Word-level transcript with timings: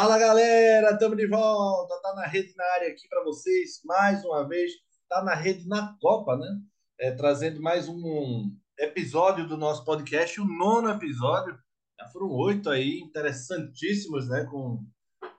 Fala 0.00 0.16
galera, 0.16 0.92
estamos 0.92 1.16
de 1.16 1.26
volta. 1.26 2.00
Tá 2.00 2.14
na 2.14 2.24
rede 2.24 2.54
na 2.56 2.64
área 2.74 2.86
aqui 2.86 3.08
para 3.08 3.24
vocês 3.24 3.80
mais 3.84 4.24
uma 4.24 4.46
vez. 4.46 4.70
Tá 5.08 5.24
na 5.24 5.34
rede 5.34 5.66
na 5.66 5.96
Copa, 6.00 6.36
né? 6.36 6.60
É, 7.00 7.10
trazendo 7.10 7.60
mais 7.60 7.88
um 7.88 8.48
episódio 8.78 9.48
do 9.48 9.56
nosso 9.56 9.84
podcast, 9.84 10.40
o 10.40 10.44
nono 10.44 10.88
episódio. 10.88 11.58
Já 11.98 12.06
foram 12.10 12.30
oito 12.30 12.70
aí, 12.70 13.00
interessantíssimos, 13.00 14.28
né? 14.28 14.44
Com, 14.44 14.86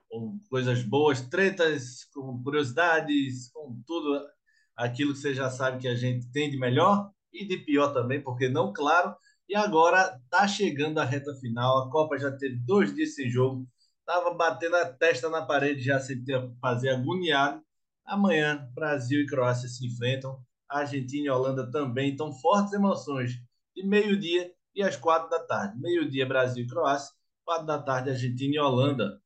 com 0.10 0.38
coisas 0.50 0.84
boas, 0.84 1.22
tretas, 1.22 2.04
com 2.14 2.44
curiosidades, 2.44 3.50
com 3.54 3.82
tudo 3.88 4.28
aquilo 4.76 5.14
que 5.14 5.20
você 5.20 5.34
já 5.34 5.50
sabe 5.50 5.80
que 5.80 5.88
a 5.88 5.96
gente 5.96 6.30
tem 6.34 6.50
de 6.50 6.60
melhor 6.60 7.10
e 7.32 7.48
de 7.48 7.60
pior 7.60 7.94
também, 7.94 8.22
porque 8.22 8.50
não, 8.50 8.74
claro. 8.74 9.16
E 9.48 9.56
agora 9.56 10.20
tá 10.30 10.46
chegando 10.50 11.00
a 11.00 11.06
reta 11.06 11.34
final. 11.36 11.78
A 11.78 11.90
Copa 11.90 12.20
já 12.20 12.30
teve 12.30 12.58
dois 12.58 12.94
dias 12.94 13.16
sem 13.16 13.30
jogo 13.30 13.66
Tava 14.10 14.34
batendo 14.34 14.76
a 14.76 14.92
testa 14.92 15.30
na 15.30 15.46
parede 15.46 15.84
já 15.84 16.00
sem 16.00 16.24
ter 16.24 16.42
fazer 16.60 16.90
agoniado. 16.90 17.62
Amanhã, 18.04 18.68
Brasil 18.74 19.22
e 19.22 19.28
Croácia 19.28 19.70
se 19.70 19.86
enfrentam. 19.86 20.44
Argentina 20.68 21.28
e 21.28 21.30
Holanda 21.30 21.70
também. 21.70 22.10
Então, 22.10 22.34
fortes 22.34 22.74
emoções 22.74 23.34
de 23.76 23.86
meio-dia 23.86 24.52
e 24.74 24.82
às 24.82 24.96
quatro 24.96 25.30
da 25.30 25.46
tarde. 25.46 25.80
Meio-dia, 25.80 26.26
Brasil 26.26 26.66
e 26.66 26.68
Croácia. 26.68 27.14
Quatro 27.46 27.68
da 27.68 27.80
tarde, 27.80 28.10
Argentina 28.10 28.56
e 28.56 28.60
Holanda. 28.60 29.22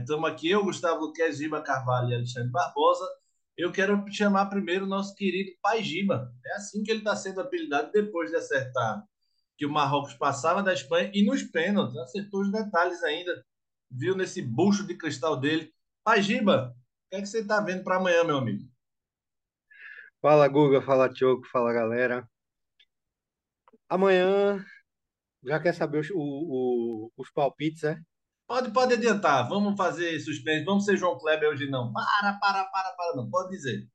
Estamos 0.00 0.30
é, 0.30 0.32
aqui, 0.32 0.48
eu, 0.48 0.62
Gustavo 0.62 1.00
Luquez, 1.00 1.38
Giba 1.38 1.60
Carvalho 1.60 2.10
e 2.10 2.14
Alexandre 2.14 2.52
Barbosa. 2.52 3.04
Eu 3.56 3.72
quero 3.72 4.04
chamar 4.12 4.46
primeiro 4.46 4.84
o 4.84 4.88
nosso 4.88 5.12
querido 5.16 5.50
Pai 5.60 5.82
Giba. 5.82 6.32
É 6.46 6.52
assim 6.52 6.84
que 6.84 6.90
ele 6.92 7.00
está 7.00 7.16
sendo 7.16 7.40
apelidado 7.40 7.90
depois 7.90 8.30
de 8.30 8.36
acertar 8.36 9.02
que 9.58 9.66
o 9.66 9.72
Marrocos 9.72 10.14
passava 10.14 10.62
da 10.62 10.72
Espanha 10.72 11.10
e 11.12 11.24
nos 11.24 11.42
pênaltis. 11.42 11.96
Acertou 11.96 12.42
os 12.42 12.52
detalhes 12.52 13.02
ainda 13.02 13.44
viu 13.90 14.16
nesse 14.16 14.42
bucho 14.42 14.86
de 14.86 14.96
cristal 14.96 15.38
dele. 15.38 15.72
Pai 16.04 16.22
Giba, 16.22 16.74
o 16.76 17.10
que, 17.10 17.16
é 17.16 17.20
que 17.20 17.26
você 17.26 17.40
está 17.40 17.60
vendo 17.60 17.82
para 17.82 17.96
amanhã, 17.96 18.24
meu 18.24 18.38
amigo? 18.38 18.68
Fala, 20.20 20.48
Guga, 20.48 20.82
fala, 20.82 21.12
Tioco, 21.12 21.46
fala, 21.48 21.72
galera. 21.72 22.28
Amanhã, 23.88 24.64
já 25.44 25.60
quer 25.60 25.72
saber 25.72 25.98
os, 25.98 26.10
o, 26.10 26.16
o, 26.16 27.12
os 27.16 27.30
palpites, 27.30 27.84
é? 27.84 28.00
Pode, 28.46 28.70
pode 28.72 28.94
adiantar. 28.94 29.48
Vamos 29.48 29.76
fazer 29.76 30.18
suspense. 30.20 30.64
Vamos 30.64 30.84
ser 30.84 30.96
João 30.96 31.18
Kleber 31.18 31.48
hoje, 31.48 31.68
não. 31.68 31.92
Para, 31.92 32.32
para, 32.34 32.64
para, 32.64 32.90
para, 32.90 33.16
não. 33.16 33.28
Pode 33.28 33.50
dizer. 33.50 33.88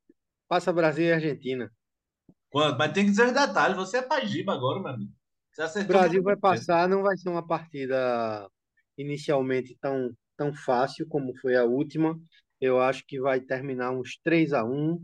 Passa 0.48 0.74
Brasil 0.74 1.06
e 1.06 1.14
Argentina. 1.14 1.72
Quanto? 2.50 2.78
Mas 2.78 2.92
tem 2.92 3.06
que 3.06 3.12
dizer 3.12 3.28
os 3.28 3.34
detalhes. 3.34 3.78
Você 3.78 3.98
é 3.98 4.02
Pai 4.02 4.26
Giba 4.28 4.54
agora, 4.54 4.82
meu 4.82 4.92
amigo. 4.92 5.14
Brasil 5.88 6.24
vai 6.24 6.36
passar, 6.36 6.88
não 6.88 7.04
vai 7.04 7.18
ser 7.18 7.30
uma 7.30 7.46
partida 7.46 8.50
inicialmente 9.02 9.78
tão, 9.82 10.16
tão 10.38 10.54
fácil 10.54 11.08
como 11.08 11.36
foi 11.38 11.56
a 11.56 11.64
última. 11.64 12.20
Eu 12.60 12.80
acho 12.80 13.06
que 13.06 13.20
vai 13.20 13.40
terminar 13.40 13.92
uns 13.92 14.18
3 14.24 14.54
a 14.54 14.64
1 14.64 14.94
uh, 14.94 15.02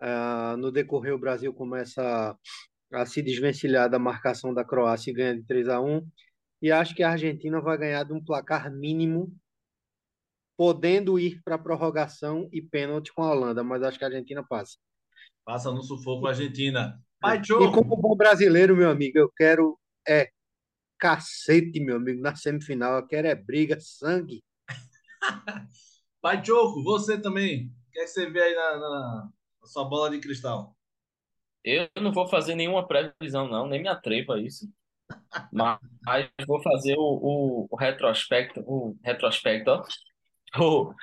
ah, 0.00 0.56
No 0.58 0.72
decorrer, 0.72 1.14
o 1.14 1.18
Brasil 1.18 1.52
começa 1.54 2.02
a, 2.02 3.00
a 3.00 3.06
se 3.06 3.22
desvencilhar 3.22 3.88
da 3.88 3.98
marcação 3.98 4.52
da 4.52 4.64
Croácia 4.64 5.10
e 5.10 5.14
ganha 5.14 5.36
de 5.36 5.44
3 5.44 5.68
a 5.68 5.80
1 5.80 6.06
E 6.60 6.72
acho 6.72 6.94
que 6.94 7.02
a 7.02 7.10
Argentina 7.10 7.60
vai 7.60 7.78
ganhar 7.78 8.04
de 8.04 8.12
um 8.12 8.22
placar 8.22 8.70
mínimo, 8.70 9.32
podendo 10.56 11.18
ir 11.18 11.40
para 11.44 11.58
prorrogação 11.58 12.48
e 12.52 12.60
pênalti 12.60 13.12
com 13.12 13.22
a 13.22 13.30
Holanda, 13.30 13.62
mas 13.62 13.82
acho 13.82 13.98
que 13.98 14.04
a 14.04 14.08
Argentina 14.08 14.44
passa. 14.48 14.76
Passa 15.44 15.70
no 15.70 15.82
sufoco 15.82 16.26
a 16.26 16.30
Argentina. 16.30 17.00
E 17.68 17.72
como 17.72 17.96
bom 17.96 18.16
brasileiro, 18.16 18.76
meu 18.76 18.90
amigo, 18.90 19.18
eu 19.18 19.30
quero 19.36 19.78
é 20.06 20.28
cacete, 21.02 21.80
meu 21.80 21.96
amigo, 21.96 22.22
na 22.22 22.36
semifinal. 22.36 22.98
Eu 22.98 23.06
quero 23.08 23.26
é 23.26 23.34
briga, 23.34 23.76
sangue. 23.80 24.40
Pai 26.22 26.44
Choco, 26.44 26.84
você 26.84 27.20
também. 27.20 27.66
O 27.66 27.90
que, 27.90 27.98
é 27.98 28.04
que 28.04 28.08
você 28.08 28.30
vê 28.30 28.40
aí 28.40 28.54
na, 28.54 28.76
na, 28.76 29.30
na, 29.60 29.66
sua 29.66 29.84
bola 29.84 30.10
de 30.10 30.20
cristal? 30.20 30.76
Eu 31.64 31.88
não 32.00 32.12
vou 32.12 32.28
fazer 32.28 32.54
nenhuma 32.54 32.86
previsão, 32.86 33.48
não, 33.48 33.66
nem 33.66 33.82
me 33.82 33.88
atrevo 33.88 34.32
a 34.32 34.40
isso. 34.40 34.72
Mas 35.52 35.80
vou 36.46 36.62
fazer 36.62 36.94
o, 36.96 37.02
o, 37.02 37.68
o 37.68 37.76
retrospecto, 37.76 38.60
o 38.60 38.96
retrospecto, 39.02 39.82
Vou, 40.54 40.94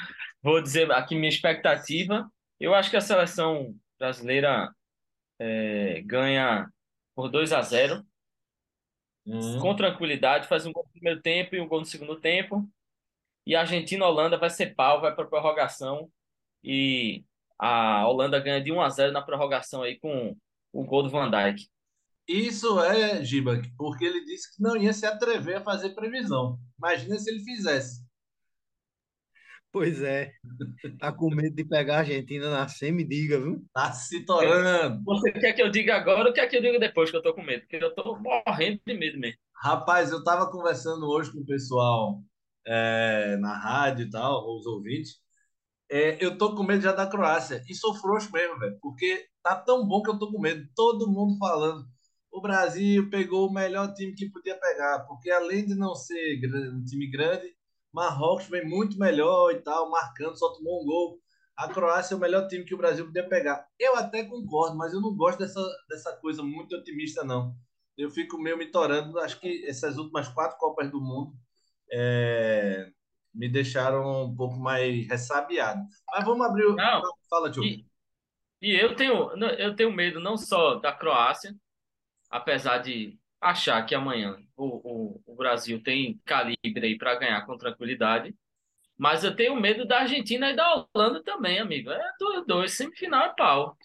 vou 0.44 0.62
dizer 0.62 0.90
aqui 0.92 1.16
minha 1.16 1.28
expectativa. 1.28 2.32
Eu 2.59 2.74
acho 2.74 2.90
que 2.90 2.96
a 2.96 3.02
seleção 3.02 3.76
brasileira 3.98 4.70
é, 5.40 6.02
ganha 6.06 6.70
por 7.16 7.30
2 7.30 7.52
a 7.52 7.62
0 7.62 8.06
Uhum. 9.29 9.59
com 9.59 9.75
tranquilidade, 9.75 10.47
faz 10.47 10.66
um 10.66 10.72
gol 10.72 10.84
no 10.85 10.91
primeiro 10.91 11.22
tempo 11.22 11.56
e 11.56 11.62
um 11.62 11.67
gol 11.67 11.79
no 11.79 11.85
segundo 11.85 12.19
tempo. 12.19 12.67
E 13.45 13.56
a 13.56 13.62
Argentina-Holanda 13.62 14.38
vai 14.38 14.50
ser 14.50 14.75
pau, 14.75 15.01
vai 15.01 15.13
para 15.13 15.28
prorrogação. 15.28 16.09
E 16.63 17.23
a 17.57 18.07
Holanda 18.07 18.40
ganha 18.40 18.62
de 18.62 18.72
1 18.72 18.81
a 18.81 18.90
0 18.90 19.12
na 19.12 19.22
prorrogação 19.22 19.84
aí 19.84 20.00
com 20.00 20.35
o 20.73 20.84
gol 20.84 21.03
do 21.03 21.09
Van 21.09 21.29
Dijk. 21.29 21.67
Isso 22.28 22.79
é, 22.79 23.23
Giba, 23.23 23.62
porque 23.78 24.06
ele 24.06 24.23
disse 24.23 24.56
que 24.56 24.62
não 24.62 24.78
ia 24.78 24.94
se 24.94 25.06
atrever 25.06 25.57
a 25.57 25.63
fazer 25.63 25.90
previsão. 25.91 26.59
Imagina 26.78 27.17
se 27.17 27.29
ele 27.29 27.44
fizesse. 27.44 27.99
Pois 29.72 30.02
é. 30.02 30.31
Tá 31.00 31.12
com 31.12 31.30
medo 31.30 31.56
de 31.56 31.63
pegar 31.63 31.97
a 31.97 32.00
Argentina 32.00 32.50
na 32.50 32.68
semi, 32.68 33.03
diga, 33.03 33.40
viu? 33.40 33.63
Tá 33.74 33.91
se 33.91 34.25
torando. 34.25 35.03
Você 35.03 35.31
quer 35.31 35.53
que 35.53 35.62
eu 35.62 35.69
diga 35.69 35.96
agora 35.96 36.28
ou 36.28 36.34
quer 36.34 36.47
que 36.47 36.57
eu 36.57 36.62
diga 36.62 36.80
depois 36.80 37.12
que 37.12 37.18
eu 37.18 37.22
tô 37.22 37.34
com 37.34 37.44
medo? 37.44 37.62
Porque 37.62 37.84
eu 37.84 37.94
tô 37.94 38.18
morrendo 38.18 38.81
de 38.85 38.94
medo 38.96 39.19
mesmo. 39.19 39.38
Rapaz, 39.53 40.12
eu 40.12 40.24
tava 40.24 40.50
conversando 40.50 41.08
hoje 41.08 41.31
com 41.31 41.40
o 41.40 41.46
pessoal 41.46 42.19
é, 42.66 43.38
na 43.38 43.56
rádio 43.56 44.08
e 44.08 44.09
tal, 44.09 44.58
os 44.58 44.66
ouvintes. 44.66 45.19
É, 45.91 46.24
eu 46.24 46.38
tô 46.38 46.56
com 46.56 46.63
medo 46.63 46.81
já 46.81 46.91
da 46.91 47.08
Croácia. 47.08 47.63
E 47.68 47.75
sou 47.75 47.94
frouxo 47.96 48.31
mesmo, 48.31 48.58
velho. 48.58 48.78
Porque 48.81 49.28
tá 49.44 49.56
tão 49.56 49.88
bom 49.88 50.02
que 50.02 50.09
eu 50.09 50.18
tô 50.18 50.31
com 50.31 50.40
medo. 50.40 50.68
Todo 50.75 51.12
mundo 51.12 51.38
falando. 51.38 51.88
O 52.31 52.41
Brasil 52.41 53.09
pegou 53.09 53.47
o 53.47 53.53
melhor 53.53 53.94
time 53.94 54.13
que 54.13 54.29
podia 54.29 54.56
pegar. 54.56 55.06
Porque 55.08 55.29
além 55.29 55.66
de 55.66 55.75
não 55.75 55.96
ser 55.96 56.40
um 56.74 56.84
time 56.84 57.09
grande, 57.09 57.56
Marrocos 57.92 58.48
vem 58.48 58.66
muito 58.68 58.98
melhor 58.98 59.52
e 59.52 59.62
tal, 59.62 59.90
marcando, 59.90 60.38
só 60.38 60.54
tomou 60.54 60.82
um 60.82 60.86
gol. 60.86 61.20
A 61.58 61.68
Croácia 61.68 62.14
é 62.14 62.18
o 62.18 62.20
melhor 62.20 62.48
time 62.48 62.64
que 62.64 62.74
o 62.74 62.78
Brasil 62.78 63.06
podia 63.06 63.28
pegar. 63.28 63.68
Eu 63.78 63.96
até 63.98 64.24
concordo, 64.24 64.78
mas 64.78 64.94
eu 64.94 65.02
não 65.02 65.14
gosto 65.14 65.40
dessa, 65.40 65.62
dessa 65.90 66.16
coisa 66.18 66.42
muito 66.42 66.74
otimista, 66.76 67.24
não. 67.24 67.54
Eu 67.98 68.10
fico 68.10 68.38
meio 68.38 68.58
me 68.58 68.68
torando. 68.72 69.20
Acho 69.20 69.38
que 69.42 69.66
essas 69.66 69.98
últimas 69.98 70.30
quatro 70.30 70.58
Copas 70.58 70.90
do 70.90 71.02
Mundo 71.02 71.34
é, 71.91 72.90
me 73.34 73.50
deixaram 73.50 74.26
um 74.26 74.34
pouco 74.34 74.56
mais 74.58 75.06
ressabiado. 75.06 75.82
Mas 76.09 76.24
vamos 76.24 76.46
abrir 76.46 76.66
o. 76.66 76.76
Não, 76.76 77.02
Fala, 77.30 77.52
Tio. 77.52 77.62
E, 77.62 77.85
e 78.62 78.76
eu, 78.76 78.96
tenho, 78.96 79.32
eu 79.58 79.76
tenho 79.76 79.92
medo 79.92 80.22
não 80.22 80.38
só 80.38 80.76
da 80.76 80.94
Croácia, 80.94 81.53
apesar 82.30 82.78
de 82.78 83.19
achar 83.41 83.86
que 83.86 83.96
amanhã 83.96 84.38
o, 84.56 85.16
o, 85.18 85.22
o 85.26 85.36
Brasil 85.36 85.82
tem 85.82 86.20
calibre 86.26 86.86
aí 86.86 86.97
para 86.97 87.16
ganhar 87.16 87.46
com 87.46 87.58
tranquilidade. 87.58 88.36
Mas 88.97 89.24
eu 89.24 89.36
tenho 89.36 89.56
medo 89.56 89.88
da 89.88 90.00
Argentina 90.00 90.50
e 90.50 90.56
da 90.56 90.86
Holanda 90.94 91.24
também, 91.24 91.59
amigo. 91.59 91.90
É 91.90 92.12
dois, 92.20 92.46
dois 92.46 92.74
semifinal 92.74 93.28
é 93.28 93.34
pau. 93.36 93.78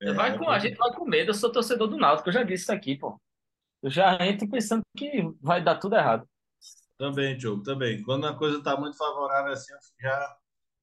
É, 0.00 0.12
vai 0.12 0.38
com, 0.38 0.48
a 0.48 0.58
gente 0.58 0.76
vai 0.76 0.92
com 0.92 1.04
medo. 1.04 1.30
Eu 1.30 1.34
sou 1.34 1.50
torcedor 1.50 1.88
do 1.88 1.96
Náutico, 1.96 2.28
eu 2.28 2.32
já 2.32 2.42
disse 2.42 2.64
isso 2.64 2.72
aqui, 2.72 2.96
pô. 2.96 3.20
Eu 3.82 3.90
já 3.90 4.16
entro 4.24 4.48
pensando 4.48 4.82
que 4.96 5.22
vai 5.40 5.62
dar 5.62 5.76
tudo 5.78 5.96
errado. 5.96 6.28
Também, 6.96 7.36
Diogo, 7.36 7.64
também. 7.64 8.00
Quando 8.02 8.26
a 8.26 8.36
coisa 8.36 8.58
está 8.58 8.76
muito 8.76 8.96
favorável 8.96 9.52
assim, 9.52 9.72
eu 9.72 9.78
já 10.00 10.36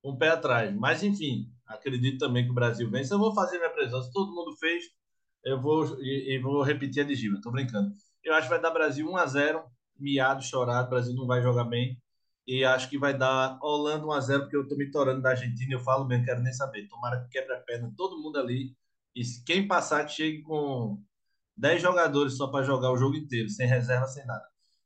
um 0.03 0.17
pé 0.17 0.29
atrás. 0.29 0.73
Mas, 0.75 1.03
enfim, 1.03 1.49
acredito 1.65 2.17
também 2.17 2.43
que 2.43 2.51
o 2.51 2.53
Brasil 2.53 2.89
vence. 2.89 3.13
Eu 3.13 3.19
vou 3.19 3.33
fazer 3.33 3.57
minha 3.57 3.69
presença. 3.69 4.11
Todo 4.13 4.33
mundo 4.35 4.55
fez. 4.57 4.83
Eu 5.43 5.61
vou 5.61 5.97
e, 6.01 6.35
e 6.35 6.39
vou 6.39 6.61
repetir 6.63 7.03
a 7.03 7.05
de 7.07 7.15
Gima. 7.15 7.39
Tô 7.41 7.51
brincando. 7.51 7.93
Eu 8.29 8.35
acho 8.35 8.47
que 8.47 8.53
vai 8.53 8.61
dar 8.61 8.69
Brasil 8.69 9.09
1 9.09 9.17
a 9.17 9.25
0 9.25 9.63
miado, 9.99 10.43
chorado. 10.43 10.89
Brasil 10.89 11.15
não 11.15 11.25
vai 11.25 11.41
jogar 11.41 11.63
bem. 11.63 11.99
E 12.45 12.63
acho 12.63 12.87
que 12.89 12.97
vai 12.97 13.15
dar 13.17 13.57
Holanda 13.61 14.05
1 14.05 14.11
a 14.11 14.19
0 14.21 14.41
porque 14.41 14.55
eu 14.55 14.67
tô 14.67 14.75
me 14.75 14.91
torando 14.91 15.21
da 15.21 15.31
Argentina. 15.31 15.73
Eu 15.73 15.79
falo 15.79 16.05
mesmo, 16.05 16.25
quero 16.25 16.41
nem 16.41 16.53
saber. 16.53 16.87
Tomara 16.87 17.21
que 17.23 17.29
quebre 17.29 17.55
a 17.55 17.59
perna 17.59 17.91
todo 17.97 18.21
mundo 18.21 18.37
ali. 18.37 18.75
E 19.15 19.23
quem 19.45 19.67
passar, 19.67 20.05
que 20.05 20.13
chegue 20.13 20.43
com 20.43 21.01
10 21.57 21.81
jogadores 21.81 22.37
só 22.37 22.47
para 22.47 22.63
jogar 22.63 22.91
o 22.91 22.97
jogo 22.97 23.15
inteiro, 23.15 23.49
sem 23.49 23.67
reserva, 23.67 24.07
sem 24.07 24.25
nada. 24.25 24.45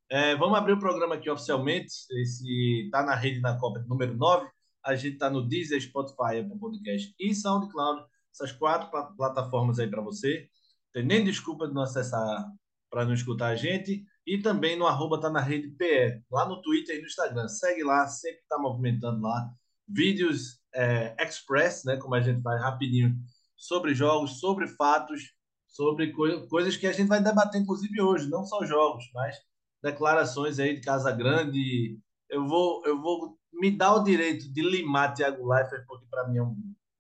É, 0.10 0.36
vamos 0.36 0.58
abrir 0.58 0.74
o 0.74 0.80
programa 0.80 1.16
aqui 1.16 1.30
oficialmente. 1.30 1.94
Esse 2.12 2.90
tá 2.92 3.04
na 3.04 3.16
rede 3.16 3.42
da 3.42 3.58
Copa 3.58 3.80
número 3.88 4.16
9. 4.16 4.48
A 4.86 4.96
gente 4.96 5.18
tá 5.18 5.30
no 5.30 5.46
Deezer, 5.46 5.82
Spotify, 5.82 6.40
Apple 6.40 6.58
Podcast 6.60 7.14
e 7.20 7.36
SoundCloud. 7.36 8.06
Essas 8.32 8.54
quatro 8.54 8.90
plataformas 9.18 9.80
aí 9.80 9.88
para 9.90 10.02
você. 10.02 10.48
Tem 10.94 11.06
nem 11.06 11.26
desculpa 11.26 11.68
de 11.68 11.74
não 11.74 11.82
acessar 11.82 12.50
para 12.94 13.06
não 13.06 13.14
escutar 13.16 13.48
a 13.48 13.56
gente. 13.56 14.06
E 14.26 14.38
também 14.38 14.78
no 14.78 14.86
arroba 14.86 15.20
tá 15.20 15.28
na 15.28 15.42
rede 15.42 15.68
PE, 15.70 16.22
lá 16.32 16.48
no 16.48 16.62
Twitter 16.62 16.96
e 16.96 17.02
no 17.02 17.08
Instagram. 17.08 17.48
Segue 17.48 17.84
lá, 17.84 18.08
sempre 18.08 18.42
está 18.42 18.60
movimentando 18.60 19.20
lá. 19.20 19.50
Vídeos 19.88 20.62
é, 20.76 21.16
express, 21.20 21.84
né, 21.84 21.98
como 21.98 22.14
a 22.14 22.22
gente 22.22 22.44
faz 22.44 22.62
rapidinho, 22.62 23.16
sobre 23.58 23.96
jogos, 23.96 24.40
sobre 24.40 24.68
fatos, 24.68 25.34
sobre 25.68 26.12
co 26.12 26.48
coisas 26.48 26.78
que 26.78 26.86
a 26.86 26.94
gente 26.94 27.08
vai 27.08 27.22
debater, 27.22 27.60
inclusive 27.60 28.00
hoje, 28.00 28.30
não 28.30 28.46
só 28.46 28.64
jogos, 28.64 29.06
mas 29.12 29.36
declarações 29.82 30.60
aí 30.60 30.76
de 30.76 30.82
Casa 30.82 31.12
Grande, 31.12 32.00
eu 32.30 32.48
vou, 32.48 32.86
eu 32.86 33.02
vou 33.02 33.38
me 33.52 33.72
dar 33.72 33.96
o 33.96 34.04
direito 34.04 34.52
de 34.54 34.62
limar 34.62 35.16
Thiago 35.16 35.48
Leifert, 35.52 35.86
porque 35.88 36.06
para 36.10 36.28
mim 36.28 36.38
é 36.38 36.44
um 36.44 36.56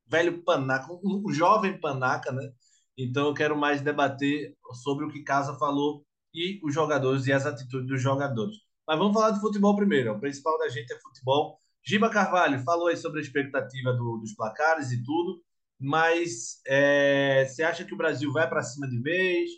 velho 0.07 0.43
panaca, 0.43 0.87
um 0.91 1.31
jovem 1.31 1.79
panaca, 1.79 2.31
né? 2.31 2.51
Então 2.97 3.27
eu 3.27 3.33
quero 3.33 3.57
mais 3.57 3.81
debater 3.81 4.55
sobre 4.83 5.05
o 5.05 5.09
que 5.09 5.23
Casa 5.23 5.57
falou 5.57 6.05
e 6.33 6.59
os 6.63 6.73
jogadores 6.73 7.27
e 7.27 7.33
as 7.33 7.45
atitudes 7.45 7.87
dos 7.87 8.01
jogadores. 8.01 8.55
Mas 8.87 8.97
vamos 8.97 9.13
falar 9.13 9.31
de 9.31 9.39
futebol 9.39 9.75
primeiro. 9.75 10.13
O 10.13 10.19
principal 10.19 10.57
da 10.57 10.69
gente 10.69 10.91
é 10.91 10.99
futebol. 10.99 11.57
Giba 11.85 12.09
Carvalho 12.09 12.59
falou 12.63 12.87
aí 12.87 12.97
sobre 12.97 13.19
a 13.19 13.23
expectativa 13.23 13.93
do, 13.93 14.17
dos 14.17 14.33
placares 14.33 14.91
e 14.91 15.03
tudo, 15.03 15.41
mas 15.79 16.61
é, 16.65 17.45
você 17.45 17.63
acha 17.63 17.83
que 17.83 17.93
o 17.93 17.97
Brasil 17.97 18.31
vai 18.31 18.47
para 18.47 18.63
cima 18.63 18.87
de 18.87 19.01
vez? 19.01 19.49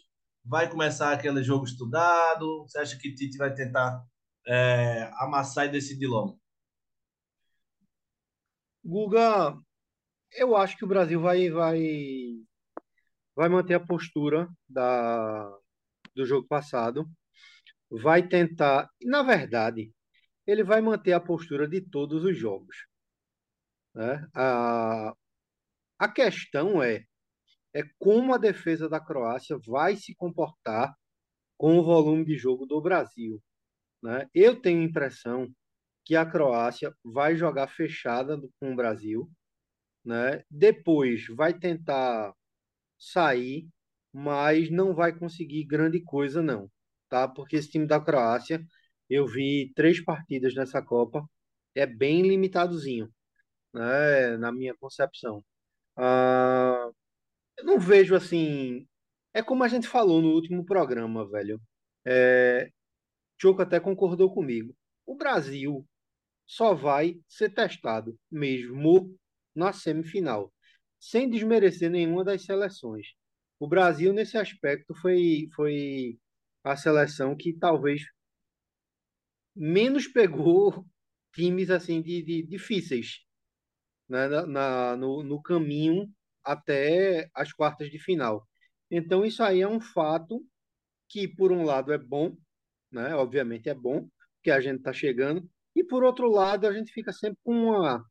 Vai 0.43 0.69
começar 0.69 1.11
aquele 1.11 1.43
jogo 1.43 1.65
estudado? 1.65 2.63
Você 2.63 2.79
acha 2.79 2.97
que 2.97 3.13
Tite 3.13 3.37
vai 3.37 3.53
tentar 3.53 4.03
é, 4.47 5.11
amassar 5.17 5.65
e 5.65 5.71
decidir 5.71 6.07
logo? 6.07 6.39
Guga, 8.83 9.57
eu 10.33 10.55
acho 10.55 10.77
que 10.77 10.85
o 10.85 10.87
Brasil 10.87 11.19
vai, 11.19 11.49
vai, 11.49 11.79
vai 13.35 13.49
manter 13.49 13.73
a 13.73 13.79
postura 13.79 14.49
da, 14.67 15.51
do 16.15 16.25
jogo 16.25 16.47
passado, 16.47 17.09
vai 17.89 18.27
tentar, 18.27 18.89
na 19.03 19.21
verdade, 19.23 19.91
ele 20.47 20.63
vai 20.63 20.81
manter 20.81 21.13
a 21.13 21.19
postura 21.19 21.67
de 21.67 21.81
todos 21.81 22.23
os 22.23 22.37
jogos. 22.37 22.87
Né? 23.93 24.27
A, 24.33 25.13
a 25.99 26.07
questão 26.09 26.81
é, 26.81 27.05
é 27.73 27.83
como 27.99 28.33
a 28.33 28.37
defesa 28.37 28.87
da 28.87 28.99
Croácia 28.99 29.57
vai 29.65 29.95
se 29.95 30.15
comportar 30.15 30.95
com 31.57 31.77
o 31.77 31.83
volume 31.83 32.25
de 32.25 32.37
jogo 32.37 32.65
do 32.65 32.81
Brasil. 32.81 33.41
Né? 34.01 34.29
Eu 34.33 34.61
tenho 34.61 34.81
a 34.81 34.85
impressão 34.85 35.51
que 36.03 36.15
a 36.15 36.25
Croácia 36.25 36.93
vai 37.03 37.35
jogar 37.35 37.67
fechada 37.67 38.39
com 38.59 38.73
o 38.73 38.75
Brasil, 38.75 39.29
né? 40.03 40.43
depois 40.49 41.25
vai 41.27 41.53
tentar 41.53 42.33
sair, 43.11 43.67
mas 44.13 44.69
não 44.69 44.93
vai 44.93 45.17
conseguir 45.17 45.65
grande 45.65 46.01
coisa, 46.01 46.41
não. 46.41 46.71
Tá? 47.09 47.27
Porque 47.27 47.55
esse 47.57 47.69
time 47.69 47.85
da 47.87 47.99
Croácia, 47.99 48.65
eu 49.09 49.27
vi 49.27 49.71
três 49.75 50.03
partidas 50.03 50.55
nessa 50.55 50.81
Copa, 50.81 51.27
é 51.75 51.85
bem 51.85 52.21
limitadozinho, 52.23 53.09
né? 53.73 54.37
na 54.37 54.51
minha 54.51 54.75
concepção. 54.75 55.43
Ah, 55.97 56.89
eu 57.57 57.65
não 57.65 57.79
vejo 57.79 58.15
assim. 58.15 58.87
É 59.33 59.43
como 59.43 59.63
a 59.63 59.67
gente 59.67 59.87
falou 59.87 60.21
no 60.21 60.29
último 60.31 60.65
programa, 60.65 61.29
velho. 61.29 61.61
É, 62.05 62.69
Choco 63.41 63.61
até 63.61 63.79
concordou 63.79 64.33
comigo. 64.33 64.75
O 65.05 65.15
Brasil 65.15 65.85
só 66.47 66.73
vai 66.73 67.19
ser 67.27 67.53
testado 67.53 68.17
mesmo 68.31 69.17
na 69.55 69.73
semifinal, 69.73 70.53
sem 71.05 71.29
desmerecer 71.29 71.89
nenhuma 71.91 72.23
das 72.23 72.43
seleções. 72.43 73.09
O 73.59 73.67
Brasil, 73.67 74.11
nesse 74.11 74.39
aspecto, 74.39 74.95
foi, 74.95 75.47
foi 75.55 76.17
a 76.63 76.75
seleção 76.75 77.37
que 77.37 77.53
talvez 77.53 78.01
menos 79.55 80.07
pegou 80.07 80.83
times 81.31 81.69
assim 81.69 82.01
de, 82.01 82.23
de 82.23 82.43
difíceis 82.47 83.19
né, 84.09 84.27
na, 84.27 84.47
na, 84.47 84.97
no, 84.97 85.21
no 85.21 85.41
caminho 85.41 86.11
até 86.43 87.29
as 87.35 87.53
quartas 87.53 87.91
de 87.91 87.99
final. 87.99 88.47
Então, 88.89 89.23
isso 89.23 89.43
aí 89.43 89.61
é 89.61 89.67
um 89.67 89.79
fato 89.79 90.43
que, 91.07 91.27
por 91.27 91.51
um 91.51 91.63
lado, 91.63 91.93
é 91.93 91.99
bom, 91.99 92.35
né? 92.91 93.13
Obviamente 93.15 93.69
é 93.69 93.75
bom, 93.75 94.09
que 94.41 94.49
a 94.49 94.59
gente 94.59 94.77
está 94.77 94.91
chegando. 94.91 95.47
E 95.75 95.83
por 95.83 96.03
outro 96.03 96.29
lado, 96.31 96.67
a 96.67 96.73
gente 96.73 96.91
fica 96.91 97.11
sempre 97.13 97.37
com 97.43 97.53
uma, 97.53 98.03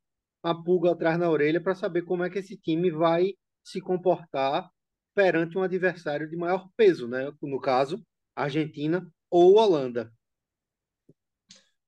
uma 0.44 0.62
pulga 0.62 0.92
atrás 0.92 1.18
na 1.18 1.30
orelha 1.30 1.60
para 1.60 1.74
saber 1.74 2.02
como 2.02 2.22
é 2.22 2.30
que 2.30 2.38
esse 2.38 2.56
time 2.56 2.90
vai 2.90 3.34
se 3.64 3.80
comportar 3.80 4.70
perante 5.14 5.56
um 5.56 5.62
adversário 5.62 6.28
de 6.28 6.36
maior 6.36 6.68
peso, 6.76 7.08
né? 7.08 7.32
No 7.40 7.60
caso, 7.60 8.04
Argentina 8.36 9.06
ou 9.30 9.56
Holanda. 9.56 10.12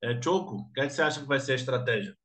É, 0.02 0.20
Choco, 0.22 0.56
o 0.56 0.72
que, 0.72 0.80
é 0.80 0.86
que 0.86 0.92
você 0.92 1.02
acha 1.02 1.20
que 1.20 1.26
vai 1.26 1.40
ser 1.40 1.52
a 1.52 1.56
estratégia? 1.56 2.16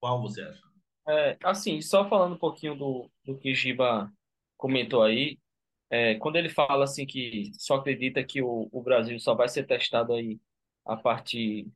Qual 0.00 0.20
você 0.20 0.42
acha? 0.42 0.62
É, 1.08 1.36
assim, 1.42 1.80
só 1.80 2.08
falando 2.08 2.34
um 2.34 2.38
pouquinho 2.38 2.76
do, 2.76 3.10
do 3.24 3.36
que 3.38 3.54
Giba 3.54 4.12
comentou 4.56 5.02
aí, 5.02 5.38
é, 5.90 6.14
quando 6.16 6.36
ele 6.36 6.48
fala 6.48 6.84
assim 6.84 7.04
que 7.04 7.50
só 7.58 7.76
acredita 7.76 8.22
que 8.22 8.40
o, 8.40 8.68
o 8.70 8.82
Brasil 8.82 9.18
só 9.18 9.34
vai 9.34 9.48
ser 9.48 9.66
testado 9.66 10.12
aí 10.12 10.38
a 10.84 10.96
partir 10.96 11.66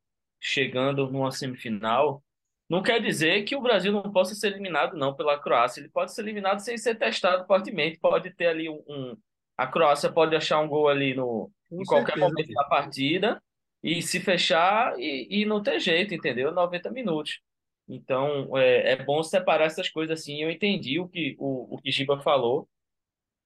chegando 0.41 1.11
numa 1.11 1.33
semifinal, 1.33 2.23
não 2.69 2.83
quer 2.83 3.01
dizer 3.01 3.45
que 3.45 3.55
o 3.55 3.61
Brasil 3.61 3.93
não 3.93 4.11
possa 4.11 4.35
ser 4.35 4.49
eliminado 4.49 4.97
não 4.97 5.15
pela 5.15 5.39
Croácia. 5.39 5.81
Ele 5.81 5.91
pode 5.91 6.15
ser 6.15 6.23
eliminado 6.23 6.61
sem 6.61 6.79
ser 6.79 6.95
testado 6.97 7.47
fortemente. 7.47 7.99
Pode 7.99 8.31
ter 8.35 8.47
ali 8.47 8.69
um, 8.69 8.83
um 8.89 9.17
a 9.57 9.67
Croácia 9.67 10.11
pode 10.11 10.35
achar 10.35 10.61
um 10.61 10.69
gol 10.69 10.89
ali 10.89 11.15
no 11.15 11.51
Com 11.69 11.83
em 11.83 11.85
qualquer 11.85 12.15
certeza. 12.15 12.29
momento 12.29 12.53
da 12.53 12.65
partida 12.65 13.43
e 13.83 14.03
se 14.03 14.19
fechar 14.19 14.99
e, 14.99 15.43
e 15.43 15.45
não 15.45 15.63
ter 15.63 15.79
jeito, 15.79 16.15
entendeu? 16.15 16.53
90 16.53 16.91
minutos. 16.91 17.41
Então 17.89 18.57
é, 18.57 18.93
é 18.93 19.05
bom 19.05 19.23
separar 19.23 19.67
essas 19.67 19.89
coisas 19.91 20.21
assim. 20.21 20.43
Eu 20.43 20.51
entendi 20.51 20.99
o 20.99 21.09
que 21.09 21.37
o, 21.39 21.77
o 21.77 21.79
que 21.81 21.93
Giba 21.93 22.21
falou 22.21 22.69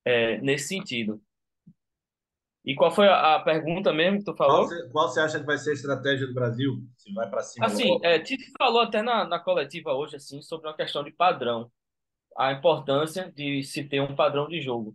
é, 0.04 0.38
nesse 0.38 0.68
sentido. 0.68 1.20
E 2.68 2.75
qual 2.75 2.90
foi 2.90 3.08
a, 3.08 3.38
pergunta 3.38 3.94
mesmo 3.94 4.18
que 4.18 4.26
tu 4.26 4.37
falou? 4.37 4.56
Qual 4.56 4.68
você, 4.68 4.88
qual 4.90 5.08
você, 5.08 5.20
acha 5.20 5.40
que 5.40 5.46
vai 5.46 5.56
ser 5.56 5.70
a 5.70 5.72
estratégia 5.72 6.26
do 6.26 6.34
Brasil? 6.34 6.82
Se 6.98 7.10
vai 7.14 7.26
para 7.26 7.40
cima? 7.40 7.64
Assim, 7.64 7.98
é, 8.02 8.18
Tite 8.18 8.52
falou 8.58 8.82
até 8.82 9.00
na, 9.00 9.25
na 9.25 9.38
coletiva 9.38 9.94
hoje 9.94 10.16
assim 10.16 10.42
sobre 10.42 10.68
uma 10.68 10.76
questão 10.76 11.02
de 11.02 11.10
padrão, 11.10 11.72
a 12.37 12.52
importância 12.52 13.32
de 13.34 13.62
se 13.62 13.84
ter 13.84 14.02
um 14.02 14.14
padrão 14.14 14.46
de 14.46 14.60
jogo. 14.60 14.94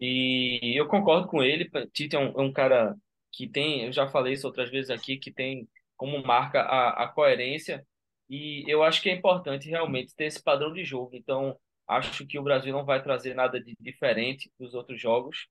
E 0.00 0.74
eu 0.76 0.88
concordo 0.88 1.28
com 1.28 1.40
ele. 1.44 1.70
Tite 1.92 2.16
é 2.16 2.18
um, 2.18 2.32
é 2.36 2.42
um 2.42 2.52
cara 2.52 2.96
que 3.30 3.48
tem, 3.48 3.84
eu 3.84 3.92
já 3.92 4.08
falei 4.08 4.32
isso 4.32 4.48
outras 4.48 4.68
vezes 4.68 4.90
aqui, 4.90 5.16
que 5.16 5.32
tem 5.32 5.68
como 5.96 6.20
marca 6.26 6.62
a, 6.62 7.04
a 7.04 7.08
coerência. 7.08 7.86
E 8.28 8.64
eu 8.66 8.82
acho 8.82 9.00
que 9.00 9.08
é 9.08 9.14
importante 9.14 9.68
realmente 9.68 10.16
ter 10.16 10.24
esse 10.24 10.42
padrão 10.42 10.72
de 10.72 10.84
jogo. 10.84 11.14
Então, 11.14 11.56
Acho 11.90 12.24
que 12.24 12.38
o 12.38 12.42
Brasil 12.44 12.72
não 12.72 12.84
vai 12.84 13.02
trazer 13.02 13.34
nada 13.34 13.60
de 13.60 13.74
diferente 13.80 14.48
dos 14.56 14.74
outros 14.74 15.00
jogos. 15.00 15.48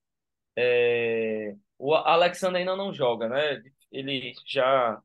É... 0.56 1.54
O 1.78 1.94
Alexandre 1.94 2.58
ainda 2.58 2.76
não 2.76 2.92
joga, 2.92 3.28
né? 3.28 3.62
Ele 3.90 4.32
já 4.46 5.00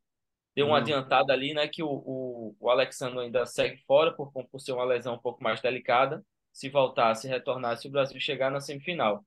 deu 0.55 0.67
uma 0.67 0.75
hum. 0.75 0.77
adiantada 0.77 1.33
ali, 1.33 1.53
né? 1.53 1.67
Que 1.67 1.83
o, 1.83 1.89
o, 1.89 2.55
o 2.59 2.69
Alexandre 2.69 3.19
ainda 3.19 3.45
segue 3.45 3.77
fora 3.85 4.13
por, 4.13 4.31
por 4.31 4.59
ser 4.59 4.73
uma 4.73 4.85
lesão 4.85 5.15
um 5.15 5.19
pouco 5.19 5.43
mais 5.43 5.61
delicada. 5.61 6.23
Se 6.51 6.69
voltar, 6.69 7.15
se 7.15 7.27
retornar, 7.27 7.77
se 7.77 7.87
o 7.87 7.91
Brasil 7.91 8.19
chegar 8.19 8.49
na 8.49 8.61
semifinal. 8.61 9.25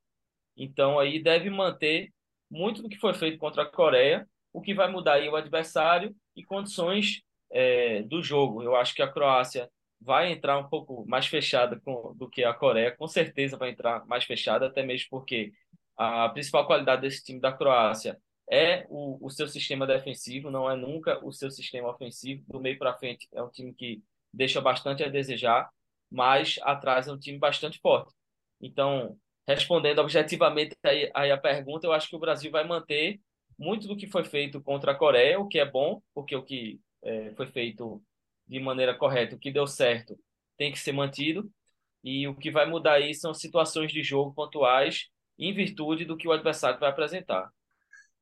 Então 0.56 0.98
aí 0.98 1.22
deve 1.22 1.50
manter 1.50 2.12
muito 2.50 2.82
do 2.82 2.88
que 2.88 2.98
foi 2.98 3.14
feito 3.14 3.38
contra 3.38 3.62
a 3.62 3.66
Coreia. 3.66 4.26
O 4.52 4.60
que 4.60 4.74
vai 4.74 4.90
mudar 4.90 5.14
aí 5.14 5.26
é 5.26 5.30
o 5.30 5.36
adversário 5.36 6.14
e 6.34 6.44
condições 6.44 7.22
é, 7.50 8.02
do 8.02 8.22
jogo. 8.22 8.62
Eu 8.62 8.74
acho 8.76 8.94
que 8.94 9.02
a 9.02 9.10
Croácia 9.10 9.70
vai 10.00 10.32
entrar 10.32 10.58
um 10.58 10.68
pouco 10.68 11.04
mais 11.06 11.26
fechada 11.26 11.80
com, 11.84 12.14
do 12.14 12.28
que 12.28 12.44
a 12.44 12.54
Coreia, 12.54 12.94
com 12.96 13.08
certeza 13.08 13.56
vai 13.56 13.70
entrar 13.70 14.06
mais 14.06 14.24
fechada, 14.24 14.66
até 14.66 14.82
mesmo 14.82 15.08
porque 15.10 15.52
a 15.98 16.28
principal 16.28 16.64
qualidade 16.64 17.02
desse 17.02 17.24
time 17.24 17.40
da 17.40 17.52
Croácia 17.52 18.18
é 18.50 18.86
o, 18.88 19.18
o 19.26 19.30
seu 19.30 19.48
sistema 19.48 19.86
defensivo, 19.86 20.50
não 20.50 20.70
é 20.70 20.76
nunca 20.76 21.22
o 21.24 21.32
seu 21.32 21.50
sistema 21.50 21.90
ofensivo. 21.90 22.44
Do 22.48 22.60
meio 22.60 22.78
para 22.78 22.96
frente 22.96 23.28
é 23.32 23.42
um 23.42 23.50
time 23.50 23.74
que 23.74 24.02
deixa 24.32 24.60
bastante 24.60 25.02
a 25.02 25.08
desejar, 25.08 25.68
mas 26.10 26.58
atrás 26.62 27.08
é 27.08 27.12
um 27.12 27.18
time 27.18 27.38
bastante 27.38 27.80
forte. 27.80 28.14
Então, 28.60 29.18
respondendo 29.46 29.98
objetivamente 29.98 30.76
aí, 30.84 31.10
aí 31.14 31.30
a 31.32 31.36
pergunta, 31.36 31.86
eu 31.86 31.92
acho 31.92 32.08
que 32.08 32.16
o 32.16 32.20
Brasil 32.20 32.50
vai 32.50 32.64
manter 32.64 33.20
muito 33.58 33.88
do 33.88 33.96
que 33.96 34.06
foi 34.06 34.24
feito 34.24 34.62
contra 34.62 34.92
a 34.92 34.94
Coreia, 34.94 35.40
o 35.40 35.48
que 35.48 35.58
é 35.58 35.68
bom, 35.68 36.00
porque 36.14 36.36
o 36.36 36.44
que 36.44 36.80
é, 37.02 37.32
foi 37.34 37.46
feito 37.46 38.00
de 38.46 38.60
maneira 38.60 38.94
correta, 38.94 39.34
o 39.34 39.38
que 39.38 39.50
deu 39.50 39.66
certo 39.66 40.16
tem 40.56 40.72
que 40.72 40.78
ser 40.78 40.92
mantido, 40.92 41.50
e 42.02 42.26
o 42.28 42.34
que 42.34 42.50
vai 42.50 42.66
mudar 42.66 42.94
aí 42.94 43.14
são 43.14 43.34
situações 43.34 43.92
de 43.92 44.02
jogo 44.02 44.32
pontuais 44.32 45.08
em 45.38 45.54
virtude 45.54 46.04
do 46.04 46.16
que 46.16 46.26
o 46.26 46.32
adversário 46.32 46.80
vai 46.80 46.90
apresentar. 46.90 47.50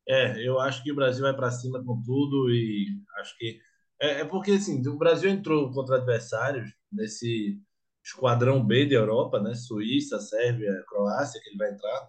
É, 0.08 0.46
eu 0.46 0.60
acho 0.60 0.82
que 0.82 0.92
o 0.92 0.94
Brasil 0.94 1.22
vai 1.22 1.34
para 1.34 1.50
cima 1.50 1.82
com 1.82 2.00
tudo 2.02 2.50
e 2.50 2.86
acho 3.18 3.36
que 3.36 3.58
é, 4.00 4.20
é, 4.20 4.24
porque 4.24 4.52
assim 4.52 4.86
o 4.86 4.98
Brasil 4.98 5.30
entrou 5.30 5.70
contra 5.72 5.96
adversários 5.96 6.70
nesse 6.92 7.60
esquadrão 8.04 8.64
B 8.64 8.86
da 8.86 8.94
Europa, 8.94 9.40
né? 9.40 9.54
Suíça, 9.54 10.20
Sérvia, 10.20 10.84
Croácia 10.88 11.40
que 11.42 11.48
ele 11.50 11.58
vai 11.58 11.70
entrar. 11.72 12.08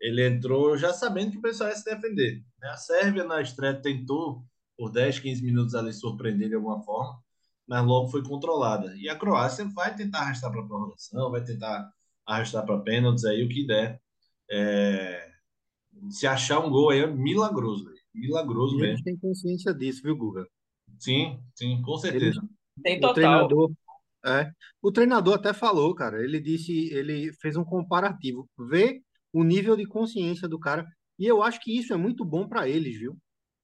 Ele 0.00 0.26
entrou 0.26 0.76
já 0.76 0.92
sabendo 0.92 1.32
que 1.32 1.38
o 1.38 1.42
pessoal 1.42 1.70
ia 1.70 1.76
se 1.76 1.84
defender. 1.84 2.42
Né? 2.60 2.68
A 2.68 2.76
Sérvia 2.76 3.24
na 3.24 3.40
estreia 3.40 3.74
tentou 3.80 4.44
por 4.76 4.92
10, 4.92 5.18
15 5.20 5.42
minutos 5.42 5.74
ali 5.74 5.92
surpreender 5.92 6.48
de 6.50 6.54
alguma 6.54 6.82
forma, 6.82 7.20
mas 7.66 7.84
logo 7.84 8.08
foi 8.08 8.22
controlada. 8.22 8.94
E 8.96 9.08
a 9.08 9.16
Croácia 9.16 9.64
vai 9.74 9.94
tentar 9.96 10.20
arrastar 10.20 10.52
para 10.52 10.62
prorrogação, 10.64 11.30
vai 11.30 11.42
tentar 11.44 11.90
arrastar 12.26 12.64
para 12.64 12.80
pênaltis 12.80 13.24
aí, 13.24 13.42
o 13.44 13.48
que 13.48 13.66
der. 13.66 14.00
É... 14.50 15.30
Se 16.10 16.26
achar 16.26 16.60
um 16.60 16.70
gol 16.70 16.90
aí 16.90 17.00
é 17.00 17.06
milagroso, 17.06 17.84
véio. 17.84 17.96
milagroso 18.14 18.76
mesmo. 18.76 18.92
A 18.92 18.96
gente 18.96 19.04
tem 19.04 19.16
consciência 19.16 19.74
disso, 19.74 20.02
viu, 20.02 20.16
Guga? 20.16 20.46
Sim, 20.98 21.40
sim, 21.54 21.82
com 21.82 21.96
certeza. 21.98 22.40
Tem 22.82 22.98
O 22.98 23.00
total. 23.00 23.14
treinador, 23.14 23.72
é, 24.24 24.50
o 24.82 24.92
treinador 24.92 25.34
até 25.34 25.52
falou, 25.52 25.94
cara. 25.94 26.22
Ele 26.22 26.40
disse, 26.40 26.92
ele 26.92 27.32
fez 27.40 27.56
um 27.56 27.64
comparativo, 27.64 28.48
vê 28.58 29.02
o 29.32 29.42
nível 29.44 29.76
de 29.76 29.86
consciência 29.86 30.48
do 30.48 30.58
cara, 30.58 30.86
e 31.18 31.26
eu 31.26 31.42
acho 31.42 31.60
que 31.60 31.76
isso 31.76 31.92
é 31.92 31.96
muito 31.96 32.24
bom 32.24 32.48
para 32.48 32.68
eles, 32.68 32.98
viu? 32.98 33.16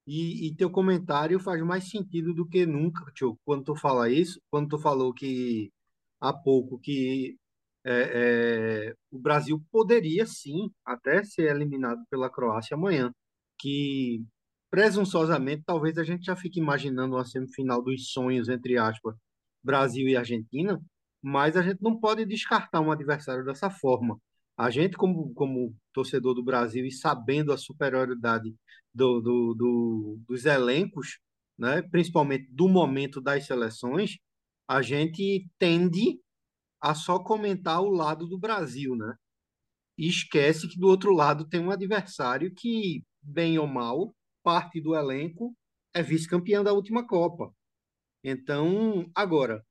E, 0.07 0.49
e 0.49 0.55
teu 0.57 0.71
comentário 0.71 1.41
faz 1.41 1.63
mais 1.63 1.89
sentido 1.89 2.35
do 2.35 2.47
que 2.47 2.67
nunca, 2.67 3.11
tio, 3.13 3.39
quando 3.45 3.65
tu 3.65 3.77
fala 3.77 4.11
isso, 4.11 4.41
quando 4.51 4.69
tu 4.69 4.79
falou 4.79 5.15
que 5.15 5.73
há 6.21 6.33
pouco 6.33 6.79
que 6.79 7.37
é, 7.85 8.89
é, 8.91 8.95
o 9.11 9.19
Brasil 9.19 9.63
poderia 9.71 10.27
sim 10.27 10.71
até 10.85 11.23
ser 11.23 11.51
eliminado 11.55 12.03
pela 12.11 12.31
Croácia 12.31 12.75
amanhã, 12.75 13.13
que 13.59 14.25
presunçosamente 14.71 15.63
talvez 15.67 15.99
a 15.99 16.05
gente 16.05 16.25
já 16.25 16.35
fique 16.35 16.59
imaginando 16.59 17.15
uma 17.15 17.25
semifinal 17.25 17.83
dos 17.83 18.11
sonhos, 18.11 18.49
entre 18.49 18.79
aspas, 18.79 19.15
Brasil 19.63 20.09
e 20.09 20.17
Argentina, 20.17 20.81
mas 21.23 21.57
a 21.57 21.63
gente 21.63 21.83
não 21.83 21.99
pode 21.99 22.25
descartar 22.27 22.81
um 22.81 22.91
adversário 22.91 23.45
dessa 23.45 23.71
forma. 23.71 24.21
A 24.57 24.71
gente, 24.71 24.97
como, 24.97 25.33
como 25.35 25.75
torcedor 25.93 26.35
do 26.35 26.43
Brasil 26.43 26.85
e 26.85 26.91
sabendo 26.91 27.53
a 27.53 27.59
superioridade 27.59 28.55
do, 28.93 29.21
do, 29.21 29.55
do, 29.55 30.21
dos 30.29 30.45
elencos, 30.45 31.19
né, 31.59 31.83
principalmente 31.83 32.49
do 32.51 32.69
momento 32.69 33.21
das 33.21 33.47
seleções, 33.47 34.19
a 34.69 34.83
gente 34.83 35.49
tende 35.59 36.21
a 36.85 36.95
só 36.95 37.19
comentar 37.19 37.81
o 37.81 37.89
lado 37.89 38.27
do 38.27 38.39
Brasil, 38.39 38.95
né? 38.95 39.15
E 39.97 40.07
esquece 40.07 40.69
que 40.69 40.79
do 40.79 40.87
outro 40.87 41.15
lado 41.15 41.49
tem 41.49 41.59
um 41.59 41.71
adversário 41.71 42.53
que, 42.55 43.03
bem 43.23 43.59
ou 43.59 43.67
mal, 43.67 44.15
parte 44.43 44.83
do 44.83 44.95
elenco 44.95 45.57
é 45.95 46.03
vice-campeão 46.03 46.63
da 46.63 46.75
última 46.75 47.07
Copa. 47.07 47.51
Então, 48.23 49.11
agora, 49.15 49.65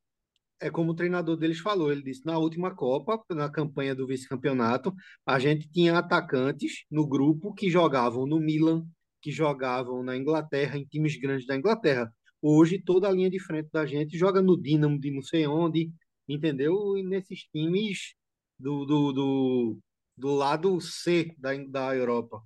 é 0.60 0.72
como 0.72 0.94
o 0.94 0.96
treinador 0.96 1.38
deles 1.38 1.60
falou, 1.60 1.92
ele 1.92 2.02
disse, 2.02 2.26
na 2.26 2.40
última 2.40 2.74
Copa, 2.76 3.24
na 3.30 3.48
campanha 3.48 3.94
do 3.94 4.08
vice-campeonato, 4.08 4.92
a 5.24 5.38
gente 5.38 5.70
tinha 5.70 5.96
atacantes 5.96 6.84
no 6.90 7.08
grupo 7.08 7.54
que 7.54 7.70
jogavam 7.70 8.26
no 8.26 8.40
Milan, 8.40 8.88
que 9.22 9.32
jogavam 9.32 10.02
na 10.02 10.18
Inglaterra, 10.18 10.80
em 10.80 10.86
times 10.86 11.16
grandes 11.20 11.46
da 11.46 11.56
Inglaterra. 11.56 12.12
Hoje, 12.42 12.82
toda 12.84 13.08
a 13.08 13.12
linha 13.12 13.30
de 13.30 13.40
frente 13.40 13.70
da 13.72 13.86
gente 13.86 14.18
joga 14.18 14.42
no 14.42 14.60
Dinamo 14.60 15.00
de 15.00 15.12
não 15.12 15.22
sei 15.22 15.46
onde, 15.46 15.92
entendeu? 16.36 16.98
E 16.98 17.04
nesses 17.04 17.44
times 17.46 18.16
do, 18.60 18.86
do, 18.86 19.12
do, 19.14 19.80
do 20.18 20.36
lado 20.36 20.80
C 20.82 21.34
da, 21.38 21.52
da 21.68 21.96
Europa. 21.96 22.42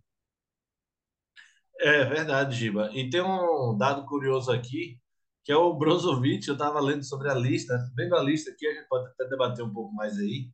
É 1.80 2.06
verdade, 2.06 2.56
Giba. 2.56 2.90
E 2.94 3.10
tem 3.10 3.22
um 3.22 3.78
dado 3.78 4.06
curioso 4.06 4.52
aqui, 4.52 5.00
que 5.44 5.52
é 5.52 5.56
o 5.56 5.74
Brozovic. 5.74 6.48
Eu 6.48 6.54
estava 6.54 6.80
lendo 6.80 7.04
sobre 7.04 7.30
a 7.30 7.36
lista, 7.36 7.78
vendo 7.96 8.16
a 8.16 8.24
lista 8.24 8.52
aqui, 8.52 8.66
a 8.68 8.74
gente 8.74 8.88
pode 8.88 9.08
até 9.10 9.28
debater 9.30 9.64
um 9.64 9.74
pouco 9.74 9.94
mais 9.94 10.18
aí, 10.18 10.50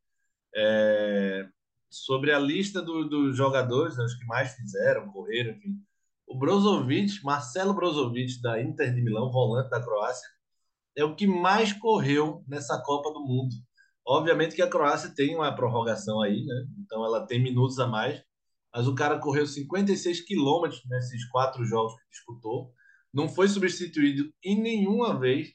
é, 0.55 1.47
sobre 1.89 2.31
a 2.31 2.39
lista 2.39 2.81
do, 2.81 3.07
dos 3.07 3.37
jogadores, 3.37 3.97
né, 3.97 4.03
os 4.03 4.15
que 4.15 4.25
mais 4.25 4.53
fizeram, 4.53 5.11
correram, 5.11 5.51
enfim. 5.51 5.77
O 6.27 6.37
Brozovic, 6.37 7.23
Marcelo 7.23 7.73
Brozovic, 7.73 8.41
da 8.41 8.61
Inter 8.61 8.93
de 8.93 9.01
Milão, 9.01 9.31
volante 9.31 9.69
da 9.69 9.81
Croácia, 9.81 10.27
é 10.95 11.03
o 11.03 11.15
que 11.15 11.25
mais 11.25 11.73
correu 11.73 12.43
nessa 12.47 12.81
Copa 12.81 13.11
do 13.11 13.21
Mundo. 13.21 13.53
Obviamente 14.05 14.55
que 14.55 14.61
a 14.61 14.69
Croácia 14.69 15.13
tem 15.15 15.35
uma 15.35 15.55
prorrogação 15.55 16.21
aí, 16.21 16.43
né? 16.45 16.65
Então 16.79 17.03
ela 17.05 17.25
tem 17.25 17.41
minutos 17.41 17.79
a 17.79 17.87
mais, 17.87 18.21
mas 18.73 18.87
o 18.87 18.95
cara 18.95 19.19
correu 19.19 19.45
56 19.45 20.21
quilômetros 20.21 20.81
nesses 20.85 21.25
quatro 21.29 21.63
jogos 21.65 21.93
que 21.93 22.09
disputou, 22.09 22.73
não 23.13 23.29
foi 23.29 23.47
substituído 23.47 24.31
em 24.43 24.59
nenhuma 24.61 25.17
vez. 25.17 25.49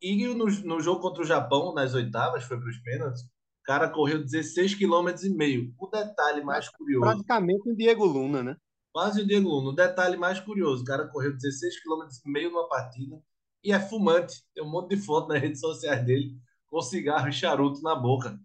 E 0.00 0.26
no, 0.26 0.46
no 0.46 0.80
jogo 0.80 1.00
contra 1.00 1.22
o 1.22 1.26
Japão, 1.26 1.74
nas 1.74 1.94
oitavas, 1.94 2.44
foi 2.44 2.58
para 2.58 2.68
os 2.68 2.78
pênaltis, 2.82 3.22
o 3.22 3.62
cara 3.64 3.88
correu 3.88 4.22
16 4.22 4.74
quilômetros 4.74 5.24
e 5.24 5.30
meio. 5.30 5.72
O 5.78 5.88
detalhe 5.88 6.42
mais 6.42 6.68
curioso. 6.68 7.04
Praticamente 7.04 7.70
o 7.70 7.76
Diego 7.76 8.04
Luna, 8.04 8.42
né? 8.42 8.56
Quase 8.92 9.22
o 9.22 9.26
Diego 9.26 9.48
Luna. 9.48 9.70
O 9.70 9.74
detalhe 9.74 10.16
mais 10.16 10.40
curioso, 10.40 10.82
o 10.82 10.86
cara 10.86 11.08
correu 11.08 11.32
16 11.32 11.82
quilômetros 11.82 12.18
e 12.24 12.30
meio 12.30 12.50
numa 12.50 12.68
partida 12.68 13.20
e 13.62 13.72
é 13.72 13.80
fumante. 13.80 14.42
Tem 14.54 14.64
um 14.64 14.70
monte 14.70 14.94
de 14.94 15.02
foto 15.02 15.28
nas 15.28 15.40
redes 15.40 15.60
sociais 15.60 16.04
dele 16.04 16.36
com 16.66 16.80
cigarro 16.80 17.28
e 17.28 17.32
charuto 17.32 17.80
na 17.82 17.94
boca. 17.94 18.38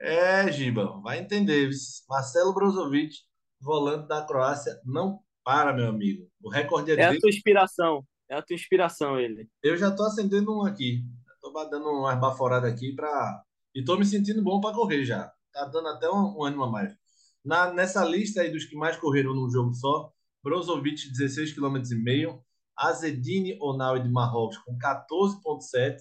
É, 0.00 0.50
Giba, 0.52 1.00
vai 1.02 1.18
entender. 1.18 1.70
Marcelo 2.08 2.52
Brozovic, 2.52 3.14
volante 3.60 4.06
da 4.08 4.22
Croácia, 4.26 4.78
não 4.84 5.20
para, 5.42 5.72
meu 5.72 5.88
amigo. 5.88 6.28
O 6.42 6.50
recorde 6.50 6.92
é, 6.92 6.94
É 6.96 7.04
a 7.04 7.08
dele. 7.08 7.20
tua 7.20 7.30
inspiração. 7.30 8.04
É 8.28 8.36
a 8.36 8.42
tua 8.42 8.54
inspiração, 8.54 9.18
ele. 9.18 9.48
Eu 9.62 9.76
já 9.76 9.90
tô 9.90 10.02
acendendo 10.04 10.54
um 10.56 10.64
aqui. 10.64 11.04
Tô 11.40 11.52
dando 11.66 11.88
umas 11.90 12.18
baforadas 12.18 12.72
aqui 12.72 12.94
para 12.94 13.42
e 13.74 13.84
tô 13.84 13.96
me 13.96 14.04
sentindo 14.06 14.42
bom 14.42 14.60
para 14.60 14.74
correr 14.74 15.04
já. 15.04 15.30
Tá 15.52 15.66
dando 15.66 15.88
até 15.88 16.08
um, 16.10 16.38
um 16.38 16.44
ânimo 16.44 16.64
a 16.64 16.70
mais. 16.70 16.94
Na, 17.44 17.72
nessa 17.72 18.04
lista 18.04 18.40
aí 18.40 18.50
dos 18.50 18.64
que 18.64 18.74
mais 18.74 18.96
correram 18.96 19.34
num 19.34 19.50
jogo 19.50 19.74
só, 19.74 20.10
Brozovic 20.42 21.10
16 21.10 21.52
km 21.52 21.76
e 21.92 21.94
meio, 21.96 22.42
Azedine 22.76 23.56
Onal 23.60 23.98
de 23.98 24.08
Marrocos 24.08 24.58
com 24.58 24.76
14.7, 24.78 25.98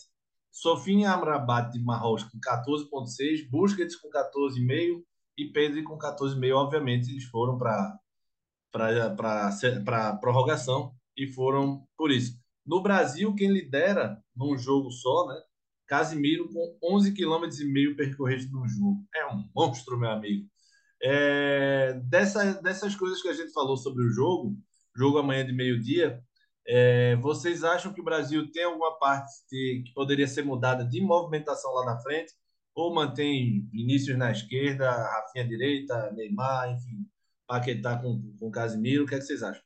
Sofia 0.51 1.11
Amrabat 1.11 1.71
de 1.71 1.83
Marrocos 1.83 2.23
com 2.23 2.39
14.6, 2.39 3.49
Busquets 3.49 3.95
com 3.95 4.09
14,5 4.09 5.03
e 5.37 5.45
Pedri 5.45 5.83
com 5.83 5.97
14,5. 5.97 6.53
Obviamente 6.55 7.09
eles 7.09 7.25
foram 7.25 7.57
para 7.57 7.99
para 8.71 10.17
prorrogação 10.17 10.95
e 11.15 11.27
foram 11.27 11.85
por 11.95 12.11
isso. 12.11 12.39
No 12.65 12.81
Brasil, 12.81 13.35
quem 13.35 13.51
lidera 13.51 14.19
num 14.35 14.57
jogo 14.57 14.89
só, 14.89 15.27
né? 15.27 15.39
Casimiro 15.85 16.49
com 16.51 16.77
11 16.95 17.13
km 17.13 17.43
e 17.59 17.65
meio 17.65 17.95
percorridos 17.95 18.51
no 18.51 18.67
jogo. 18.67 19.05
É 19.13 19.27
um 19.27 19.47
monstro, 19.55 19.99
meu 19.99 20.09
amigo. 20.09 20.47
É, 21.01 21.93
dessa, 22.05 22.53
dessas 22.61 22.95
coisas 22.95 23.21
que 23.21 23.27
a 23.27 23.33
gente 23.33 23.51
falou 23.51 23.75
sobre 23.75 24.03
o 24.03 24.09
jogo, 24.09 24.57
jogo 24.95 25.17
amanhã 25.17 25.45
de 25.45 25.51
meio-dia, 25.51 26.23
é, 26.65 27.15
vocês 27.17 27.63
acham 27.63 27.93
que 27.93 27.99
o 28.01 28.03
Brasil 28.03 28.49
tem 28.51 28.63
alguma 28.63 28.97
parte 28.97 29.31
de, 29.51 29.83
que 29.85 29.93
poderia 29.93 30.27
ser 30.27 30.43
mudada 30.43 30.85
de 30.85 31.01
movimentação 31.01 31.73
lá 31.73 31.85
na 31.85 31.99
frente? 31.99 32.33
Ou 32.73 32.93
mantém 32.93 33.67
Vinícius 33.71 34.17
na 34.17 34.31
esquerda, 34.31 34.89
Rafinha 34.89 35.47
direita, 35.47 36.11
Neymar, 36.11 36.71
enfim, 36.71 37.05
Paquetá 37.45 37.99
com, 38.01 38.35
com 38.39 38.51
Casimiro? 38.51 39.03
O 39.03 39.07
que, 39.07 39.15
é 39.15 39.19
que 39.19 39.25
vocês 39.25 39.43
acham? 39.43 39.61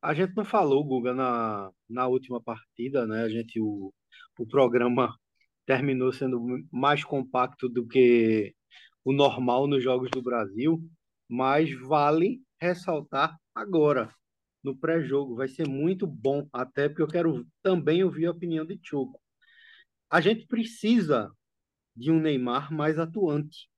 A 0.00 0.14
gente 0.14 0.34
não 0.34 0.44
falou, 0.44 0.84
Guga, 0.84 1.14
na, 1.14 1.70
na 1.88 2.06
última 2.06 2.42
partida, 2.42 3.06
né? 3.06 3.22
A 3.22 3.28
gente, 3.28 3.60
o, 3.60 3.92
o 4.38 4.46
programa 4.46 5.16
terminou 5.66 6.12
sendo 6.12 6.40
mais 6.70 7.04
compacto 7.04 7.68
do 7.68 7.86
que 7.86 8.54
o 9.04 9.12
normal 9.12 9.66
nos 9.66 9.82
Jogos 9.82 10.10
do 10.10 10.22
Brasil, 10.22 10.80
mas 11.28 11.72
vale 11.80 12.40
ressaltar 12.60 13.36
agora, 13.54 14.12
no 14.62 14.76
pré-jogo. 14.76 15.36
Vai 15.36 15.48
ser 15.48 15.66
muito 15.66 16.06
bom, 16.06 16.48
até 16.52 16.88
porque 16.88 17.02
eu 17.02 17.08
quero 17.08 17.46
também 17.62 18.02
ouvir 18.04 18.26
a 18.26 18.30
opinião 18.30 18.64
de 18.64 18.78
Choco. 18.82 19.20
A 20.10 20.20
gente 20.20 20.46
precisa 20.46 21.30
de 21.96 22.10
um 22.10 22.20
Neymar 22.20 22.72
mais 22.72 22.98
atuante, 22.98 23.68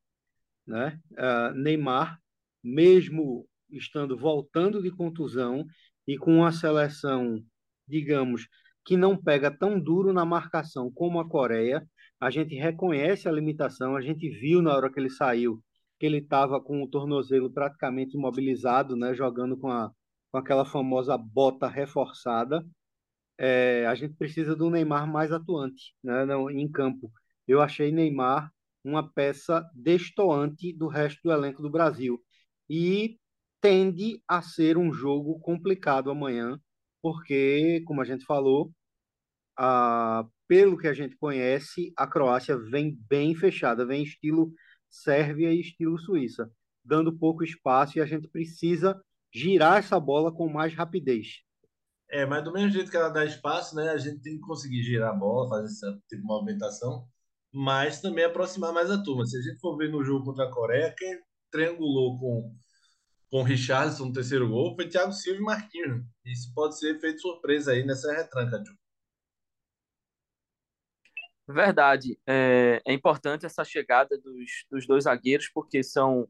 né? 0.67 1.00
Uh, 1.12 1.55
Neymar, 1.55 2.21
mesmo 2.62 3.49
estando 3.71 4.17
voltando 4.17 4.83
de 4.83 4.91
contusão 4.91 5.67
e 6.07 6.17
com 6.17 6.38
uma 6.38 6.53
seleção, 6.53 7.43
digamos, 7.87 8.47
que 8.85 8.97
não 8.97 9.17
pega 9.17 9.50
tão 9.50 9.81
duro 9.81 10.12
na 10.12 10.25
marcação 10.25 10.93
como 10.93 11.19
a 11.19 11.29
Coreia, 11.29 11.87
a 12.21 12.31
gente 12.31 12.55
reconhece 12.55 13.29
a 13.29 13.33
limitação, 13.33 13.97
a 13.97 14.00
gente 14.00 14.29
viu 14.29 14.62
na 14.62 14.75
hora 14.75 14.93
que 14.93 15.00
ele 15.00 15.11
saiu 15.11 15.62
que 15.99 16.07
ele 16.07 16.19
estava 16.19 16.61
com 16.61 16.83
o 16.83 16.88
tornozelo 16.88 17.50
praticamente 17.53 18.17
imobilizado, 18.17 18.97
né, 18.97 19.14
jogando 19.14 19.57
com, 19.57 19.69
a, 19.71 19.91
com 20.35 20.38
aquela 20.38 20.64
famosa 20.64 21.17
bota 21.17 21.69
reforçada. 21.69 22.67
É, 23.38 23.87
a 23.87 23.95
gente 23.95 24.14
precisa 24.14 24.57
do 24.57 24.69
Neymar 24.69 25.07
mais 25.07 25.31
atuante 25.31 25.95
né, 26.03 26.25
não, 26.25 26.50
em 26.50 26.69
campo. 26.69 27.09
Eu 27.47 27.62
achei 27.62 27.93
Neymar 27.93 28.53
uma 28.83 29.09
peça 29.09 29.64
destoante 29.73 30.73
do 30.73 30.88
resto 30.88 31.21
do 31.23 31.31
elenco 31.31 31.62
do 31.62 31.71
Brasil. 31.71 32.21
E 32.69 33.17
tende 33.61 34.21
a 34.26 34.43
ser 34.43 34.76
um 34.76 34.93
jogo 34.93 35.38
complicado 35.38 36.11
amanhã, 36.11 36.59
porque, 37.00 37.85
como 37.87 38.00
a 38.00 38.05
gente 38.05 38.25
falou, 38.25 38.73
a, 39.57 40.26
pelo 40.49 40.76
que 40.76 40.88
a 40.88 40.95
gente 40.95 41.17
conhece, 41.17 41.93
a 41.97 42.09
Croácia 42.09 42.59
vem 42.59 42.99
bem 43.09 43.37
fechada, 43.37 43.87
vem 43.87 44.03
estilo 44.03 44.53
Sérvia 44.91 45.53
e 45.53 45.61
estilo 45.61 45.97
Suíça, 45.97 46.50
dando 46.85 47.17
pouco 47.17 47.45
espaço 47.45 47.99
e 47.99 48.00
a 48.00 48.07
gente 48.07 48.26
precisa 48.26 49.00
girar 49.35 49.79
essa 49.79 49.99
bola 49.99 50.31
com 50.33 50.49
mais 50.49 50.73
rapidez. 50.75 51.43
É, 52.11 52.25
mas 52.25 52.45
do 52.45 52.53
mesmo 52.53 52.71
jeito 52.71 52.91
que 52.91 52.97
ela 52.97 53.09
dá 53.09 53.25
espaço, 53.25 53.75
né, 53.75 53.91
a 53.91 53.99
gente 53.99 54.23
tem 54.23 54.35
que 54.35 54.41
conseguir 54.41 54.83
girar 54.83 55.11
a 55.11 55.17
bola, 55.17 55.49
fazer 55.49 55.67
essa 55.67 55.93
tipo 56.09 56.23
de 56.23 56.26
movimentação, 56.26 57.09
mas 57.53 58.00
também 58.00 58.25
aproximar 58.25 58.73
mais 58.73 58.91
a 58.91 59.03
turma. 59.03 59.26
Se 59.26 59.37
a 59.37 59.43
gente 59.43 59.59
for 59.59 59.76
ver 59.76 59.91
no 59.91 60.05
jogo 60.05 60.25
contra 60.25 60.45
a 60.45 60.50
Coreia, 60.50 60.95
quem 60.97 61.21
triangulou 61.50 62.19
com, 62.19 62.57
com 63.31 63.41
o 63.41 63.43
Richardson 63.43 64.07
no 64.07 64.12
terceiro 64.12 64.49
gol 64.49 64.75
foi 64.76 64.88
Thiago 64.88 65.12
Silva 65.12 65.41
e 65.41 65.45
Marquinhos. 65.45 66.05
Isso 66.25 66.53
pode 66.55 66.79
ser 66.79 67.00
feito 67.00 67.21
surpresa 67.21 67.73
aí 67.73 67.85
nessa 67.85 68.12
retranca, 68.12 68.62
Tio. 68.62 68.75
Verdade. 71.49 72.19
É, 72.26 72.81
é 72.87 72.93
importante 72.93 73.45
essa 73.45 73.64
chegada 73.64 74.17
dos, 74.19 74.64
dos 74.71 74.87
dois 74.87 75.05
zagueiros, 75.05 75.49
porque 75.53 75.83
são 75.83 76.29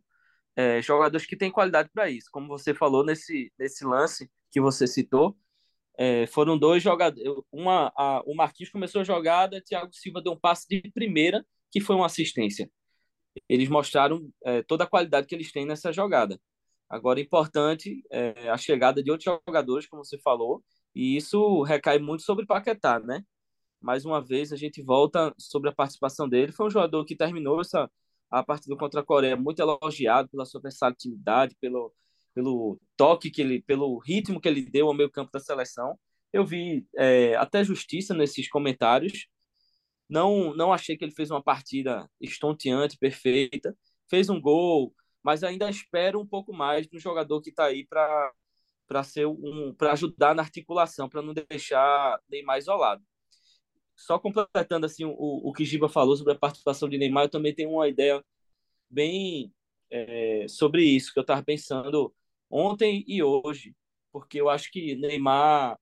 é, 0.56 0.80
jogadores 0.82 1.26
que 1.26 1.36
têm 1.36 1.50
qualidade 1.50 1.90
para 1.92 2.10
isso. 2.10 2.28
Como 2.30 2.48
você 2.48 2.74
falou 2.74 3.04
nesse, 3.04 3.52
nesse 3.58 3.84
lance 3.84 4.30
que 4.50 4.60
você 4.60 4.86
citou, 4.86 5.36
é, 5.96 6.26
foram 6.26 6.58
dois 6.58 6.82
jogadores. 6.82 7.28
Uma, 7.52 7.92
a, 7.96 8.22
o 8.26 8.34
Marquinhos 8.34 8.70
começou 8.72 9.00
a 9.00 9.04
jogada, 9.04 9.62
Thiago 9.62 9.92
Silva 9.92 10.22
deu 10.22 10.32
um 10.32 10.38
passe 10.38 10.66
de 10.68 10.82
primeira, 10.92 11.44
que 11.70 11.80
foi 11.80 11.96
uma 11.96 12.06
assistência. 12.06 12.70
Eles 13.48 13.68
mostraram 13.68 14.30
é, 14.44 14.62
toda 14.62 14.84
a 14.84 14.86
qualidade 14.86 15.26
que 15.26 15.34
eles 15.34 15.52
têm 15.52 15.66
nessa 15.66 15.92
jogada. 15.92 16.40
Agora, 16.88 17.20
importante 17.20 18.04
é 18.10 18.48
a 18.48 18.56
chegada 18.56 19.02
de 19.02 19.10
outros 19.10 19.24
jogadores, 19.46 19.86
como 19.86 20.04
você 20.04 20.18
falou, 20.18 20.62
e 20.94 21.16
isso 21.16 21.62
recai 21.62 21.98
muito 21.98 22.22
sobre 22.22 22.46
Paquetá, 22.46 23.00
né? 23.00 23.24
Mais 23.80 24.04
uma 24.04 24.20
vez, 24.22 24.52
a 24.52 24.56
gente 24.56 24.82
volta 24.82 25.34
sobre 25.38 25.68
a 25.68 25.72
participação 25.72 26.28
dele. 26.28 26.52
Foi 26.52 26.66
um 26.66 26.70
jogador 26.70 27.04
que 27.04 27.16
terminou 27.16 27.60
essa 27.60 27.90
a 28.38 28.42
partida 28.42 28.76
contra 28.76 29.00
a 29.00 29.04
Coreia 29.04 29.36
muito 29.36 29.60
elogiado 29.60 30.28
pela 30.28 30.44
sua 30.44 30.60
versatilidade, 30.60 31.56
pelo, 31.60 31.94
pelo 32.34 32.80
toque 32.96 33.30
que 33.30 33.40
ele, 33.40 33.62
pelo 33.62 33.98
ritmo 33.98 34.40
que 34.40 34.48
ele 34.48 34.62
deu 34.62 34.88
ao 34.88 34.94
meio 34.94 35.10
campo 35.10 35.30
da 35.32 35.38
seleção. 35.38 35.98
Eu 36.32 36.44
vi 36.44 36.84
é, 36.96 37.36
até 37.36 37.62
justiça 37.62 38.12
nesses 38.12 38.48
comentários. 38.48 39.28
Não, 40.08 40.54
não 40.54 40.72
achei 40.72 40.96
que 40.96 41.04
ele 41.04 41.14
fez 41.14 41.30
uma 41.30 41.42
partida 41.42 42.10
estonteante, 42.20 42.98
perfeita. 42.98 43.76
Fez 44.10 44.28
um 44.28 44.40
gol, 44.40 44.92
mas 45.22 45.44
ainda 45.44 45.70
espero 45.70 46.20
um 46.20 46.26
pouco 46.26 46.52
mais 46.52 46.88
do 46.88 46.98
jogador 46.98 47.40
que 47.40 47.50
está 47.50 47.66
aí 47.66 47.86
para 47.86 48.32
para 48.86 49.02
ser 49.02 49.26
um 49.26 49.74
para 49.78 49.92
ajudar 49.92 50.34
na 50.34 50.42
articulação, 50.42 51.08
para 51.08 51.22
não 51.22 51.32
deixar 51.32 52.20
Neymar 52.28 52.58
isolado. 52.58 53.02
Só 53.96 54.18
completando 54.18 54.86
assim 54.86 55.04
o, 55.04 55.14
o 55.16 55.52
que 55.52 55.64
Giba 55.64 55.88
falou 55.88 56.16
sobre 56.16 56.32
a 56.32 56.38
participação 56.38 56.88
de 56.88 56.98
Neymar, 56.98 57.24
eu 57.24 57.30
também 57.30 57.54
tenho 57.54 57.70
uma 57.70 57.88
ideia 57.88 58.24
bem 58.90 59.52
é, 59.90 60.46
sobre 60.48 60.84
isso 60.84 61.12
que 61.12 61.18
eu 61.18 61.22
estava 61.22 61.42
pensando 61.42 62.14
ontem 62.50 63.04
e 63.06 63.22
hoje, 63.22 63.74
porque 64.12 64.40
eu 64.40 64.48
acho 64.48 64.70
que 64.70 64.96
Neymar 64.96 65.78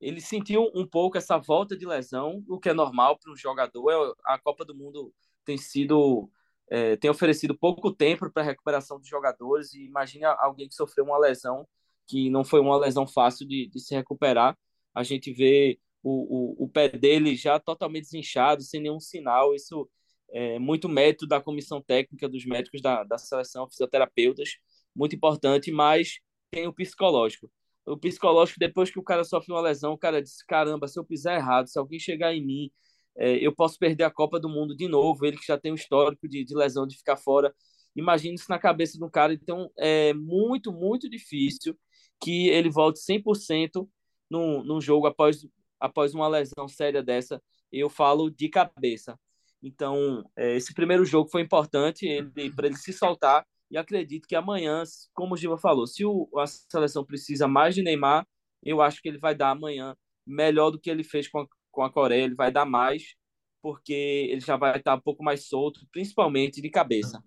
ele 0.00 0.20
sentiu 0.20 0.70
um 0.74 0.86
pouco 0.86 1.18
essa 1.18 1.38
volta 1.38 1.76
de 1.76 1.84
lesão, 1.86 2.44
o 2.48 2.58
que 2.58 2.68
é 2.68 2.74
normal 2.74 3.18
para 3.18 3.32
um 3.32 3.36
jogador. 3.36 3.90
É, 3.90 4.32
a 4.32 4.38
Copa 4.38 4.64
do 4.64 4.74
Mundo 4.74 5.12
tem 5.44 5.56
sido 5.58 6.30
é, 6.70 6.96
tem 6.96 7.10
oferecido 7.10 7.56
pouco 7.56 7.92
tempo 7.92 8.30
para 8.30 8.42
recuperação 8.42 8.98
dos 8.98 9.08
jogadores 9.08 9.72
e 9.72 9.84
imagina 9.86 10.28
alguém 10.38 10.68
que 10.68 10.74
sofreu 10.74 11.04
uma 11.04 11.18
lesão 11.18 11.66
que 12.06 12.30
não 12.30 12.44
foi 12.44 12.60
uma 12.60 12.76
lesão 12.78 13.06
fácil 13.06 13.46
de, 13.46 13.68
de 13.68 13.80
se 13.80 13.94
recuperar. 13.94 14.56
A 14.94 15.02
gente 15.02 15.32
vê 15.32 15.78
o, 16.02 16.62
o, 16.62 16.64
o 16.64 16.68
pé 16.68 16.88
dele 16.88 17.34
já 17.36 17.58
totalmente 17.58 18.04
desinchado, 18.04 18.62
sem 18.62 18.80
nenhum 18.80 19.00
sinal. 19.00 19.54
Isso 19.54 19.88
é 20.30 20.58
muito 20.58 20.88
mérito 20.88 21.26
da 21.26 21.40
comissão 21.40 21.80
técnica 21.82 22.28
dos 22.28 22.44
médicos 22.44 22.80
da, 22.82 23.04
da 23.04 23.18
seleção, 23.18 23.68
fisioterapeutas, 23.68 24.58
muito 24.94 25.16
importante, 25.16 25.70
mas 25.70 26.18
tem 26.50 26.66
o 26.66 26.72
psicológico. 26.72 27.50
O 27.86 27.96
psicológico, 27.96 28.58
depois 28.60 28.90
que 28.90 28.98
o 28.98 29.02
cara 29.02 29.24
sofre 29.24 29.52
uma 29.52 29.60
lesão, 29.60 29.92
o 29.92 29.98
cara 29.98 30.22
diz: 30.22 30.42
caramba, 30.42 30.86
se 30.88 30.98
eu 30.98 31.04
pisar 31.04 31.36
errado, 31.36 31.68
se 31.68 31.78
alguém 31.78 31.98
chegar 31.98 32.34
em 32.34 32.44
mim, 32.44 32.70
é, 33.16 33.36
eu 33.44 33.54
posso 33.54 33.78
perder 33.78 34.04
a 34.04 34.10
Copa 34.10 34.38
do 34.38 34.48
Mundo 34.48 34.76
de 34.76 34.86
novo. 34.88 35.24
Ele 35.24 35.38
que 35.38 35.46
já 35.46 35.58
tem 35.58 35.72
um 35.72 35.74
histórico 35.74 36.28
de, 36.28 36.44
de 36.44 36.54
lesão, 36.54 36.86
de 36.86 36.96
ficar 36.96 37.16
fora. 37.16 37.54
Imagine 37.96 38.34
isso 38.34 38.46
na 38.48 38.58
cabeça 38.58 38.98
do 38.98 39.10
cara. 39.10 39.32
Então, 39.32 39.70
é 39.76 40.12
muito, 40.14 40.72
muito 40.72 41.08
difícil 41.08 41.76
que 42.20 42.48
ele 42.48 42.70
volte 42.70 43.00
100% 43.00 43.88
num, 44.30 44.62
num 44.62 44.80
jogo 44.80 45.06
após 45.06 45.46
após 45.80 46.14
uma 46.14 46.28
lesão 46.28 46.68
séria 46.68 47.02
dessa, 47.02 47.42
eu 47.72 47.88
falo 47.88 48.30
de 48.30 48.48
cabeça. 48.48 49.18
Então, 49.62 50.24
é, 50.36 50.56
esse 50.56 50.72
primeiro 50.72 51.04
jogo 51.04 51.30
foi 51.30 51.42
importante 51.42 52.06
para 52.54 52.66
ele 52.66 52.76
se 52.76 52.92
soltar 52.92 53.44
e 53.70 53.76
acredito 53.76 54.26
que 54.26 54.34
amanhã, 54.34 54.82
como 55.12 55.34
o 55.34 55.36
Giva 55.36 55.58
falou, 55.58 55.86
se 55.86 56.04
o, 56.04 56.28
a 56.38 56.46
seleção 56.46 57.04
precisa 57.04 57.46
mais 57.46 57.74
de 57.74 57.82
Neymar, 57.82 58.26
eu 58.62 58.80
acho 58.80 59.02
que 59.02 59.08
ele 59.08 59.18
vai 59.18 59.34
dar 59.34 59.50
amanhã 59.50 59.96
melhor 60.26 60.70
do 60.70 60.80
que 60.80 60.90
ele 60.90 61.04
fez 61.04 61.28
com 61.28 61.40
a, 61.40 61.46
com 61.70 61.82
a 61.82 61.90
Coreia, 61.90 62.24
ele 62.24 62.34
vai 62.34 62.50
dar 62.50 62.64
mais, 62.64 63.14
porque 63.60 64.28
ele 64.30 64.40
já 64.40 64.56
vai 64.56 64.76
estar 64.78 64.94
um 64.94 65.00
pouco 65.00 65.22
mais 65.22 65.48
solto, 65.48 65.86
principalmente 65.92 66.60
de 66.62 66.70
cabeça. 66.70 67.22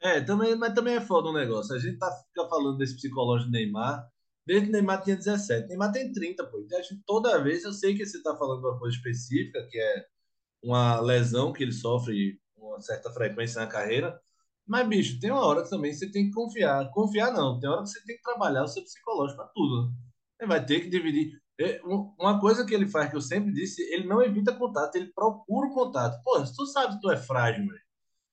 É, 0.00 0.20
também, 0.20 0.56
mas 0.56 0.74
também 0.74 0.96
é 0.96 1.00
foda 1.00 1.28
um 1.28 1.32
negócio. 1.32 1.74
A 1.74 1.78
gente 1.78 1.98
tá, 1.98 2.10
fica 2.26 2.48
falando 2.48 2.76
desse 2.76 2.96
psicológico 2.96 3.50
do 3.50 3.52
Neymar, 3.52 4.04
Desde 4.46 4.68
o 4.68 4.72
Neymar 4.72 5.02
tinha 5.02 5.16
17. 5.16 5.68
Neymar 5.68 5.92
tem 5.92 6.12
30, 6.12 6.44
pô. 6.46 6.60
Então, 6.60 6.80
toda 7.06 7.42
vez 7.42 7.64
eu 7.64 7.72
sei 7.72 7.96
que 7.96 8.04
você 8.04 8.16
está 8.16 8.36
falando 8.36 8.60
de 8.60 8.66
uma 8.66 8.78
coisa 8.78 8.96
específica, 8.96 9.66
que 9.70 9.78
é 9.78 10.06
uma 10.62 11.00
lesão 11.00 11.52
que 11.52 11.62
ele 11.62 11.72
sofre 11.72 12.40
com 12.54 12.68
uma 12.68 12.80
certa 12.80 13.10
frequência 13.10 13.60
na 13.60 13.66
carreira. 13.66 14.20
Mas, 14.66 14.88
bicho, 14.88 15.20
tem 15.20 15.30
uma 15.30 15.44
hora 15.44 15.62
que 15.62 15.70
também 15.70 15.92
você 15.92 16.10
tem 16.10 16.26
que 16.26 16.32
confiar. 16.32 16.90
Confiar 16.90 17.32
não, 17.32 17.58
tem 17.58 17.68
hora 17.68 17.82
que 17.82 17.88
você 17.88 18.04
tem 18.04 18.16
que 18.16 18.22
trabalhar 18.22 18.64
o 18.64 18.68
seu 18.68 18.82
psicológico 18.82 19.42
para 19.42 19.50
tudo. 19.54 19.88
Né? 19.88 19.94
Ele 20.40 20.48
vai 20.48 20.64
ter 20.64 20.80
que 20.80 20.88
dividir. 20.88 21.40
É, 21.60 21.80
uma 21.84 22.40
coisa 22.40 22.64
que 22.64 22.74
ele 22.74 22.88
faz, 22.88 23.10
que 23.10 23.16
eu 23.16 23.20
sempre 23.20 23.52
disse, 23.52 23.82
ele 23.92 24.06
não 24.06 24.22
evita 24.22 24.54
contato, 24.54 24.96
ele 24.96 25.12
procura 25.12 25.68
o 25.68 25.74
contato. 25.74 26.20
Pô, 26.24 26.42
tu 26.42 26.66
sabe 26.66 26.94
que 26.94 27.00
tu 27.00 27.10
é 27.10 27.16
frágil, 27.16 27.66
velho. 27.66 27.82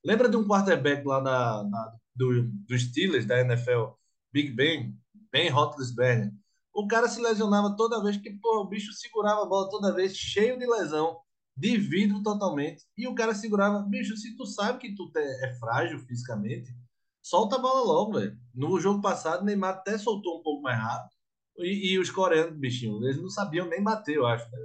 Lembra 0.04 0.30
de 0.30 0.38
um 0.38 0.48
quarterback 0.48 1.06
lá 1.06 1.22
na, 1.22 1.64
na 1.64 1.94
do, 2.16 2.44
do 2.44 2.80
Steelers, 2.80 3.26
da 3.26 3.42
NFL, 3.42 3.92
Big 4.32 4.52
Ben? 4.52 4.98
Ben 5.32 5.50
Roethlisberger. 5.50 6.32
O 6.74 6.88
cara 6.88 7.08
se 7.08 7.22
lesionava 7.22 7.76
toda 7.76 8.02
vez 8.04 8.18
que 8.18 8.32
pô, 8.32 8.62
o 8.62 8.68
bicho 8.68 8.94
segurava 8.94 9.44
a 9.44 9.46
bola 9.46 9.70
toda 9.70 9.94
vez, 9.94 10.16
cheio 10.16 10.58
de 10.58 10.66
lesão, 10.66 11.20
de 11.56 11.78
vidro 11.78 12.22
totalmente. 12.24 12.84
E 12.98 13.08
o 13.08 13.16
cara 13.16 13.34
segurava, 13.36 13.82
bicho, 13.82 14.16
se 14.16 14.36
tu 14.36 14.46
sabe 14.46 14.80
que 14.80 14.96
tu 14.96 15.12
é 15.16 15.58
frágil 15.60 16.00
fisicamente, 16.00 16.74
solta 17.22 17.58
a 17.58 17.60
bola 17.60 17.86
logo, 17.86 18.14
velho. 18.14 18.38
No 18.54 18.80
jogo 18.80 19.02
passado, 19.02 19.44
Neymar 19.44 19.72
até 19.72 19.98
soltou 19.98 20.40
um 20.40 20.44
pouco 20.44 20.62
mais 20.62 20.80
rápido. 20.80 21.12
E, 21.58 21.94
e 21.94 22.00
os 22.00 22.10
coreanos, 22.10 22.58
bichinho, 22.58 23.04
eles 23.04 23.22
não 23.22 23.30
sabiam 23.30 23.68
nem 23.68 23.84
bater, 23.84 24.16
eu 24.16 24.26
acho. 24.26 24.50
Né? 24.50 24.58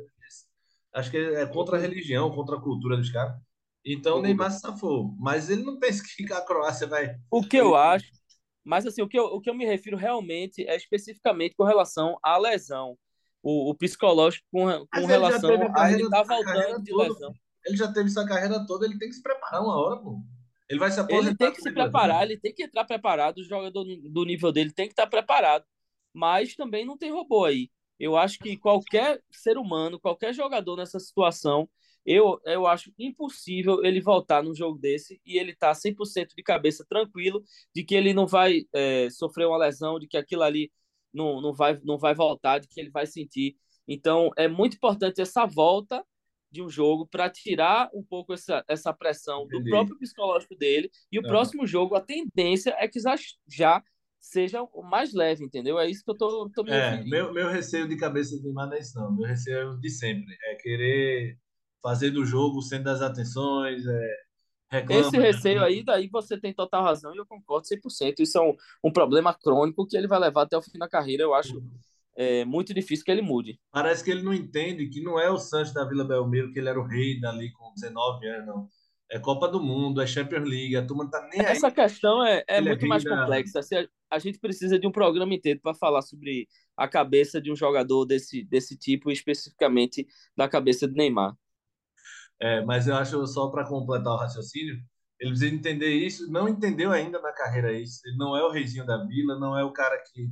Acho 0.95 1.11
que 1.11 1.17
é 1.17 1.45
contra 1.47 1.77
a 1.77 1.81
religião, 1.81 2.31
contra 2.31 2.57
a 2.57 2.61
cultura 2.61 2.97
dos 2.97 3.11
caras. 3.11 3.37
Então 3.85 4.19
o 4.19 4.23
Neymar 4.23 4.53
se 4.53 4.61
safou. 4.61 5.15
Mas 5.19 5.51
ele 5.51 5.65
não 5.65 5.79
pensa 5.79 6.03
que 6.05 6.33
a 6.33 6.41
Croácia 6.41 6.87
vai. 6.87 7.17
O 7.31 7.43
que 7.43 7.57
eu 7.57 7.75
acho 7.77 8.07
mas 8.65 8.87
assim, 8.87 9.03
o 9.03 9.09
que, 9.09 9.19
eu, 9.19 9.25
o 9.27 9.41
que 9.41 9.51
eu 9.51 9.55
me 9.55 9.67
refiro 9.67 9.97
realmente 9.97 10.67
é 10.67 10.75
especificamente 10.75 11.55
com 11.55 11.65
relação 11.65 12.19
à 12.23 12.39
lesão. 12.39 12.97
O, 13.43 13.71
o 13.71 13.75
psicológico 13.75 14.47
com, 14.51 14.87
com 14.87 15.05
relação 15.05 15.51
a, 15.77 15.83
a 15.85 15.93
ele 15.93 16.09
tá 16.09 16.23
voltando 16.23 16.83
de 16.83 16.91
toda, 16.91 17.09
lesão. 17.09 17.35
Ele 17.67 17.77
já 17.77 17.93
teve 17.93 18.09
essa 18.09 18.27
carreira 18.27 18.67
toda, 18.67 18.87
ele 18.87 18.99
tem 18.99 19.09
que 19.09 19.15
se 19.15 19.23
preparar 19.23 19.63
uma 19.63 19.77
hora, 19.79 20.01
pô. 20.01 20.19
Ele 20.69 20.79
vai 20.79 20.91
se 20.91 20.99
aposentar. 20.99 21.27
Ele 21.27 21.37
tem 21.37 21.53
que 21.53 21.61
se 21.61 21.71
preparar, 21.71 22.23
ele 22.23 22.39
tem 22.39 22.55
que 22.55 22.63
entrar 22.65 22.85
preparado, 22.85 23.39
o 23.39 23.45
jogador 23.45 23.85
do 23.85 24.25
nível 24.25 24.51
dele 24.51 24.73
tem 24.73 24.87
que 24.87 24.93
estar 24.93 25.07
preparado. 25.07 25.65
Mas 26.13 26.55
também 26.55 26.87
não 26.87 26.97
tem 26.97 27.13
robô 27.13 27.45
aí. 27.45 27.71
Eu 27.99 28.17
acho 28.17 28.39
que 28.39 28.57
qualquer 28.57 29.21
ser 29.31 29.59
humano, 29.59 30.01
qualquer 30.01 30.33
jogador 30.33 30.77
nessa 30.77 30.99
situação, 30.99 31.69
eu, 32.05 32.41
eu 32.45 32.67
acho 32.67 32.93
impossível 32.99 33.83
ele 33.85 34.01
voltar 34.01 34.43
num 34.43 34.55
jogo 34.55 34.79
desse 34.79 35.21
e 35.25 35.39
ele 35.39 35.55
tá 35.55 35.73
100% 35.73 36.35
de 36.37 36.43
cabeça 36.43 36.85
tranquilo 36.89 37.43
de 37.75 37.83
que 37.83 37.95
ele 37.95 38.13
não 38.13 38.27
vai 38.27 38.63
é, 38.73 39.09
sofrer 39.11 39.47
uma 39.47 39.57
lesão, 39.57 39.99
de 39.99 40.07
que 40.07 40.17
aquilo 40.17 40.43
ali 40.43 40.71
não, 41.13 41.41
não, 41.41 41.55
vai, 41.55 41.81
não 41.83 41.97
vai 41.97 42.15
voltar, 42.15 42.59
de 42.59 42.69
que 42.69 42.81
ele 42.81 42.91
vai 42.91 43.07
sentir. 43.07 43.57
Então, 43.87 44.31
é 44.37 44.49
muito 44.49 44.77
importante 44.77 45.21
essa 45.21 45.47
volta 45.47 46.05
de 46.51 46.63
um 46.63 46.69
jogo 46.69 47.07
para 47.07 47.29
tirar 47.29 47.91
um 47.93 48.03
pouco 48.03 48.33
essa, 48.33 48.65
essa 48.69 48.93
pressão 48.93 49.45
Entendi. 49.45 49.65
do 49.65 49.71
próprio 49.71 49.99
psicológico 49.99 50.55
dele. 50.55 50.91
E 51.11 51.19
o 51.19 51.23
uhum. 51.23 51.29
próximo 51.29 51.67
jogo, 51.67 51.97
a 51.97 52.01
tendência 52.01 52.75
é 52.79 52.87
que 52.87 53.01
já, 53.49 53.83
seja 54.21 54.63
o 54.63 54.83
mais 54.83 55.13
leve, 55.13 55.45
entendeu? 55.45 55.79
É 55.79 55.91
isso 55.91 56.05
que 56.05 56.11
eu 56.11 56.17
tô, 56.17 56.49
tô 56.51 56.63
me 56.63 56.71
é, 56.71 57.03
meu, 57.05 57.33
meu 57.33 57.49
receio 57.49 57.89
de 57.89 57.97
cabeça 57.97 58.39
de 58.39 58.49
é 58.49 58.79
isso, 58.79 58.99
não. 58.99 59.15
Meu 59.15 59.27
receio 59.27 59.73
é 59.73 59.77
de 59.77 59.91
sempre. 59.91 60.37
É 60.45 60.55
querer 60.55 61.39
fazer 61.85 62.11
do 62.11 62.25
jogo 62.25 62.61
o 62.61 62.63
centro 62.63 62.85
das 62.85 63.03
atenções, 63.03 63.87
é, 63.87 64.17
reclama, 64.71 65.03
Esse 65.03 65.19
receio 65.19 65.63
aí, 65.63 65.85
daí 65.85 66.09
você 66.09 66.41
tem 66.41 66.55
total 66.55 66.83
razão 66.83 67.15
e 67.15 67.19
eu 67.19 67.27
concordo 67.27 67.67
100%. 67.67 68.21
Isso 68.21 68.39
é 68.39 68.41
um, 68.41 68.57
um 68.83 68.91
problema 68.91 69.35
crônico 69.35 69.87
que 69.87 69.95
ele 69.95 70.09
vai 70.09 70.19
levar 70.19 70.43
até 70.43 70.57
o 70.57 70.63
fim 70.63 70.79
da 70.79 70.89
carreira, 70.89 71.23
eu 71.23 71.35
acho 71.35 71.63
é, 72.17 72.43
muito 72.47 72.73
difícil 72.73 73.05
que 73.05 73.11
ele 73.11 73.21
mude. 73.21 73.61
Parece 73.71 74.03
que 74.03 74.11
ele 74.11 74.23
não 74.23 74.33
entende 74.33 74.89
que 74.89 75.03
não 75.03 75.21
é 75.21 75.31
o 75.31 75.37
Santos 75.37 75.75
da 75.75 75.85
Vila 75.85 76.05
Belmiro, 76.05 76.53
que 76.55 76.59
ele 76.59 76.71
era 76.71 76.81
o 76.81 76.87
rei 76.87 77.21
dali 77.21 77.53
com 77.53 77.75
19 77.75 78.27
anos, 78.29 78.47
não. 78.47 78.69
É 79.11 79.19
Copa 79.19 79.47
do 79.47 79.63
Mundo, 79.63 80.01
é 80.01 80.07
Champions 80.07 80.49
League, 80.49 80.75
a 80.75 80.85
turma 80.85 81.05
não 81.05 81.11
tá 81.11 81.29
nem 81.31 81.41
aí. 81.41 81.53
Essa 81.53 81.71
questão 81.71 82.25
é, 82.25 82.43
é, 82.49 82.57
é 82.57 82.61
muito 82.63 82.87
é 82.87 82.89
mais 82.89 83.05
complexa. 83.05 83.59
Assim, 83.59 83.77
a, 83.77 83.87
a 84.11 84.19
gente 84.19 84.39
precisa 84.39 84.79
de 84.79 84.87
um 84.87 84.91
programa 84.91 85.35
inteiro 85.35 85.61
para 85.61 85.75
falar 85.75 86.01
sobre 86.01 86.49
a 86.75 86.89
cabeça 86.89 87.41
de 87.41 87.53
um 87.53 87.55
jogador 87.55 88.07
desse, 88.07 88.43
desse 88.43 88.77
tipo, 88.77 89.11
especificamente 89.11 90.07
da 90.35 90.49
cabeça 90.49 90.89
de 90.89 90.95
Neymar. 90.95 91.37
É, 92.41 92.65
mas 92.65 92.87
eu 92.87 92.97
acho, 92.97 93.27
só 93.27 93.49
para 93.49 93.67
completar 93.67 94.13
o 94.13 94.17
raciocínio, 94.17 94.77
Ele 95.21 95.31
precisa 95.31 95.55
entender 95.55 95.93
isso. 95.93 96.31
Não 96.31 96.49
entendeu 96.49 96.93
ainda 96.93 97.21
na 97.21 97.33
carreira 97.33 97.73
isso. 97.73 98.01
Ele 98.05 98.17
não 98.17 98.37
é 98.37 98.43
o 98.45 98.51
reizinho 98.51 98.87
da 98.87 99.05
vila, 99.05 99.39
não 99.39 99.57
é 99.57 99.65
o 99.65 99.73
cara 99.73 99.97
que 100.13 100.29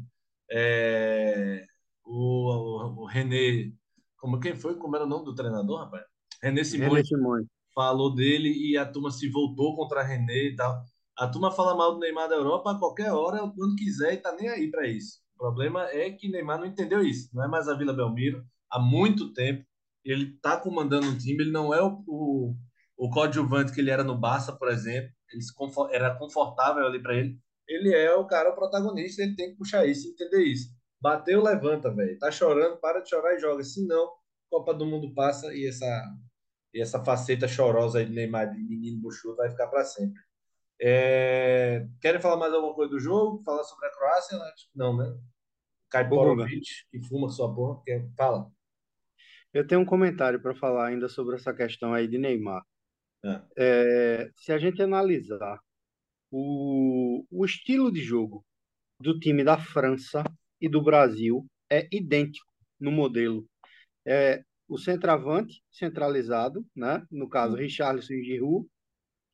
é, 0.50 1.64
o, 2.04 2.50
o, 2.50 3.02
o 3.02 3.06
René. 3.06 3.72
Como 4.18 4.40
quem 4.40 4.54
foi? 4.54 4.76
Como 4.76 4.94
era 4.96 5.04
o 5.04 5.08
nome 5.08 5.24
do 5.24 5.34
treinador, 5.34 5.80
rapaz? 5.80 6.04
René 6.42 6.64
Simões. 6.64 6.92
René 6.92 7.04
Simões. 7.04 7.46
Falou 7.74 8.14
dele 8.14 8.52
e 8.52 8.76
a 8.76 8.84
turma 8.84 9.10
se 9.10 9.28
voltou 9.30 9.74
contra 9.74 10.02
René 10.02 10.48
e 10.48 10.56
tal. 10.56 10.84
A 11.16 11.28
turma 11.28 11.50
fala 11.50 11.74
mal 11.74 11.94
do 11.94 12.00
Neymar 12.00 12.28
da 12.28 12.34
Europa 12.34 12.72
a 12.72 12.78
qualquer 12.78 13.12
hora, 13.12 13.38
quando 13.56 13.76
quiser, 13.76 14.14
e 14.14 14.16
tá 14.18 14.34
nem 14.34 14.48
aí 14.48 14.70
para 14.70 14.86
isso. 14.86 15.20
O 15.34 15.38
problema 15.38 15.88
é 15.90 16.10
que 16.10 16.28
Neymar 16.28 16.58
não 16.58 16.66
entendeu 16.66 17.02
isso. 17.02 17.28
Não 17.32 17.44
é 17.44 17.48
mais 17.48 17.68
a 17.68 17.74
Vila 17.74 17.92
Belmiro 17.92 18.44
há 18.70 18.78
muito 18.78 19.32
tempo. 19.32 19.64
Ele 20.04 20.36
tá 20.40 20.56
comandando 20.56 21.06
um 21.06 21.16
time, 21.16 21.44
ele 21.44 21.52
não 21.52 21.72
é 21.72 21.82
o, 21.82 22.02
o 22.06 22.56
o 23.02 23.10
coadjuvante 23.10 23.72
que 23.72 23.80
ele 23.80 23.90
era 23.90 24.04
no 24.04 24.16
Barça, 24.16 24.52
por 24.52 24.68
exemplo, 24.68 25.10
ele 25.32 25.42
era 25.90 26.16
confortável 26.16 26.86
ali 26.86 27.02
para 27.02 27.16
ele. 27.16 27.36
Ele 27.66 27.92
é 27.92 28.14
o 28.14 28.26
cara 28.28 28.50
o 28.50 28.54
protagonista, 28.54 29.22
ele 29.22 29.34
tem 29.34 29.50
que 29.50 29.56
puxar 29.56 29.84
isso, 29.84 30.08
entender 30.08 30.44
isso. 30.44 30.68
Bateu, 31.00 31.42
levanta, 31.42 31.92
velho. 31.92 32.16
Tá 32.20 32.30
chorando, 32.30 32.78
para 32.78 33.00
de 33.00 33.08
chorar 33.10 33.34
e 33.34 33.40
joga. 33.40 33.64
Senão, 33.64 34.08
Copa 34.48 34.72
do 34.72 34.86
Mundo 34.86 35.12
passa 35.14 35.52
e 35.52 35.66
essa 35.66 35.84
e 36.72 36.80
essa 36.80 37.04
faceta 37.04 37.48
chorosa 37.48 37.98
aí 37.98 38.06
de 38.06 38.12
Neymar 38.12 38.50
de 38.50 38.62
menino 38.62 39.00
buchudo 39.00 39.36
vai 39.36 39.50
ficar 39.50 39.66
para 39.66 39.84
sempre. 39.84 40.20
É... 40.80 41.86
Querem 42.00 42.20
falar 42.20 42.36
mais 42.36 42.54
alguma 42.54 42.72
coisa 42.72 42.92
do 42.92 43.00
jogo? 43.00 43.42
Falar 43.42 43.64
sobre 43.64 43.88
a 43.88 43.90
Croácia? 43.90 44.38
Não, 44.76 44.96
né? 44.96 45.12
Kai 45.90 46.08
Porovic, 46.08 46.60
que 46.88 47.02
fuma 47.08 47.28
sua 47.28 47.52
porra. 47.52 47.82
Fala. 48.16 48.48
Eu 49.52 49.66
tenho 49.66 49.80
um 49.80 49.84
comentário 49.84 50.40
para 50.40 50.54
falar 50.54 50.88
ainda 50.88 51.08
sobre 51.08 51.36
essa 51.36 51.52
questão 51.52 51.92
aí 51.92 52.08
de 52.08 52.18
Neymar. 52.18 52.62
É. 53.24 53.42
É, 53.56 54.30
se 54.36 54.52
a 54.52 54.58
gente 54.58 54.82
analisar 54.82 55.60
o, 56.30 57.24
o 57.30 57.44
estilo 57.44 57.92
de 57.92 58.00
jogo 58.00 58.44
do 58.98 59.18
time 59.18 59.44
da 59.44 59.58
França 59.58 60.24
e 60.60 60.68
do 60.68 60.82
Brasil 60.82 61.46
é 61.70 61.86
idêntico 61.92 62.50
no 62.80 62.90
modelo. 62.90 63.46
É, 64.06 64.42
o 64.66 64.78
centroavante 64.78 65.62
centralizado, 65.70 66.66
né? 66.74 67.06
no 67.10 67.28
caso, 67.28 67.56
Richarlison 67.56 68.14
e 68.14 68.24
Giroud, 68.24 68.66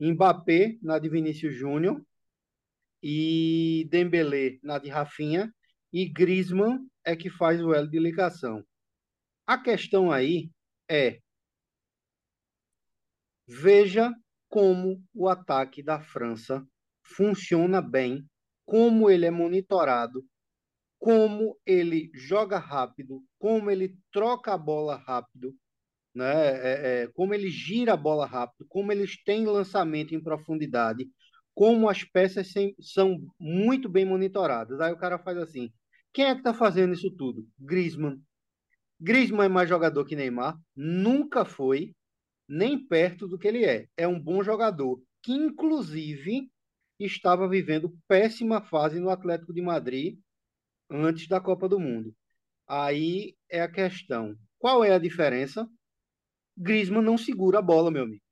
Mbappé 0.01 0.79
na 0.83 0.99
de 0.99 1.09
Vinícius 1.09 1.55
Júnior 1.55 2.03
e 3.03 3.87
Dembélé 3.91 4.59
na 4.63 4.79
de 4.79 4.89
Rafinha 4.89 5.53
e 5.93 6.09
Griezmann 6.09 6.87
é 7.05 7.17
que 7.17 7.31
faz 7.31 7.63
o 7.63 7.73
elo 7.73 7.89
de 7.89 7.99
ligação. 7.99 8.65
A 9.49 9.57
questão 9.57 10.13
aí 10.13 10.51
é 10.91 11.21
Veja 13.49 14.13
como 14.47 15.03
o 15.15 15.27
ataque 15.27 15.83
da 15.83 15.99
França 15.99 16.63
funciona 17.03 17.81
bem, 17.81 18.29
como 18.67 19.09
ele 19.09 19.25
é 19.25 19.31
monitorado, 19.31 20.23
como 20.99 21.59
ele 21.65 22.11
joga 22.13 22.59
rápido, 22.59 23.25
como 23.39 23.71
ele 23.71 23.97
troca 24.13 24.53
a 24.53 24.59
bola 24.59 24.97
rápido, 24.97 25.57
né? 26.15 26.35
É, 26.35 27.05
é, 27.05 27.09
como 27.15 27.33
ele 27.33 27.49
gira 27.49 27.95
a 27.95 27.97
bola 27.97 28.27
rápido, 28.27 28.67
como 28.69 28.93
eles 28.93 29.17
têm 29.25 29.47
lançamento 29.47 30.15
em 30.15 30.23
profundidade, 30.23 31.09
como 31.55 31.89
as 31.89 32.05
peças 32.05 32.53
sem, 32.53 32.75
são 32.79 33.19
muito 33.41 33.89
bem 33.89 34.05
monitoradas. 34.05 34.79
Aí 34.79 34.93
o 34.93 34.99
cara 34.99 35.19
faz 35.19 35.39
assim: 35.39 35.73
quem 36.13 36.27
é 36.27 36.35
que 36.35 36.41
está 36.41 36.53
fazendo 36.53 36.93
isso 36.93 37.11
tudo? 37.17 37.49
Griezmann. 37.59 38.23
Griezmann 39.01 39.47
é 39.47 39.49
mais 39.49 39.69
jogador 39.69 40.05
que 40.05 40.17
Neymar? 40.17 40.59
Nunca 40.75 41.45
foi 41.45 41.95
nem 42.49 42.79
perto 42.87 43.29
do 43.29 43.39
que 43.39 43.47
ele 43.47 43.65
é. 43.65 43.87
É 43.97 44.09
um 44.09 44.19
bom 44.19 44.43
jogador, 44.43 45.01
que 45.23 45.33
inclusive 45.33 46.51
estava 46.99 47.49
vivendo 47.49 47.97
péssima 48.09 48.61
fase 48.61 48.99
no 48.99 49.11
Atlético 49.11 49.53
de 49.53 49.63
Madrid 49.63 50.19
antes 50.91 51.29
da 51.29 51.41
Copa 51.41 51.69
do 51.69 51.79
Mundo. 51.79 52.15
Aí 52.67 53.37
é 53.49 53.61
a 53.61 53.71
questão. 53.71 54.37
Qual 54.59 54.85
é 54.85 54.93
a 54.93 54.99
diferença? 54.99 55.69
Griezmann 56.57 57.05
não 57.05 57.17
segura 57.17 57.61
a 57.61 57.63
bola, 57.63 57.91
meu 57.91 58.03
amigo. 58.03 58.23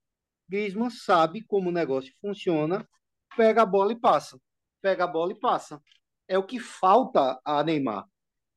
Griezmann 0.49 0.89
sabe 0.89 1.43
como 1.45 1.69
o 1.69 1.73
negócio 1.73 2.13
funciona, 2.19 2.87
pega 3.35 3.61
a 3.61 3.65
bola 3.65 3.93
e 3.93 3.99
passa. 3.99 4.39
Pega 4.81 5.05
a 5.05 5.07
bola 5.07 5.31
e 5.31 5.39
passa. 5.39 5.81
É 6.27 6.37
o 6.37 6.45
que 6.45 6.59
falta 6.59 7.39
a 7.45 7.63
Neymar. 7.63 8.05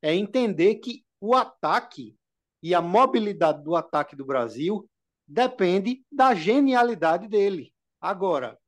É 0.03 0.15
entender 0.15 0.77
que 0.77 1.05
o 1.21 1.35
ataque 1.35 2.17
e 2.63 2.75
a 2.75 2.81
mobilidade 2.81 3.63
do 3.63 3.77
ataque 3.77 4.17
do 4.17 4.25
Brasil 4.25 4.89
depende 5.27 6.05
da 6.11 6.35
genialidade 6.35 7.29
dele. 7.29 7.73
Agora, 8.01 8.59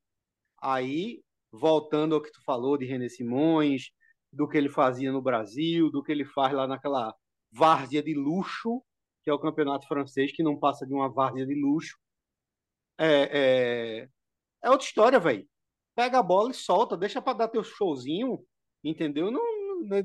aí, 0.60 1.22
voltando 1.50 2.14
ao 2.14 2.22
que 2.22 2.30
tu 2.30 2.42
falou 2.44 2.76
de 2.76 2.84
René 2.84 3.08
Simões, 3.08 3.90
do 4.32 4.48
que 4.48 4.56
ele 4.56 4.68
fazia 4.68 5.12
no 5.12 5.20
Brasil, 5.20 5.90
do 5.90 6.02
que 6.02 6.12
ele 6.12 6.24
faz 6.24 6.52
lá 6.54 6.66
naquela 6.66 7.14
várzea 7.50 8.02
de 8.02 8.14
luxo, 8.14 8.82
que 9.22 9.30
é 9.30 9.32
o 9.32 9.38
campeonato 9.38 9.86
francês, 9.86 10.32
que 10.32 10.42
não 10.42 10.58
passa 10.58 10.86
de 10.86 10.94
uma 10.94 11.08
várzea 11.08 11.46
de 11.46 11.54
luxo. 11.54 11.98
É, 12.98 14.02
é, 14.02 14.08
é 14.62 14.70
outra 14.70 14.86
história, 14.86 15.18
velho. 15.20 15.46
Pega 15.94 16.18
a 16.18 16.22
bola 16.22 16.50
e 16.50 16.54
solta, 16.54 16.96
deixa 16.96 17.20
para 17.20 17.38
dar 17.38 17.48
teu 17.48 17.62
showzinho, 17.62 18.44
entendeu? 18.82 19.30
Não, 19.30 19.51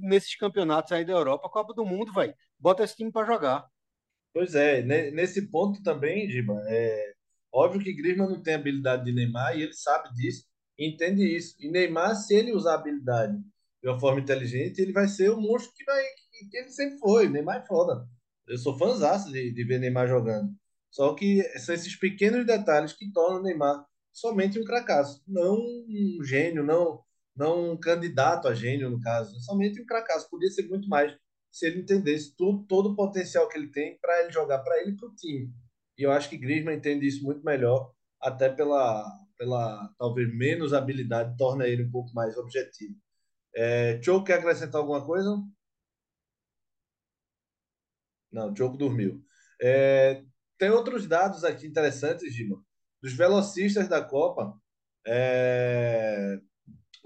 nesses 0.01 0.35
campeonatos 0.35 0.91
aí 0.91 1.05
da 1.05 1.13
Europa, 1.13 1.49
Copa 1.49 1.73
do 1.73 1.85
Mundo, 1.85 2.13
velho. 2.13 2.33
Bota 2.59 2.83
esse 2.83 2.95
time 2.95 3.11
para 3.11 3.25
jogar. 3.25 3.67
Pois 4.33 4.53
é, 4.55 4.83
nesse 5.11 5.49
ponto 5.49 5.81
também, 5.81 6.29
Giba, 6.29 6.61
é 6.67 7.13
óbvio 7.51 7.81
que 7.81 7.93
Griezmann 7.93 8.29
não 8.29 8.41
tem 8.41 8.53
habilidade 8.53 9.05
de 9.05 9.11
Neymar 9.11 9.57
e 9.57 9.63
ele 9.63 9.73
sabe 9.73 10.13
disso, 10.13 10.45
entende 10.77 11.23
isso. 11.23 11.55
E 11.59 11.69
Neymar, 11.69 12.15
se 12.15 12.35
ele 12.35 12.53
usar 12.53 12.75
habilidade 12.75 13.37
de 13.81 13.89
uma 13.89 13.99
forma 13.99 14.19
inteligente, 14.19 14.79
ele 14.79 14.93
vai 14.93 15.07
ser 15.07 15.31
o 15.31 15.41
monstro 15.41 15.73
que, 15.75 15.83
vai, 15.83 16.03
que, 16.51 16.57
ele 16.57 16.69
sempre 16.69 16.99
foi. 16.99 17.27
Neymar 17.29 17.57
é 17.63 17.65
foda. 17.65 18.07
Eu 18.47 18.57
sou 18.57 18.77
fãzaço 18.77 19.31
de, 19.31 19.51
de 19.51 19.63
ver 19.63 19.79
Neymar 19.79 20.07
jogando. 20.07 20.51
Só 20.91 21.13
que 21.13 21.43
são 21.59 21.75
esses 21.75 21.95
pequenos 21.95 22.45
detalhes 22.45 22.93
que 22.93 23.11
tornam 23.11 23.39
o 23.39 23.43
Neymar 23.43 23.85
somente 24.11 24.59
um 24.59 24.63
cracaço, 24.63 25.23
não 25.27 25.55
um 25.55 26.23
gênio, 26.23 26.63
não, 26.63 27.03
não 27.37 27.71
um 27.73 27.77
candidato 27.77 28.47
a 28.47 28.53
gênio, 28.53 28.89
no 28.89 28.99
caso. 28.99 29.39
Somente 29.41 29.81
um 29.81 29.85
cracaço. 29.85 30.29
Podia 30.29 30.49
ser 30.49 30.67
muito 30.67 30.87
mais 30.89 31.15
se 31.51 31.65
ele 31.67 31.81
entendesse 31.81 32.35
tudo, 32.35 32.65
todo 32.65 32.89
o 32.89 32.95
potencial 32.95 33.47
que 33.47 33.57
ele 33.57 33.71
tem 33.71 33.97
para 33.99 34.21
ele 34.21 34.31
jogar 34.31 34.59
para 34.59 34.79
ele 34.81 34.91
e 34.91 34.95
para 34.95 35.07
o 35.07 35.15
time. 35.15 35.51
E 35.97 36.03
eu 36.03 36.11
acho 36.11 36.29
que 36.29 36.37
Griezmann 36.37 36.77
entende 36.77 37.07
isso 37.07 37.23
muito 37.23 37.43
melhor, 37.43 37.91
até 38.21 38.49
pela, 38.49 39.05
pela 39.37 39.91
talvez 39.97 40.31
menos 40.35 40.73
habilidade, 40.73 41.35
torna 41.37 41.67
ele 41.67 41.83
um 41.83 41.91
pouco 41.91 42.13
mais 42.13 42.37
objetivo. 42.37 42.95
É, 43.55 43.99
Choco 44.03 44.25
quer 44.25 44.35
acrescentar 44.39 44.79
alguma 44.79 45.03
coisa? 45.03 45.35
Não, 48.31 48.55
Choco 48.55 48.77
dormiu. 48.77 49.23
É, 49.61 50.23
tem 50.57 50.69
outros 50.69 51.07
dados 51.07 51.43
aqui 51.43 51.65
interessantes, 51.65 52.33
Gima. 52.33 52.63
Dos 53.01 53.13
velocistas 53.13 53.87
da 53.87 54.03
Copa, 54.03 54.55
é, 55.05 56.39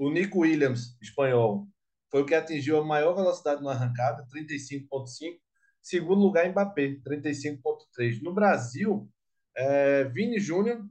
o 0.02 0.10
Nico 0.10 0.40
Williams, 0.40 0.98
espanhol, 1.00 1.68
foi 2.10 2.24
o 2.24 2.26
que 2.26 2.34
atingiu 2.34 2.80
a 2.80 2.84
maior 2.84 3.14
velocidade 3.14 3.64
na 3.64 3.70
arrancada, 3.70 4.26
35,5. 4.34 5.38
Segundo 5.80 6.22
lugar, 6.22 6.50
Mbappé, 6.50 6.96
35,3. 7.08 8.20
No 8.24 8.34
Brasil, 8.34 9.08
é, 9.56 10.06
Vini 10.06 10.40
Júnior 10.40 10.84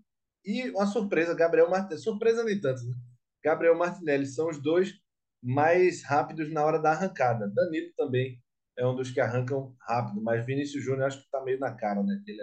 e 0.45 0.71
uma 0.71 0.87
surpresa, 0.87 1.35
Gabriel 1.35 1.69
Martinelli. 1.69 2.01
Surpresa 2.01 2.45
nem 2.45 2.61
tanto, 2.61 2.85
né? 2.85 2.95
Gabriel 3.43 3.77
Martinelli 3.77 4.27
são 4.27 4.49
os 4.49 4.63
dois 4.63 4.95
mais 5.43 6.05
rápidos 6.05 6.53
na 6.53 6.65
hora 6.65 6.79
da 6.79 6.93
arrancada. 6.93 7.51
Danilo 7.53 7.93
também 7.97 8.41
é 8.79 8.87
um 8.87 8.95
dos 8.95 9.11
que 9.11 9.19
arrancam 9.19 9.75
rápido, 9.81 10.23
mas 10.23 10.47
Vinícius 10.47 10.85
Júnior 10.85 11.09
acho 11.09 11.19
que 11.19 11.25
está 11.25 11.43
meio 11.43 11.59
na 11.59 11.75
cara, 11.75 12.01
né? 12.05 12.23
Que 12.25 12.31
ele 12.31 12.43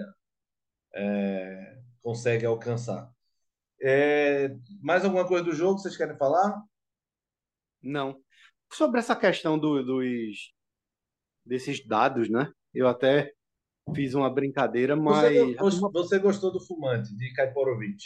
é, 0.95 1.79
consegue 2.01 2.45
alcançar. 2.45 3.09
É, 3.81 4.55
mais 4.81 5.05
alguma 5.05 5.27
coisa 5.27 5.43
do 5.43 5.53
jogo 5.53 5.75
que 5.75 5.81
vocês 5.81 5.97
querem 5.97 6.17
falar? 6.17 6.61
Não 7.81 8.19
sobre 8.71 8.99
essa 8.99 9.15
questão 9.15 9.57
do, 9.57 9.83
dos 9.83 10.53
desses 11.45 11.85
dados, 11.85 12.29
né? 12.29 12.51
Eu 12.73 12.87
até 12.87 13.33
fiz 13.95 14.13
uma 14.13 14.29
brincadeira, 14.29 14.95
mas 14.95 15.57
você, 15.57 15.79
você 15.91 16.19
gostou 16.19 16.51
do 16.51 16.59
fumante 16.59 17.15
de 17.15 17.33
Kaiporovic? 17.33 18.03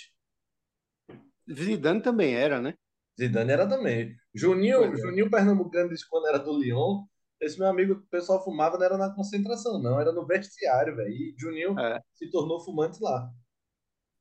Zidane 1.52 2.02
também 2.02 2.36
era, 2.36 2.62
né? 2.62 2.76
Zidane 3.20 3.52
era 3.52 3.68
também. 3.68 4.16
Juninho, 4.34 4.84
é. 4.84 4.96
Juninho 4.96 5.30
Pernambucano 5.30 5.90
disse 5.90 6.08
quando 6.08 6.28
era 6.28 6.38
do 6.38 6.58
Lyon, 6.58 7.04
esse 7.40 7.58
meu 7.58 7.68
amigo, 7.68 7.94
o 7.94 8.08
pessoal 8.08 8.44
fumava 8.44 8.78
não 8.78 8.86
era 8.86 8.98
na 8.98 9.14
concentração, 9.14 9.82
não, 9.82 10.00
era 10.00 10.12
no 10.12 10.26
vestiário, 10.26 10.96
velho. 10.96 11.10
E 11.10 11.36
Juninho 11.38 11.78
é. 11.80 12.00
se 12.14 12.30
tornou 12.30 12.64
fumante 12.64 13.02
lá. 13.02 13.30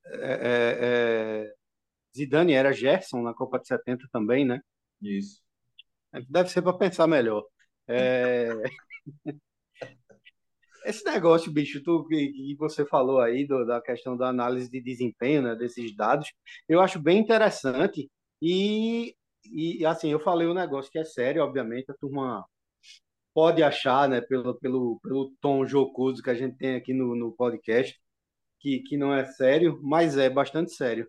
É, 0.06 0.32
é, 0.32 1.46
é 1.46 1.54
Zidane 2.16 2.52
era 2.52 2.72
Gerson 2.72 3.22
na 3.22 3.34
Copa 3.34 3.58
de 3.58 3.68
70 3.68 4.08
também, 4.12 4.44
né? 4.44 4.60
Isso. 5.00 5.40
Deve 6.28 6.48
ser 6.48 6.62
para 6.62 6.76
pensar 6.76 7.06
melhor. 7.06 7.44
É... 7.86 8.48
esse 10.84 11.04
negócio, 11.04 11.52
bicho, 11.52 11.82
tu, 11.82 12.04
que, 12.06 12.32
que 12.32 12.56
você 12.56 12.84
falou 12.84 13.20
aí 13.20 13.46
do, 13.46 13.64
da 13.64 13.80
questão 13.80 14.16
da 14.16 14.28
análise 14.28 14.70
de 14.70 14.80
desempenho, 14.80 15.42
né, 15.42 15.54
desses 15.54 15.94
dados, 15.94 16.32
eu 16.68 16.80
acho 16.80 16.98
bem 17.00 17.18
interessante 17.18 18.10
e, 18.40 19.14
e 19.44 19.84
assim, 19.86 20.10
eu 20.10 20.20
falei 20.20 20.46
um 20.48 20.54
negócio 20.54 20.90
que 20.90 20.98
é 20.98 21.04
sério, 21.04 21.42
obviamente, 21.42 21.90
a 21.90 21.94
turma 21.94 22.44
pode 23.34 23.62
achar, 23.62 24.08
né, 24.08 24.20
pelo, 24.20 24.54
pelo, 24.58 24.98
pelo 25.02 25.32
tom 25.40 25.64
jocoso 25.66 26.22
que 26.22 26.30
a 26.30 26.34
gente 26.34 26.56
tem 26.56 26.74
aqui 26.76 26.92
no, 26.92 27.14
no 27.14 27.32
podcast, 27.32 27.98
que, 28.60 28.80
que 28.80 28.96
não 28.96 29.14
é 29.14 29.24
sério, 29.24 29.80
mas 29.82 30.16
é 30.16 30.28
bastante 30.30 30.72
sério. 30.72 31.08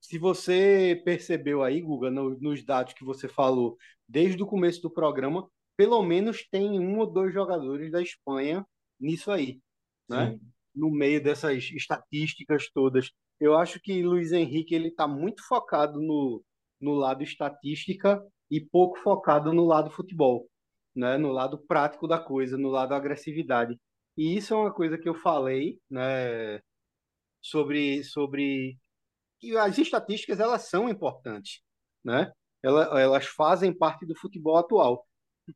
Se 0.00 0.18
você 0.18 1.00
percebeu 1.04 1.62
aí, 1.62 1.80
Guga, 1.80 2.10
no, 2.10 2.38
nos 2.40 2.64
dados 2.64 2.94
que 2.94 3.04
você 3.04 3.28
falou 3.28 3.76
desde 4.08 4.42
o 4.42 4.46
começo 4.46 4.80
do 4.80 4.90
programa, 4.90 5.48
pelo 5.76 6.02
menos 6.02 6.46
tem 6.48 6.78
um 6.80 6.98
ou 6.98 7.06
dois 7.06 7.32
jogadores 7.32 7.90
da 7.90 8.00
Espanha 8.00 8.64
nisso 8.98 9.30
aí, 9.30 9.60
né? 10.08 10.32
Sim. 10.32 10.40
No 10.74 10.90
meio 10.90 11.22
dessas 11.22 11.64
estatísticas 11.70 12.70
todas. 12.72 13.10
Eu 13.40 13.56
acho 13.56 13.80
que 13.80 14.02
Luiz 14.02 14.32
Henrique 14.32 14.74
ele 14.74 14.88
está 14.88 15.06
muito 15.08 15.46
focado 15.46 16.00
no, 16.00 16.42
no 16.80 16.94
lado 16.94 17.22
estatística 17.22 18.24
e 18.50 18.60
pouco 18.60 18.98
focado 19.00 19.52
no 19.52 19.64
lado 19.64 19.90
futebol, 19.90 20.48
né? 20.94 21.18
No 21.18 21.32
lado 21.32 21.58
prático 21.58 22.06
da 22.06 22.18
coisa, 22.18 22.56
no 22.56 22.68
lado 22.68 22.94
agressividade. 22.94 23.78
E 24.16 24.36
isso 24.36 24.54
é 24.54 24.56
uma 24.56 24.72
coisa 24.72 24.98
que 24.98 25.08
eu 25.08 25.14
falei, 25.14 25.78
né? 25.90 26.60
Sobre 27.40 28.02
sobre 28.04 28.78
que 29.40 29.56
as 29.56 29.78
estatísticas 29.78 30.40
elas 30.40 30.62
são 30.68 30.88
importantes, 30.88 31.60
né? 32.04 32.32
Elas, 32.62 33.26
fazem 33.26 33.72
parte 33.72 34.04
do 34.04 34.16
futebol 34.16 34.56
atual. 34.56 35.06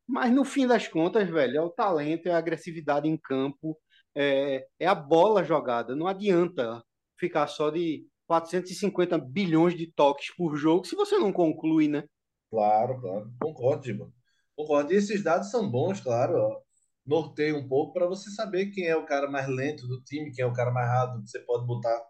Mas 0.07 0.33
no 0.33 0.45
fim 0.45 0.67
das 0.67 0.87
contas, 0.87 1.29
velho, 1.29 1.57
é 1.59 1.61
o 1.61 1.71
talento, 1.71 2.27
é 2.29 2.33
a 2.33 2.39
agressividade 2.39 3.09
em 3.09 3.17
campo, 3.17 3.77
é, 4.15 4.67
é 4.79 4.87
a 4.87 4.95
bola 4.95 5.43
jogada. 5.43 5.97
Não 5.97 6.07
adianta 6.07 6.83
ficar 7.19 7.47
só 7.49 7.71
de 7.71 8.07
450 8.27 9.19
bilhões 9.19 9.77
de 9.77 9.91
toques 9.93 10.35
por 10.35 10.57
jogo 10.57 10.87
se 10.87 10.97
você 10.97 11.19
não 11.19 11.33
conclui, 11.33 11.89
né? 11.89 12.05
Claro, 12.51 13.01
claro. 13.01 13.33
Concordo, 13.41 13.83
Diba. 13.83 14.13
Concordo. 14.57 14.93
E 14.93 14.97
esses 14.97 15.23
dados 15.23 15.51
são 15.51 15.69
bons, 15.69 16.01
claro. 16.01 16.63
Norteia 17.05 17.57
um 17.57 17.67
pouco 17.67 17.93
para 17.93 18.07
você 18.07 18.31
saber 18.31 18.67
quem 18.67 18.87
é 18.87 18.97
o 18.97 19.05
cara 19.05 19.31
mais 19.31 19.49
lento 19.49 19.87
do 19.87 20.01
time, 20.03 20.33
quem 20.33 20.45
é 20.45 20.47
o 20.47 20.53
cara 20.53 20.71
mais 20.71 20.89
rápido 20.89 21.23
que 21.23 21.31
você 21.31 21.41
pode 21.41 21.67
botar 21.67 22.01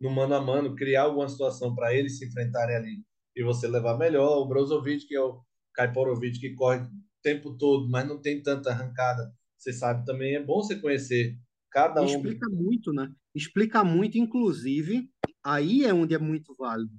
no 0.00 0.10
mano 0.10 0.34
a 0.34 0.40
mano, 0.40 0.74
criar 0.74 1.02
alguma 1.02 1.28
situação 1.28 1.74
para 1.74 1.94
eles 1.94 2.18
se 2.18 2.26
enfrentarem 2.26 2.76
ali 2.76 3.04
e 3.36 3.42
você 3.42 3.66
levar 3.68 3.96
melhor. 3.96 4.38
O 4.38 4.48
Brozovic, 4.48 5.06
que 5.06 5.14
é 5.14 5.20
o 5.20 5.40
Kaiporovic, 5.74 6.38
que 6.38 6.54
corre 6.54 6.86
tempo 7.22 7.56
todo, 7.56 7.88
mas 7.88 8.06
não 8.06 8.20
tem 8.20 8.42
tanta 8.42 8.70
arrancada. 8.70 9.32
Você 9.56 9.72
sabe 9.72 10.04
também, 10.04 10.34
é 10.34 10.42
bom 10.42 10.60
você 10.60 10.78
conhecer 10.80 11.38
cada 11.70 12.02
um. 12.02 12.06
Explica 12.06 12.48
muito, 12.50 12.92
né? 12.92 13.12
Explica 13.34 13.84
muito, 13.84 14.18
inclusive, 14.18 15.08
aí 15.42 15.84
é 15.84 15.94
onde 15.94 16.14
é 16.14 16.18
muito 16.18 16.54
válido. 16.58 16.92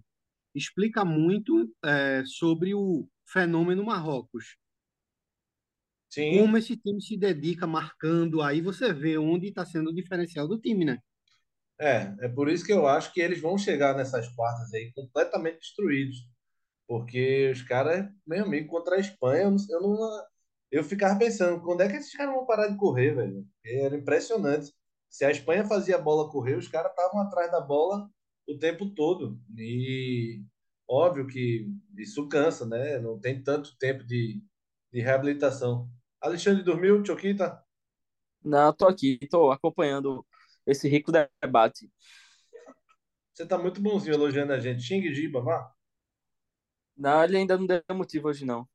Explica 0.56 1.04
muito 1.04 1.70
é, 1.84 2.24
sobre 2.26 2.74
o 2.74 3.08
fenômeno 3.28 3.84
Marrocos. 3.84 4.56
Sim. 6.14 6.38
Como 6.38 6.56
esse 6.58 6.78
time 6.78 7.02
se 7.02 7.18
dedica 7.18 7.66
marcando, 7.66 8.44
aí 8.44 8.62
você 8.62 8.94
vê 8.94 9.18
onde 9.18 9.48
está 9.48 9.66
sendo 9.66 9.90
o 9.90 9.94
diferencial 9.94 10.48
do 10.48 10.60
time, 10.60 10.86
né? 10.86 11.00
É, 11.80 12.14
é 12.22 12.30
por 12.30 12.48
isso 12.50 12.64
que 12.64 12.72
eu 12.72 12.86
acho 12.86 13.12
que 13.12 13.20
eles 13.20 13.42
vão 13.42 13.58
chegar 13.58 13.98
nessas 13.98 14.28
quartas 14.36 14.72
aí 14.76 14.92
completamente 14.94 15.58
destruídos. 15.58 16.18
Porque 16.88 17.50
os 17.52 17.64
caras, 17.64 18.08
meu 18.28 18.46
amigo, 18.46 18.68
contra 18.68 18.96
a 18.96 19.00
Espanha, 19.00 19.46
eu 19.46 19.52
não, 19.52 19.58
eu 19.72 19.82
não. 19.82 20.24
Eu 20.72 20.84
ficava 20.84 21.18
pensando, 21.18 21.60
quando 21.64 21.82
é 21.82 21.90
que 21.90 21.96
esses 21.96 22.16
caras 22.16 22.36
vão 22.36 22.46
parar 22.46 22.68
de 22.68 22.78
correr, 22.78 23.16
velho? 23.16 23.44
Era 23.66 23.98
impressionante. 23.98 24.72
Se 25.10 25.26
a 25.26 25.32
Espanha 25.32 25.66
fazia 25.66 25.96
a 25.96 26.02
bola 26.02 26.30
correr, 26.30 26.56
os 26.58 26.68
caras 26.68 26.92
estavam 26.92 27.22
atrás 27.22 27.52
da 27.52 27.60
bola 27.60 28.08
o 28.48 28.60
tempo 28.60 28.94
todo. 28.94 29.40
E 29.58 30.44
óbvio 30.88 31.26
que 31.26 31.68
isso 31.98 32.28
cansa, 32.28 32.68
né? 32.68 33.00
Não 33.00 33.20
tem 33.20 33.42
tanto 33.42 33.76
tempo 33.80 34.04
de, 34.04 34.44
de 34.92 35.02
reabilitação. 35.02 35.90
Alexandre 36.24 36.64
dormiu, 36.64 37.04
Choquita? 37.06 37.62
Não, 38.42 38.72
tô 38.72 38.88
aqui, 38.88 39.20
tô 39.30 39.52
acompanhando 39.52 40.26
esse 40.66 40.88
rico 40.88 41.12
debate. 41.12 41.92
Você 43.34 43.46
tá 43.46 43.58
muito 43.58 43.82
bonzinho 43.82 44.14
elogiando 44.14 44.54
a 44.54 44.60
gente. 44.60 44.82
Xing 44.82 45.14
Giba, 45.14 45.42
vá. 45.42 45.70
Não, 46.96 47.24
ele 47.24 47.38
ainda 47.38 47.58
não 47.58 47.66
deu 47.66 47.82
motivo 47.94 48.30
hoje, 48.30 48.46
não. 48.46 48.66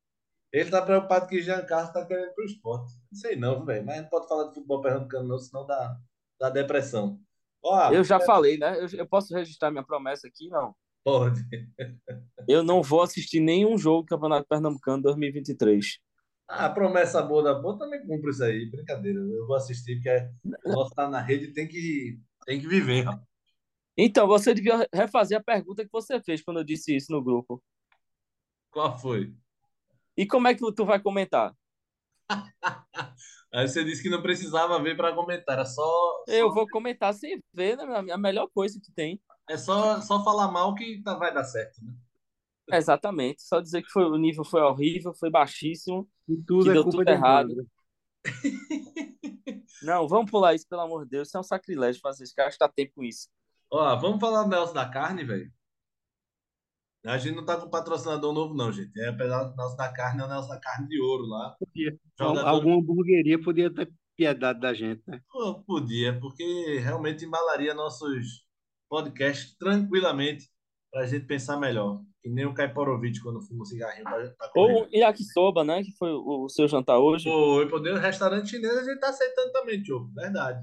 Ele 0.53 0.69
tá 0.69 0.81
preocupado 0.81 1.27
que 1.27 1.41
Jean 1.41 1.65
Carlos 1.65 1.91
tá 1.91 2.05
querendo 2.05 2.33
pro 2.35 2.45
esporte. 2.45 2.93
Não 3.11 3.19
sei 3.19 3.35
não, 3.35 3.65
velho. 3.65 3.85
Mas 3.85 4.01
não 4.01 4.09
pode 4.09 4.27
falar 4.27 4.49
de 4.49 4.53
futebol 4.53 4.81
pernambucano, 4.81 5.27
não, 5.27 5.39
senão 5.39 5.65
dá, 5.65 5.97
dá 6.39 6.49
depressão. 6.51 7.19
Ó, 7.63 7.91
eu 7.91 8.03
já 8.03 8.17
é... 8.17 8.25
falei, 8.25 8.57
né? 8.57 8.79
Eu, 8.79 8.87
eu, 8.99 9.07
posso 9.07 9.33
registrar 9.33 9.71
minha 9.71 9.83
promessa 9.83 10.27
aqui? 10.27 10.49
Não. 10.49 10.75
Pode. 11.03 11.41
eu 12.47 12.61
não 12.63 12.83
vou 12.83 13.01
assistir 13.01 13.39
nenhum 13.39 13.75
jogo 13.77 14.03
do 14.03 14.07
Campeonato 14.07 14.47
Pernambucano 14.47 15.01
2023. 15.01 15.99
Ah, 16.49 16.65
a 16.65 16.69
promessa 16.69 17.21
boa 17.21 17.43
da 17.43 17.53
boa 17.53 17.77
também 17.77 18.03
cumpre 18.07 18.31
isso 18.31 18.43
aí. 18.43 18.65
Brincadeira. 18.71 19.19
Eu 19.19 19.45
vou 19.45 19.55
assistir, 19.55 19.95
porque 19.97 20.09
é... 20.09 20.31
o 20.65 20.71
nosso 20.71 20.95
tá 20.95 21.07
na 21.07 21.21
rede 21.21 21.53
tem 21.53 21.67
que, 21.67 22.19
tem 22.43 22.59
que 22.59 22.67
viver, 22.67 23.03
rapaz. 23.03 23.29
Então, 23.95 24.25
você 24.25 24.53
devia 24.53 24.87
refazer 24.91 25.37
a 25.37 25.43
pergunta 25.43 25.83
que 25.83 25.91
você 25.91 26.19
fez 26.21 26.41
quando 26.41 26.61
eu 26.61 26.63
disse 26.63 26.95
isso 26.95 27.11
no 27.11 27.21
grupo. 27.23 27.61
Qual 28.71 28.97
foi? 28.97 29.31
E 30.17 30.25
como 30.25 30.47
é 30.47 30.55
que 30.55 30.73
tu 30.73 30.85
vai 30.85 30.99
comentar? 30.99 31.53
Aí 33.53 33.67
você 33.67 33.83
disse 33.83 34.01
que 34.01 34.09
não 34.09 34.21
precisava 34.21 34.81
ver 34.81 34.95
para 34.95 35.13
comentar, 35.13 35.55
era 35.55 35.65
só, 35.65 36.23
Eu 36.27 36.53
vou 36.53 36.67
comentar 36.67 37.13
sem 37.13 37.43
ver, 37.53 37.77
né? 37.77 38.11
A 38.11 38.17
melhor 38.17 38.47
coisa 38.53 38.79
que 38.81 38.91
tem. 38.91 39.21
É 39.49 39.57
só, 39.57 39.99
só 40.01 40.23
falar 40.23 40.51
mal 40.51 40.73
que 40.75 41.01
tá, 41.03 41.15
vai 41.15 41.33
dar 41.33 41.43
certo, 41.43 41.83
né? 41.83 41.93
Exatamente. 42.71 43.41
Só 43.41 43.59
dizer 43.59 43.81
que 43.81 43.89
foi, 43.89 44.03
o 44.03 44.17
nível 44.17 44.43
foi 44.43 44.61
horrível, 44.61 45.13
foi 45.13 45.29
baixíssimo, 45.29 46.07
e 46.27 46.37
tudo 46.37 46.65
que 46.65 46.69
é 46.69 46.73
deu 46.73 46.83
tudo 46.89 47.07
errado. 47.07 47.67
Não, 49.81 50.07
vamos 50.07 50.29
pular 50.29 50.53
isso, 50.53 50.67
pelo 50.67 50.81
amor 50.81 51.03
de 51.05 51.11
Deus. 51.11 51.27
Isso 51.27 51.37
é 51.37 51.39
um 51.39 51.43
sacrilégio 51.43 52.01
fazer 52.01 52.23
isso, 52.23 52.33
gastar 52.35 52.69
tempo 52.69 52.93
com 52.95 53.03
isso. 53.03 53.29
Ó, 53.71 53.95
vamos 53.97 54.19
falar 54.19 54.43
do 54.43 54.49
Nelson 54.49 54.73
da 54.73 54.89
Carne, 54.89 55.23
velho? 55.23 55.51
A 57.05 57.17
gente 57.17 57.35
não 57.35 57.45
tá 57.45 57.55
com 57.55 57.69
patrocinador 57.69 58.33
novo, 58.33 58.53
não, 58.53 58.71
gente. 58.73 58.99
É 58.99 59.07
apesar 59.07 59.45
do 59.45 59.55
Nelson 59.55 59.75
da 59.77 59.93
Carne, 59.93 60.21
é 60.21 60.25
o 60.25 60.27
Nelson 60.27 60.49
da 60.49 60.59
Carne 60.59 60.87
de 60.87 60.99
Ouro 60.99 61.27
lá. 61.27 61.55
Podia. 61.57 61.97
Jogador... 62.19 62.47
Alguma 62.47 62.75
hamburgueria 62.77 63.41
podia 63.41 63.73
ter 63.73 63.89
piedade 64.17 64.59
da 64.59 64.73
gente, 64.73 65.01
né? 65.07 65.21
Pô, 65.31 65.63
podia, 65.63 66.19
porque 66.19 66.43
realmente 66.79 67.23
embalaria 67.23 67.73
nossos 67.73 68.45
podcasts 68.89 69.55
tranquilamente 69.55 70.49
pra 70.91 71.05
gente 71.05 71.25
pensar 71.25 71.57
melhor. 71.57 72.01
Que 72.21 72.29
nem 72.29 72.45
o 72.45 72.53
Kaiporovic 72.53 73.21
quando 73.21 73.41
fuma 73.41 73.61
um 73.61 73.65
cigarrinho 73.65 74.03
pra, 74.03 74.29
pra 74.37 74.51
Ou 74.55 74.83
o 74.83 74.89
yakisoba, 74.91 75.63
né? 75.63 75.81
Que 75.83 75.91
foi 75.97 76.11
o 76.11 76.49
seu 76.49 76.67
jantar 76.67 76.99
hoje. 76.99 77.29
Foi, 77.29 77.67
poder 77.69 77.97
restaurante 77.97 78.49
chinês 78.49 78.77
a 78.77 78.83
gente 78.83 78.99
tá 78.99 79.09
aceitando 79.09 79.51
também, 79.53 79.81
Tio. 79.81 80.09
Verdade. 80.13 80.59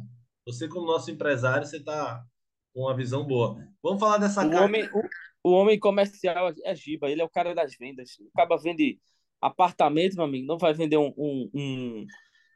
Você, 0.47 0.69
como 0.69 0.87
nosso 0.87 1.11
empresário, 1.11 1.66
você 1.66 1.83
tá 1.83 2.23
com 2.75 2.83
uma 2.83 2.95
visão 2.95 3.27
boa. 3.27 3.57
Vamos 3.83 3.99
falar 3.99 4.19
dessa 4.19 4.47
o 4.47 4.51
carne. 4.51 4.64
Homem, 4.64 4.90
o, 4.92 5.49
o, 5.49 5.53
homem 5.53 5.79
comercial 5.79 6.53
é 6.62 6.75
Giba, 6.75 7.09
ele 7.09 7.23
é 7.23 7.25
o 7.25 7.31
cara 7.31 7.55
das 7.55 7.75
vendas. 7.79 8.11
Acaba 8.35 8.57
vende 8.59 9.01
apartamento, 9.40 10.16
meu 10.16 10.25
amigo, 10.25 10.47
não 10.47 10.59
vai 10.59 10.75
vender 10.75 10.99
um, 10.99 11.12
um, 11.16 11.51
um, 11.55 12.07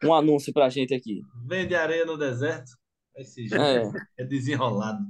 um 0.04 0.14
anúncio 0.14 0.52
pra 0.52 0.68
gente 0.68 0.94
aqui. 0.94 1.22
Vende 1.46 1.74
areia 1.74 2.04
no 2.04 2.18
deserto. 2.18 2.70
Esse 3.16 3.48
é. 3.54 3.82
é 4.18 4.24
desenrolado. 4.24 5.04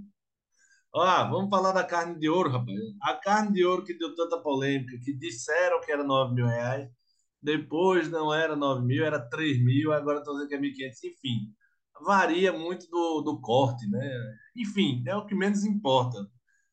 Ó, 0.92 1.30
vamos 1.30 1.50
falar 1.50 1.72
da 1.72 1.84
carne 1.84 2.18
de 2.18 2.28
ouro, 2.28 2.50
rapaz. 2.50 2.76
A 3.02 3.14
carne 3.14 3.52
de 3.52 3.64
ouro 3.64 3.84
que 3.84 3.94
deu 3.94 4.14
tanta 4.14 4.38
polêmica, 4.38 4.98
que 5.04 5.12
disseram 5.12 5.80
que 5.80 5.92
era 5.92 6.02
9 6.02 6.34
mil 6.34 6.46
reais, 6.46 6.88
depois 7.42 8.10
não 8.10 8.34
era 8.34 8.56
9 8.56 8.84
mil, 8.84 9.04
era 9.04 9.20
3 9.20 9.62
mil, 9.62 9.92
agora 9.92 10.18
estão 10.18 10.34
dizendo 10.34 10.48
que 10.48 10.54
é 10.54 10.60
1.500. 10.60 11.04
Enfim, 11.04 11.54
varia 12.02 12.52
muito 12.52 12.88
do, 12.90 13.22
do 13.22 13.40
corte, 13.40 13.88
né? 13.88 14.36
Enfim, 14.56 15.02
é 15.06 15.16
o 15.16 15.26
que 15.26 15.34
menos 15.34 15.64
importa 15.64 16.18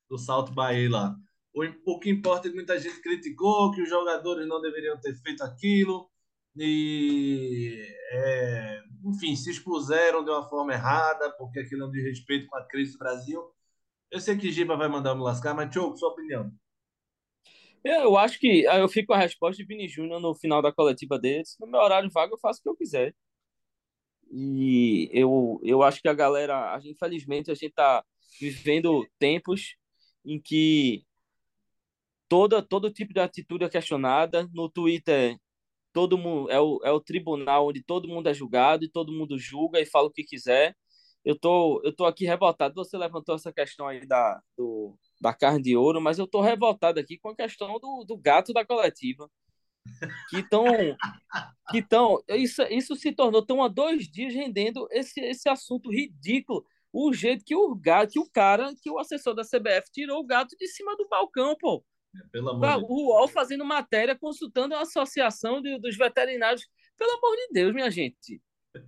do 0.10 0.17
Salto 0.17 0.51
Bahia 0.51 0.89
lá. 0.89 1.15
O, 1.53 1.93
o 1.93 1.99
que 1.99 2.10
importa 2.10 2.47
é 2.47 2.51
que 2.51 2.56
muita 2.56 2.80
gente 2.80 3.01
criticou 3.01 3.71
que 3.71 3.82
os 3.82 3.89
jogadores 3.89 4.47
não 4.47 4.62
deveriam 4.62 4.99
ter 4.99 5.15
feito 5.15 5.43
aquilo 5.43 6.10
e, 6.56 7.82
é, 8.12 8.84
enfim, 9.06 9.36
se 9.36 9.51
expuseram 9.51 10.23
de 10.23 10.32
uma 10.32 10.47
forma 10.47 10.73
errada 10.73 11.32
porque 11.38 11.60
aquilo 11.60 11.84
é 11.84 11.88
um 11.88 11.91
desrespeito 11.91 12.47
com 12.47 12.58
a 12.58 12.67
crise 12.67 12.93
do 12.93 12.99
Brasil. 12.99 13.41
Eu 14.12 14.20
sei 14.20 14.38
que 14.38 14.52
Giba 14.52 14.76
vai 14.78 14.88
mandar 14.88 15.15
me 15.15 15.22
lascar, 15.22 15.54
mas, 15.54 15.70
Tiogo, 15.70 15.98
sua 15.98 16.10
opinião. 16.10 16.52
Eu 17.84 18.17
acho 18.17 18.39
que 18.39 18.63
eu 18.63 18.88
fico 18.89 19.08
com 19.08 19.13
a 19.13 19.17
resposta 19.17 19.58
de 19.58 19.67
Vini 19.67 19.88
Júnior 19.88 20.20
no 20.20 20.36
final 20.36 20.62
da 20.62 20.72
coletiva 20.74 21.17
deles. 21.17 21.56
No 21.60 21.67
meu 21.67 21.80
horário 21.80 22.10
vago, 22.10 22.34
eu 22.34 22.39
faço 22.39 22.60
o 22.60 22.63
que 22.63 22.70
eu 22.70 22.76
quiser. 22.76 23.15
E 24.30 25.10
eu, 25.13 25.60
eu 25.63 25.82
acho 25.84 26.02
que 26.02 26.08
a 26.10 26.13
galera, 26.13 26.80
infelizmente, 26.84 27.50
a 27.50 27.54
gente 27.54 27.67
está 27.67 28.04
vivendo 28.39 29.08
tempos 29.17 29.76
em 30.26 30.39
que 30.39 31.06
toda, 32.28 32.62
todo 32.62 32.91
tipo 32.91 33.13
de 33.13 33.20
atitude 33.20 33.63
é 33.63 33.70
questionada. 33.70 34.50
No 34.54 34.70
Twitter, 34.70 35.38
todo 35.93 36.17
mundo 36.17 36.52
é 36.52 36.60
o, 36.60 36.80
é 36.84 36.91
o 36.91 37.00
tribunal 37.00 37.67
onde 37.70 37.82
todo 37.84 38.08
mundo 38.08 38.28
é 38.28 38.34
julgado 38.34 38.84
e 38.84 38.89
todo 38.89 39.13
mundo 39.13 39.38
julga 39.39 39.80
e 39.80 39.86
fala 39.86 40.08
o 40.08 40.12
que 40.12 40.24
quiser. 40.24 40.76
Eu 41.23 41.38
tô, 41.38 41.82
eu 41.84 41.93
tô 41.93 42.06
aqui 42.06 42.25
revoltado. 42.25 42.73
Você 42.75 42.97
levantou 42.97 43.36
essa 43.36 43.51
questão 43.51 43.88
aí 43.88 44.06
da, 44.06 44.41
do, 44.58 44.97
da 45.19 45.34
carne 45.34 45.62
de 45.62 45.75
ouro, 45.75 45.99
mas 46.01 46.19
eu 46.19 46.27
tô 46.27 46.41
revoltado 46.41 46.99
aqui 46.99 47.17
com 47.17 47.30
a 47.30 47.36
questão 47.36 47.80
do, 47.80 48.06
do 48.06 48.17
gato 48.17 48.53
da 48.53 48.65
coletiva. 48.65 49.30
Que 50.30 50.38
estão. 50.38 50.65
Que 51.69 51.82
tão, 51.82 52.21
isso, 52.30 52.62
isso 52.63 52.95
se 52.95 53.12
tornou. 53.12 53.41
Estão 53.41 53.63
há 53.63 53.67
dois 53.67 54.08
dias 54.08 54.34
rendendo 54.34 54.88
esse, 54.91 55.19
esse 55.21 55.49
assunto 55.49 55.91
ridículo. 55.91 56.65
O 56.91 57.13
jeito 57.13 57.43
que 57.45 57.56
o 57.56 57.75
gato, 57.75 58.13
que 58.13 58.19
o 58.19 58.30
cara, 58.30 58.73
que 58.82 58.89
o 58.89 58.97
assessor 58.97 59.34
da 59.36 59.43
CBF 59.43 59.91
tirou 59.91 60.19
o 60.19 60.25
gato 60.25 60.56
de 60.58 60.67
cima 60.67 60.95
do 60.95 61.08
balcão, 61.08 61.56
pô. 61.60 61.84
Pelo 62.32 62.49
amor 62.49 62.84
o 62.89 63.08
UOL 63.10 63.27
fazendo 63.27 63.63
matéria, 63.65 64.17
consultando 64.17 64.73
a 64.73 64.82
associação 64.82 65.62
de, 65.62 65.77
dos 65.80 65.95
veterinários. 65.95 66.65
Pelo 66.97 67.12
amor 67.12 67.36
de 67.36 67.47
Deus, 67.51 67.73
minha 67.73 67.91
gente. 67.91 68.41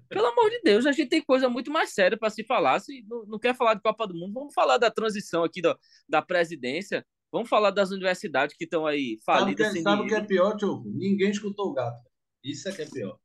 Pelo 0.08 0.28
amor 0.28 0.50
de 0.50 0.62
Deus, 0.62 0.86
a 0.86 0.92
gente 0.92 1.10
tem 1.10 1.22
coisa 1.22 1.50
muito 1.50 1.72
mais 1.72 1.94
séria 1.94 2.18
para 2.18 2.30
se 2.30 2.44
falar. 2.44 2.80
Se 2.80 3.04
não, 3.08 3.26
não, 3.26 3.40
quer 3.40 3.56
falar 3.56 3.76
de 3.76 3.82
Copa 3.82 4.08
do 4.08 4.14
Mundo, 4.14 4.34
vamos 4.34 4.54
falar 4.54 4.78
da 4.78 4.92
transição 4.92 5.44
aqui 5.44 5.62
do, 5.62 5.78
da 6.08 6.22
presidência. 6.22 7.06
Vamos 7.32 7.50
falar 7.50 7.72
das 7.72 7.92
universidades 7.92 8.56
que 8.56 8.64
estão 8.64 8.86
aí 8.86 9.20
falidas. 9.26 9.68
Sabe, 9.68 9.78
que, 9.78 9.84
sabe 9.84 10.02
o 10.02 10.08
que 10.08 10.16
é 10.16 10.24
pior, 10.24 10.56
tio? 10.56 10.84
Ninguém 10.86 11.30
escutou 11.30 11.68
o 11.68 11.74
gato. 11.74 12.02
Isso 12.44 12.68
é 12.70 12.72
que 12.72 12.82
é 12.82 12.86
pior. 12.86 13.18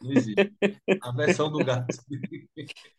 Não 0.00 0.12
existe. 0.12 0.52
A 1.02 1.12
versão 1.12 1.50
do 1.50 1.64
gato. 1.64 1.86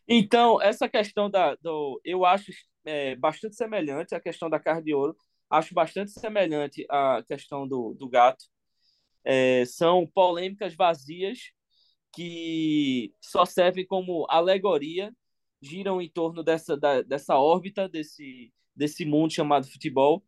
então, 0.08 0.60
essa 0.60 0.88
questão 0.88 1.30
da. 1.30 1.54
Do, 1.56 2.00
eu 2.04 2.24
acho 2.24 2.52
é, 2.84 3.14
bastante 3.16 3.56
semelhante 3.56 4.14
à 4.14 4.20
questão 4.20 4.50
da 4.50 4.58
carne 4.58 4.84
de 4.84 4.94
ouro 4.94 5.16
acho 5.50 5.74
bastante 5.74 6.10
semelhante 6.10 6.84
à 6.88 7.22
questão 7.26 7.66
do, 7.66 7.94
do 7.94 8.08
gato. 8.08 8.44
É, 9.24 9.64
são 9.64 10.06
polêmicas 10.06 10.74
vazias 10.74 11.52
que 12.14 13.12
só 13.20 13.44
servem 13.44 13.86
como 13.86 14.26
alegoria, 14.28 15.14
giram 15.60 16.00
em 16.00 16.08
torno 16.08 16.42
dessa, 16.42 16.76
da, 16.76 17.02
dessa 17.02 17.36
órbita, 17.36 17.88
desse, 17.88 18.52
desse 18.74 19.04
mundo 19.04 19.32
chamado 19.32 19.66
futebol. 19.66 20.24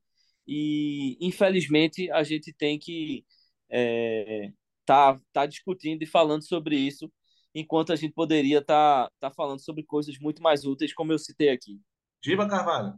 E, 0.46 1.16
infelizmente, 1.20 2.10
a 2.10 2.22
gente 2.22 2.52
tem 2.52 2.78
que 2.78 3.24
é, 3.70 4.52
tá, 4.84 5.20
tá 5.32 5.46
discutindo 5.46 6.02
e 6.02 6.06
falando 6.06 6.46
sobre 6.46 6.76
isso, 6.76 7.12
enquanto 7.54 7.92
a 7.92 7.96
gente 7.96 8.12
poderia 8.12 8.58
estar 8.58 9.06
tá, 9.06 9.12
tá 9.28 9.30
falando 9.30 9.60
sobre 9.60 9.82
coisas 9.82 10.18
muito 10.18 10.42
mais 10.42 10.64
úteis, 10.64 10.94
como 10.94 11.12
eu 11.12 11.18
citei 11.18 11.50
aqui. 11.50 11.80
Giba 12.24 12.48
Carvalho. 12.48 12.94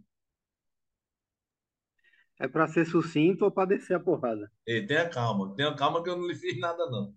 É 2.41 2.47
para 2.47 2.69
ser 2.69 2.87
sucinto 2.87 3.45
ou 3.45 3.51
para 3.51 3.69
descer 3.69 3.97
a 3.97 4.01
porrada? 4.01 4.51
Ei, 4.65 4.87
tenha 4.87 5.09
calma, 5.09 5.55
tenha 5.57 5.75
calma 5.75 6.03
que 6.05 6.09
eu 6.09 6.17
não 6.17 6.27
lhe 6.27 6.37
fiz 6.37 6.57
nada, 6.59 6.89
não. 6.89 7.13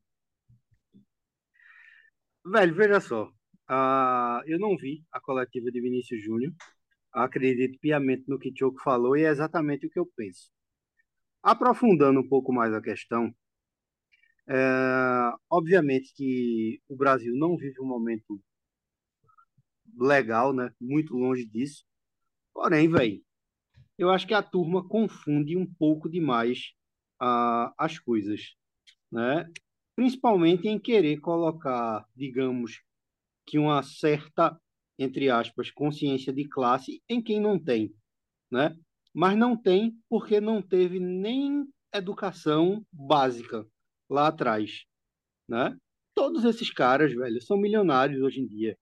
Velho, 2.45 2.75
veja 2.75 2.99
só. 2.99 3.25
Uh, 3.69 4.41
eu 4.45 4.60
não 4.60 4.75
vi 4.75 5.04
a 5.12 5.19
coletiva 5.19 5.71
de 5.71 5.82
Vinícius 5.82 6.23
Júnior. 6.23 6.54
Acredito 7.13 7.80
piamente 7.80 8.23
no 8.27 8.39
que 8.39 8.51
Tioco 8.51 8.82
falou 8.82 9.15
e 9.15 9.23
é 9.23 9.30
exatamente 9.30 9.86
o 9.86 9.89
que 9.89 9.99
eu 9.99 10.06
penso. 10.15 10.49
Aprofundando 11.43 12.19
um 12.19 12.27
pouco 12.27 12.54
mais 12.54 12.73
a 12.73 12.82
questão, 12.82 13.34
é, 14.47 15.34
obviamente 15.49 16.13
que 16.13 16.82
o 16.88 16.95
Brasil 16.95 17.34
não 17.36 17.58
vive 17.58 17.80
um 17.82 17.88
momento 17.88 18.41
legal, 19.97 20.54
né? 20.54 20.73
Muito 20.80 21.15
longe 21.15 21.45
disso. 21.45 21.84
Porém, 22.54 22.89
velho, 22.89 23.21
eu 23.97 24.10
acho 24.10 24.27
que 24.27 24.34
a 24.34 24.43
turma 24.43 24.88
confunde 24.88 25.56
um 25.58 25.65
pouco 25.65 26.10
demais 26.10 26.73
uh, 27.21 27.73
as 27.77 27.99
coisas, 27.99 28.56
né? 29.12 29.45
Principalmente 30.02 30.68
em 30.68 30.80
querer 30.80 31.20
colocar, 31.20 32.04
digamos, 32.16 32.82
que 33.46 33.60
uma 33.60 33.84
certa, 33.84 34.60
entre 34.98 35.30
aspas, 35.30 35.70
consciência 35.70 36.34
de 36.34 36.50
classe 36.50 37.04
em 37.08 37.22
quem 37.22 37.40
não 37.40 37.64
tem, 37.64 37.94
né? 38.52 38.76
Mas 39.14 39.38
não 39.38 39.56
tem 39.56 39.96
porque 40.10 40.42
não 40.42 40.60
teve 40.60 41.00
nem 41.00 41.68
educação 41.94 42.84
básica 42.92 43.64
lá 44.10 44.30
atrás, 44.30 44.86
né? 45.48 45.78
Todos 46.16 46.46
esses 46.46 46.72
caras, 46.74 47.14
velho, 47.14 47.40
são 47.40 47.56
milionários 47.56 48.24
hoje 48.24 48.42
em 48.42 48.48
dia. 48.48 48.76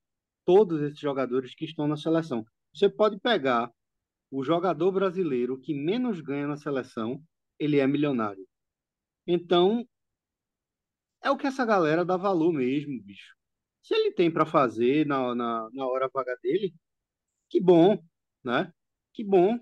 Todos 0.46 0.82
esses 0.82 1.00
jogadores 1.00 1.54
que 1.54 1.66
estão 1.66 1.86
na 1.86 1.98
seleção. 1.98 2.46
Você 2.74 2.90
pode 2.90 3.20
pegar 3.20 3.70
o 4.32 4.42
jogador 4.42 4.94
brasileiro 4.94 5.60
que 5.60 5.74
menos 5.74 6.22
ganha 6.22 6.48
na 6.48 6.56
seleção, 6.56 7.22
ele 7.60 7.78
é 7.78 7.86
milionário. 7.86 8.48
Então, 9.28 9.86
é 11.24 11.32
o 11.32 11.38
que 11.38 11.48
essa 11.48 11.66
galera 11.66 12.06
dá 12.06 12.18
valor 12.18 12.54
mesmo, 12.54 13.02
bicho. 13.04 13.36
Se 13.82 13.94
ele 13.94 14.12
tem 14.12 14.32
para 14.32 14.46
fazer 14.46 15.06
na, 15.06 15.34
na, 15.36 15.70
na 15.74 15.88
hora 15.88 16.10
vaga 16.14 16.36
dele, 16.42 16.74
que 17.50 17.60
bom, 17.60 17.98
né? 18.44 18.72
Que 19.14 19.24
bom. 19.24 19.60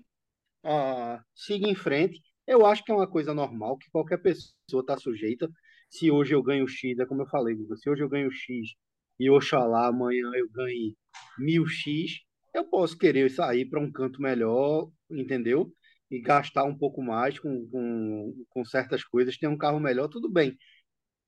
Ah, 0.64 1.22
siga 1.34 1.68
em 1.68 1.74
frente. 1.74 2.22
Eu 2.46 2.66
acho 2.66 2.84
que 2.84 2.92
é 2.92 2.94
uma 2.94 3.08
coisa 3.08 3.34
normal 3.34 3.78
que 3.78 3.90
qualquer 3.90 4.18
pessoa 4.18 4.80
está 4.80 4.96
sujeita. 4.98 5.50
Se 5.90 6.10
hoje 6.10 6.34
eu 6.34 6.42
ganho 6.42 6.66
X, 6.68 6.98
é 6.98 7.06
como 7.06 7.22
eu 7.22 7.26
falei, 7.28 7.56
se 7.76 7.88
hoje 7.90 8.02
eu 8.02 8.08
ganho 8.08 8.30
X 8.30 8.74
e 9.18 9.30
oxalá 9.30 9.88
amanhã 9.88 10.30
eu 10.34 10.48
ganhe 10.50 10.96
mil 11.38 11.66
X, 11.66 12.20
eu 12.54 12.64
posso 12.64 12.96
querer 12.98 13.30
sair 13.30 13.66
para 13.66 13.80
um 13.80 13.90
canto 13.90 14.20
melhor, 14.20 14.90
entendeu? 15.10 15.72
E 16.10 16.20
gastar 16.20 16.64
um 16.64 16.76
pouco 16.76 17.02
mais 17.02 17.38
com, 17.38 17.68
com, 17.70 18.44
com 18.48 18.64
certas 18.64 19.04
coisas, 19.04 19.36
ter 19.38 19.46
um 19.48 19.56
carro 19.58 19.80
melhor, 19.80 20.08
tudo 20.08 20.30
bem. 20.30 20.56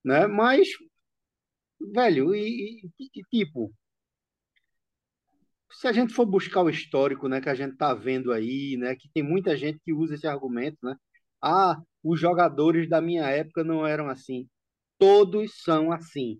Né? 0.05 0.27
Mas, 0.27 0.69
velho, 1.81 2.35
e, 2.35 2.91
e, 2.99 3.23
tipo, 3.31 3.73
se 5.73 5.87
a 5.87 5.93
gente 5.93 6.13
for 6.13 6.27
buscar 6.27 6.63
o 6.63 6.71
histórico, 6.71 7.29
né, 7.29 7.41
que 7.41 7.49
a 7.49 7.55
gente 7.55 7.77
tá 7.77 7.95
vendo 7.95 8.33
aí, 8.33 8.77
né, 8.77 8.97
que 8.97 9.09
tem 9.13 9.23
muita 9.23 9.57
gente 9.57 9.79
que 9.85 9.93
usa 9.93 10.15
esse 10.15 10.27
argumento, 10.27 10.79
né? 10.83 10.97
Ah, 11.43 11.81
os 12.03 12.21
jogadores 12.21 12.89
da 12.89 13.01
minha 13.01 13.25
época 13.31 13.65
não 13.65 13.87
eram 13.87 14.09
assim. 14.09 14.49
Todos 14.99 15.63
são 15.63 15.93
assim. 15.93 16.39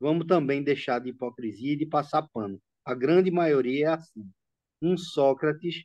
Vamos 0.00 0.26
também 0.26 0.62
deixar 0.62 0.98
de 0.98 1.10
hipocrisia 1.10 1.72
e 1.72 1.76
de 1.76 1.86
passar 1.86 2.28
pano. 2.32 2.60
A 2.84 2.94
grande 2.94 3.30
maioria 3.30 3.86
é 3.86 3.88
assim. 3.90 4.30
Um 4.82 4.96
Sócrates, 4.98 5.84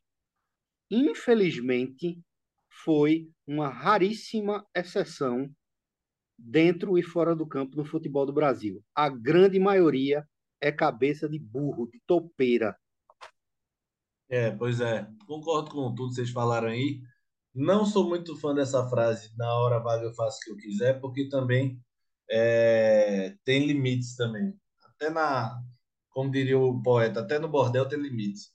infelizmente, 0.92 2.20
foi 2.84 3.30
uma 3.48 3.70
raríssima 3.70 4.66
exceção 4.76 5.50
dentro 6.40 6.98
e 6.98 7.04
fora 7.04 7.36
do 7.36 7.46
campo 7.46 7.76
no 7.76 7.86
futebol 7.86 8.26
do 8.26 8.34
Brasil. 8.34 8.84
A 8.96 9.10
grande 9.10 9.60
maioria 9.60 10.28
é 10.62 10.72
cabeça 10.72 11.28
de 11.28 11.40
burro, 11.40 11.90
de 11.92 12.02
topeira. 12.06 12.76
É, 14.30 14.52
pois 14.52 14.80
é. 14.80 15.08
Concordo 15.28 15.72
com 15.72 15.94
tudo 15.96 16.10
que 16.10 16.16
vocês 16.16 16.30
falaram 16.30 16.68
aí. 16.68 17.02
Não 17.54 17.86
sou 17.86 18.08
muito 18.08 18.38
fã 18.38 18.54
dessa 18.54 18.88
frase, 18.88 19.32
na 19.36 19.52
hora 19.54 19.80
vaga 19.80 20.04
eu 20.04 20.14
faço 20.14 20.38
o 20.38 20.42
que 20.42 20.52
eu 20.52 20.58
quiser, 20.58 21.00
porque 21.00 21.28
também 21.28 21.82
é, 22.30 23.36
tem 23.44 23.66
limites 23.66 24.16
também. 24.16 24.54
Até 24.86 25.10
na, 25.10 25.60
como 26.10 26.32
diria 26.32 26.60
o 26.60 26.82
poeta, 26.82 27.22
até 27.22 27.40
no 27.40 27.48
bordel 27.48 27.88
tem 27.88 28.00
limites. 28.00 28.52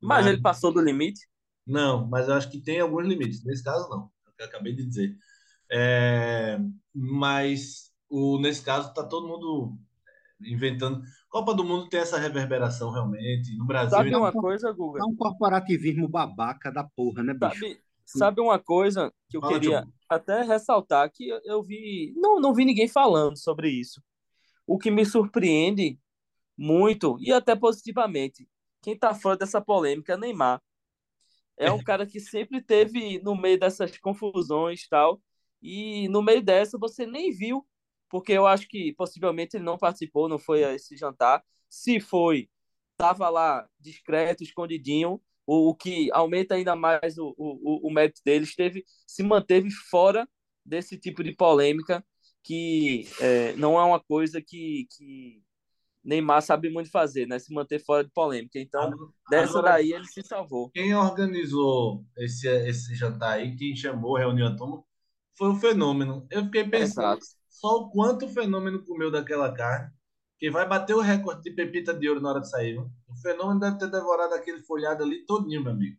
Mas, 0.00 0.24
mas 0.24 0.26
ele 0.26 0.42
passou 0.42 0.72
do 0.72 0.80
limite? 0.80 1.20
Não, 1.66 2.06
mas 2.06 2.28
eu 2.28 2.34
acho 2.34 2.50
que 2.50 2.60
tem 2.60 2.78
alguns 2.78 3.06
limites. 3.06 3.44
Nesse 3.44 3.64
caso, 3.64 3.88
não. 3.88 4.10
É 4.26 4.30
o 4.30 4.32
que 4.34 4.42
eu 4.42 4.46
acabei 4.46 4.74
de 4.74 4.86
dizer. 4.86 5.16
É, 5.70 6.58
mas 6.94 7.92
o, 8.08 8.38
nesse 8.38 8.62
caso, 8.62 8.88
está 8.88 9.04
todo 9.04 9.28
mundo 9.28 9.76
inventando. 10.40 11.02
Copa 11.28 11.54
do 11.54 11.64
Mundo 11.64 11.88
tem 11.88 12.00
essa 12.00 12.18
reverberação 12.18 12.90
realmente. 12.90 13.56
No 13.56 13.66
Brasil. 13.66 13.90
Sabe 13.90 14.14
uma 14.14 14.32
coisa, 14.32 14.72
Guga? 14.72 15.00
É 15.00 15.04
um 15.04 15.14
corporativismo 15.14 16.08
babaca 16.08 16.70
da 16.70 16.84
porra, 16.84 17.22
né, 17.22 17.34
bicho? 17.34 17.60
Sabe, 17.60 17.80
sabe 18.04 18.40
uma 18.40 18.58
coisa 18.58 19.12
que 19.28 19.36
eu 19.36 19.40
Fala, 19.40 19.52
queria 19.54 19.88
até 20.08 20.42
ressaltar 20.42 21.10
que 21.12 21.28
eu 21.44 21.62
vi. 21.62 22.14
Não, 22.16 22.40
não 22.40 22.54
vi 22.54 22.64
ninguém 22.64 22.88
falando 22.88 23.36
sobre 23.36 23.68
isso. 23.68 24.02
O 24.66 24.78
que 24.78 24.90
me 24.90 25.04
surpreende 25.04 25.98
muito 26.56 27.18
e 27.20 27.32
até 27.32 27.54
positivamente. 27.54 28.48
Quem 28.80 28.94
está 28.94 29.12
fora 29.14 29.36
dessa 29.36 29.60
polêmica 29.60 30.14
é 30.14 30.16
Neymar. 30.16 30.62
É 31.56 31.70
um 31.70 31.82
cara 31.84 32.06
que 32.06 32.20
sempre 32.20 32.62
teve 32.62 33.20
no 33.20 33.34
meio 33.34 33.58
dessas 33.58 33.98
confusões 33.98 34.88
tal. 34.88 35.20
E 35.62 36.08
no 36.08 36.22
meio 36.22 36.42
dessa 36.42 36.78
você 36.78 37.06
nem 37.06 37.30
viu, 37.32 37.66
porque 38.08 38.32
eu 38.32 38.46
acho 38.46 38.68
que 38.68 38.92
possivelmente 38.94 39.56
ele 39.56 39.64
não 39.64 39.78
participou, 39.78 40.28
não 40.28 40.38
foi 40.38 40.64
a 40.64 40.74
esse 40.74 40.96
jantar. 40.96 41.42
Se 41.68 42.00
foi, 42.00 42.48
estava 42.92 43.28
lá 43.28 43.68
discreto, 43.80 44.42
escondidinho, 44.42 45.20
o, 45.46 45.70
o, 45.70 45.74
que 45.74 46.10
aumenta 46.12 46.54
ainda 46.54 46.74
mais 46.74 47.18
o, 47.18 47.34
o, 47.36 47.88
o 47.88 47.92
mérito 47.92 48.20
dele. 48.24 48.44
Esteve, 48.44 48.84
se 49.06 49.22
manteve 49.22 49.70
fora 49.70 50.28
desse 50.64 50.98
tipo 50.98 51.22
de 51.22 51.32
polêmica, 51.32 52.04
que 52.42 53.08
é, 53.20 53.54
não 53.54 53.78
é 53.78 53.84
uma 53.84 54.00
coisa 54.00 54.40
que, 54.40 54.86
que 54.96 55.42
Neymar 56.04 56.40
sabe 56.40 56.70
muito 56.70 56.90
fazer, 56.90 57.26
né? 57.26 57.38
Se 57.38 57.52
manter 57.52 57.80
fora 57.80 58.04
de 58.04 58.10
polêmica. 58.10 58.58
Então, 58.58 58.82
agora, 58.82 59.10
dessa 59.28 59.60
daí 59.60 59.92
ele 59.92 60.06
se 60.06 60.22
salvou. 60.22 60.70
Quem 60.70 60.94
organizou 60.94 62.04
esse, 62.16 62.48
esse 62.68 62.94
jantar 62.94 63.38
aí, 63.38 63.56
quem 63.56 63.74
chamou, 63.74 64.16
reuniu 64.16 64.46
a 64.46 64.56
turma, 64.56 64.82
foi 65.36 65.48
um 65.48 65.58
fenômeno. 65.60 66.26
Eu 66.30 66.44
fiquei 66.44 66.64
pensando, 66.64 67.18
Exato. 67.18 67.26
só 67.48 67.68
o 67.76 67.90
quanto 67.90 68.26
o 68.26 68.28
fenômeno 68.28 68.84
comeu 68.84 69.10
daquela 69.10 69.52
carne, 69.52 69.90
que 70.38 70.50
vai 70.50 70.66
bater 70.68 70.94
o 70.94 71.00
recorde 71.00 71.42
de 71.42 71.50
pepita 71.50 71.94
de 71.94 72.08
ouro 72.08 72.20
na 72.20 72.30
hora 72.30 72.40
de 72.40 72.50
sair. 72.50 72.76
Mano. 72.76 72.90
O 73.08 73.16
fenômeno 73.16 73.60
deve 73.60 73.78
ter 73.78 73.90
devorado 73.90 74.34
aquele 74.34 74.60
folhado 74.62 75.02
ali 75.02 75.24
todinho, 75.24 75.62
meu 75.62 75.72
amigo. 75.72 75.96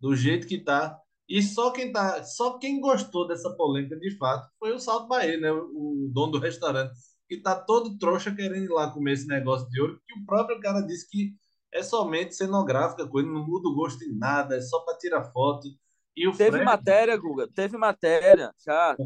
Do 0.00 0.14
jeito 0.14 0.46
que 0.46 0.58
tá. 0.58 0.98
E 1.28 1.42
só 1.42 1.72
quem 1.72 1.92
tá, 1.92 2.22
só 2.22 2.58
quem 2.58 2.80
gostou 2.80 3.26
dessa 3.26 3.50
polêmica 3.56 3.96
de 3.98 4.16
fato 4.16 4.48
foi 4.58 4.72
o 4.72 4.78
Salto 4.78 5.08
Bahia, 5.08 5.38
né? 5.38 5.50
O, 5.50 6.06
o 6.06 6.10
dono 6.12 6.32
do 6.32 6.38
restaurante, 6.38 6.94
que 7.28 7.38
tá 7.38 7.56
todo 7.56 7.98
trouxa 7.98 8.32
querendo 8.32 8.64
ir 8.64 8.70
lá 8.70 8.90
comer 8.92 9.14
esse 9.14 9.26
negócio 9.26 9.68
de 9.68 9.80
ouro, 9.80 10.00
que 10.06 10.18
o 10.20 10.24
próprio 10.24 10.60
cara 10.60 10.80
disse 10.82 11.08
que 11.10 11.34
é 11.72 11.82
somente 11.82 12.34
cenográfica, 12.34 13.08
coisa 13.08 13.28
não 13.28 13.44
muda 13.44 13.68
o 13.68 13.74
gosto 13.74 14.04
em 14.04 14.16
nada, 14.16 14.56
é 14.56 14.60
só 14.60 14.80
para 14.80 14.96
tirar 14.98 15.24
foto. 15.32 15.68
Teve 16.16 16.52
Fred... 16.52 16.64
matéria, 16.64 17.16
Guga, 17.16 17.48
teve 17.54 17.76
matéria 17.76 18.50
já 18.64 18.96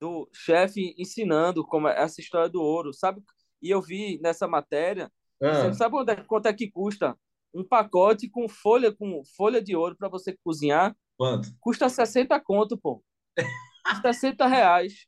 do 0.00 0.28
chefe 0.32 0.94
ensinando 0.96 1.64
como 1.66 1.88
é 1.88 2.00
essa 2.00 2.20
história 2.20 2.48
do 2.48 2.62
ouro, 2.62 2.92
sabe? 2.92 3.22
E 3.60 3.70
eu 3.70 3.80
vi 3.80 4.20
nessa 4.20 4.46
matéria, 4.48 5.10
ah. 5.42 5.54
você 5.54 5.74
sabe 5.74 5.96
é, 6.10 6.16
quanto 6.16 6.46
é 6.46 6.52
que 6.52 6.70
custa 6.70 7.16
um 7.54 7.66
pacote 7.66 8.28
com 8.28 8.48
folha 8.48 8.92
com 8.92 9.22
folha 9.36 9.60
de 9.60 9.76
ouro 9.76 9.96
para 9.96 10.08
você 10.08 10.36
cozinhar? 10.44 10.96
Quanto? 11.16 11.48
Custa 11.60 11.88
60 11.88 12.38
conto, 12.40 12.76
pô. 12.76 13.02
60 14.02 14.46
reais. 14.46 15.06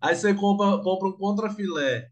Aí 0.00 0.14
você 0.14 0.32
compra, 0.34 0.82
compra 0.82 1.08
um 1.08 1.12
contrafilé 1.12 2.08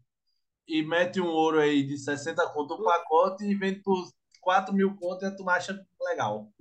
e 0.67 0.83
mete 0.83 1.19
um 1.19 1.27
ouro 1.27 1.59
aí 1.59 1.83
de 1.83 1.97
60 1.97 2.47
conto 2.53 2.75
um 2.75 2.83
pacote 2.83 3.43
e 3.43 3.55
vende 3.55 3.81
por 3.81 4.07
4 4.41 4.73
mil 4.73 4.95
conto 4.95 5.25
e 5.25 5.35
tu 5.35 5.49
acha 5.49 5.85
legal. 6.01 6.51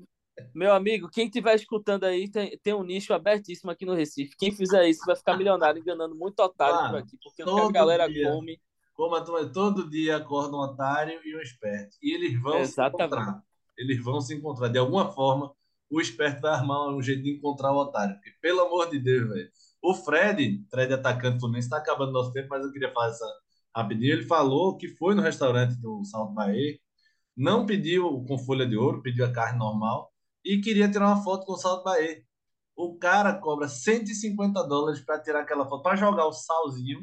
Meu 0.54 0.72
amigo, 0.72 1.08
quem 1.08 1.26
estiver 1.26 1.54
escutando 1.54 2.04
aí, 2.04 2.30
tem, 2.30 2.58
tem 2.62 2.74
um 2.74 2.82
nicho 2.82 3.12
abertíssimo 3.12 3.70
aqui 3.70 3.84
no 3.84 3.94
Recife. 3.94 4.36
Quem 4.36 4.52
fizer 4.52 4.88
isso 4.88 5.04
vai 5.06 5.16
ficar 5.16 5.36
milionário 5.36 5.80
enganando 5.80 6.14
muito 6.14 6.40
otário 6.40 6.90
por 6.90 6.98
aqui, 6.98 7.18
porque 7.22 7.42
a 7.42 7.72
galera 7.72 8.08
dia, 8.08 8.30
come. 8.30 8.60
Como 8.94 9.48
todo 9.52 9.88
dia 9.88 10.16
acorda 10.16 10.56
um 10.56 10.60
otário 10.60 11.20
e 11.24 11.36
um 11.36 11.40
esperto. 11.40 11.96
E 12.02 12.14
eles 12.14 12.40
vão 12.40 12.58
Exatamente. 12.58 12.98
se 12.98 13.16
encontrar. 13.16 13.42
Eles 13.76 14.04
vão 14.04 14.20
se 14.20 14.34
encontrar. 14.34 14.68
De 14.68 14.78
alguma 14.78 15.10
forma, 15.12 15.52
o 15.90 16.00
esperto 16.00 16.40
vai 16.40 16.52
armar 16.52 16.88
um 16.88 17.00
jeito 17.00 17.22
de 17.22 17.30
encontrar 17.30 17.72
o 17.72 17.78
otário. 17.78 18.14
Porque, 18.16 18.32
pelo 18.40 18.60
amor 18.62 18.90
de 18.90 18.98
Deus, 18.98 19.28
velho. 19.28 19.50
O 19.80 19.94
Fred, 19.94 20.64
Fred 20.68 20.92
atacante 20.92 21.38
Fluminense, 21.38 21.66
está 21.66 21.76
acabando 21.76 22.12
nosso 22.12 22.32
tempo, 22.32 22.48
mas 22.50 22.64
eu 22.64 22.72
queria 22.72 22.92
falar 22.92 23.08
essa 23.08 23.26
rapidinho. 23.74 24.14
Ele 24.14 24.24
falou 24.24 24.76
que 24.76 24.88
foi 24.88 25.14
no 25.14 25.22
restaurante 25.22 25.80
do 25.80 26.04
Salto 26.04 26.34
Bahia, 26.34 26.78
não 27.36 27.64
pediu 27.64 28.24
com 28.26 28.36
folha 28.36 28.66
de 28.66 28.76
ouro, 28.76 29.00
pediu 29.00 29.24
a 29.24 29.32
carne 29.32 29.58
normal 29.58 30.12
e 30.48 30.62
queria 30.62 30.90
tirar 30.90 31.08
uma 31.08 31.22
foto 31.22 31.44
com 31.44 31.52
o 31.52 31.58
Salto 31.58 31.84
Bahia. 31.84 32.24
O 32.74 32.96
cara 32.96 33.34
cobra 33.34 33.68
150 33.68 34.66
dólares 34.66 34.98
para 34.98 35.20
tirar 35.20 35.40
aquela 35.40 35.68
foto, 35.68 35.82
para 35.82 35.94
jogar 35.94 36.24
o 36.24 36.32
salzinho 36.32 37.02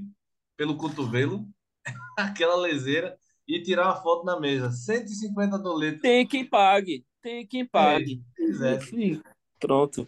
pelo 0.58 0.76
cotovelo, 0.76 1.48
aquela 2.18 2.56
leseira, 2.56 3.16
e 3.48 3.62
tirar 3.62 3.86
uma 3.86 4.02
foto 4.02 4.26
na 4.26 4.40
mesa. 4.40 4.72
150 4.72 5.60
dólares. 5.60 6.02
Tem 6.02 6.26
quem 6.26 6.44
pague, 6.44 7.06
tem 7.22 7.46
quem 7.46 7.64
pague. 7.64 8.24
É, 8.40 8.80
Pronto. 9.60 10.08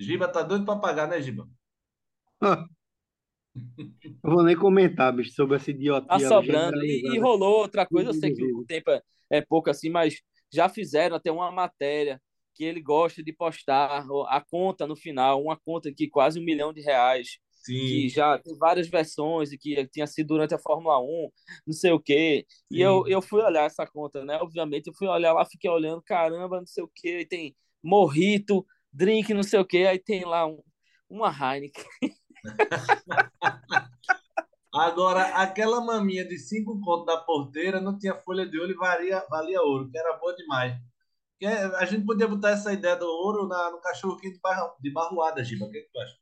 Giba 0.00 0.26
tá 0.26 0.42
doido 0.42 0.64
para 0.64 0.80
pagar, 0.80 1.06
né, 1.06 1.20
Giba? 1.20 1.46
Ah, 2.40 2.64
eu 3.54 4.30
vou 4.30 4.42
nem 4.42 4.56
comentar, 4.56 5.14
bicho, 5.14 5.32
sobre 5.32 5.56
essa 5.56 5.70
idiotia. 5.70 6.08
Tá 6.08 6.18
sobrando. 6.18 6.82
E, 6.82 7.14
e, 7.14 7.18
rolou 7.18 7.58
outra 7.58 7.84
coisa, 7.84 8.08
eu 8.08 8.14
sei 8.14 8.32
que 8.32 8.42
o 8.42 8.64
tempo 8.64 8.90
é, 8.90 9.02
é 9.28 9.42
pouco 9.42 9.68
assim, 9.68 9.90
mas 9.90 10.22
já 10.52 10.68
fizeram 10.68 11.16
até 11.16 11.30
uma 11.30 11.50
matéria 11.50 12.20
que 12.54 12.64
ele 12.64 12.80
gosta 12.80 13.22
de 13.22 13.32
postar 13.32 14.04
a 14.28 14.40
conta 14.40 14.86
no 14.86 14.94
final, 14.94 15.42
uma 15.42 15.58
conta 15.58 15.92
que 15.92 16.08
quase 16.08 16.38
um 16.38 16.44
milhão 16.44 16.72
de 16.72 16.82
reais. 16.82 17.38
Sim. 17.64 17.74
Que 17.74 18.08
já 18.08 18.38
tem 18.38 18.56
várias 18.58 18.88
versões 18.88 19.52
e 19.52 19.58
que 19.58 19.86
tinha 19.88 20.06
sido 20.06 20.28
durante 20.28 20.52
a 20.54 20.58
Fórmula 20.58 21.00
1, 21.00 21.30
não 21.66 21.72
sei 21.72 21.92
o 21.92 22.00
quê. 22.00 22.44
Sim. 22.48 22.78
E 22.78 22.80
eu, 22.80 23.04
eu 23.06 23.22
fui 23.22 23.40
olhar 23.40 23.64
essa 23.64 23.86
conta, 23.86 24.24
né? 24.24 24.36
Obviamente, 24.42 24.88
eu 24.88 24.94
fui 24.94 25.06
olhar 25.06 25.32
lá, 25.32 25.44
fiquei 25.46 25.70
olhando, 25.70 26.02
caramba, 26.02 26.58
não 26.58 26.66
sei 26.66 26.82
o 26.82 26.90
quê. 26.92 27.20
E 27.20 27.26
tem 27.26 27.56
morrito, 27.82 28.66
drink, 28.92 29.32
não 29.32 29.44
sei 29.44 29.60
o 29.60 29.64
quê. 29.64 29.86
Aí 29.88 29.98
tem 29.98 30.24
lá 30.24 30.46
um, 30.46 30.60
uma 31.08 31.30
Heineken. 31.30 31.84
Agora, 34.72 35.24
aquela 35.42 35.82
maminha 35.82 36.24
de 36.24 36.38
cinco 36.38 36.80
contos 36.80 37.06
da 37.06 37.18
porteira 37.18 37.80
não 37.80 37.98
tinha 37.98 38.14
folha 38.14 38.46
de 38.46 38.58
ouro 38.58 38.72
e 38.72 38.74
valia, 38.74 39.22
valia 39.28 39.60
ouro, 39.60 39.90
que 39.90 39.98
era 39.98 40.16
boa 40.16 40.34
demais. 40.34 40.74
Que 41.38 41.44
é, 41.44 41.64
a 41.76 41.84
gente 41.84 42.06
podia 42.06 42.26
botar 42.26 42.50
essa 42.50 42.72
ideia 42.72 42.96
do 42.96 43.04
ouro 43.04 43.46
na, 43.46 43.70
no 43.70 43.80
cachorro 43.80 44.16
quente 44.16 44.36
de, 44.36 44.40
barro, 44.40 44.74
de 44.80 44.90
Barroada, 44.90 45.44
Giba. 45.44 45.66
O 45.66 45.70
que, 45.70 45.78
é 45.78 45.80
que 45.82 45.90
tu 45.92 45.98
acha? 46.00 46.16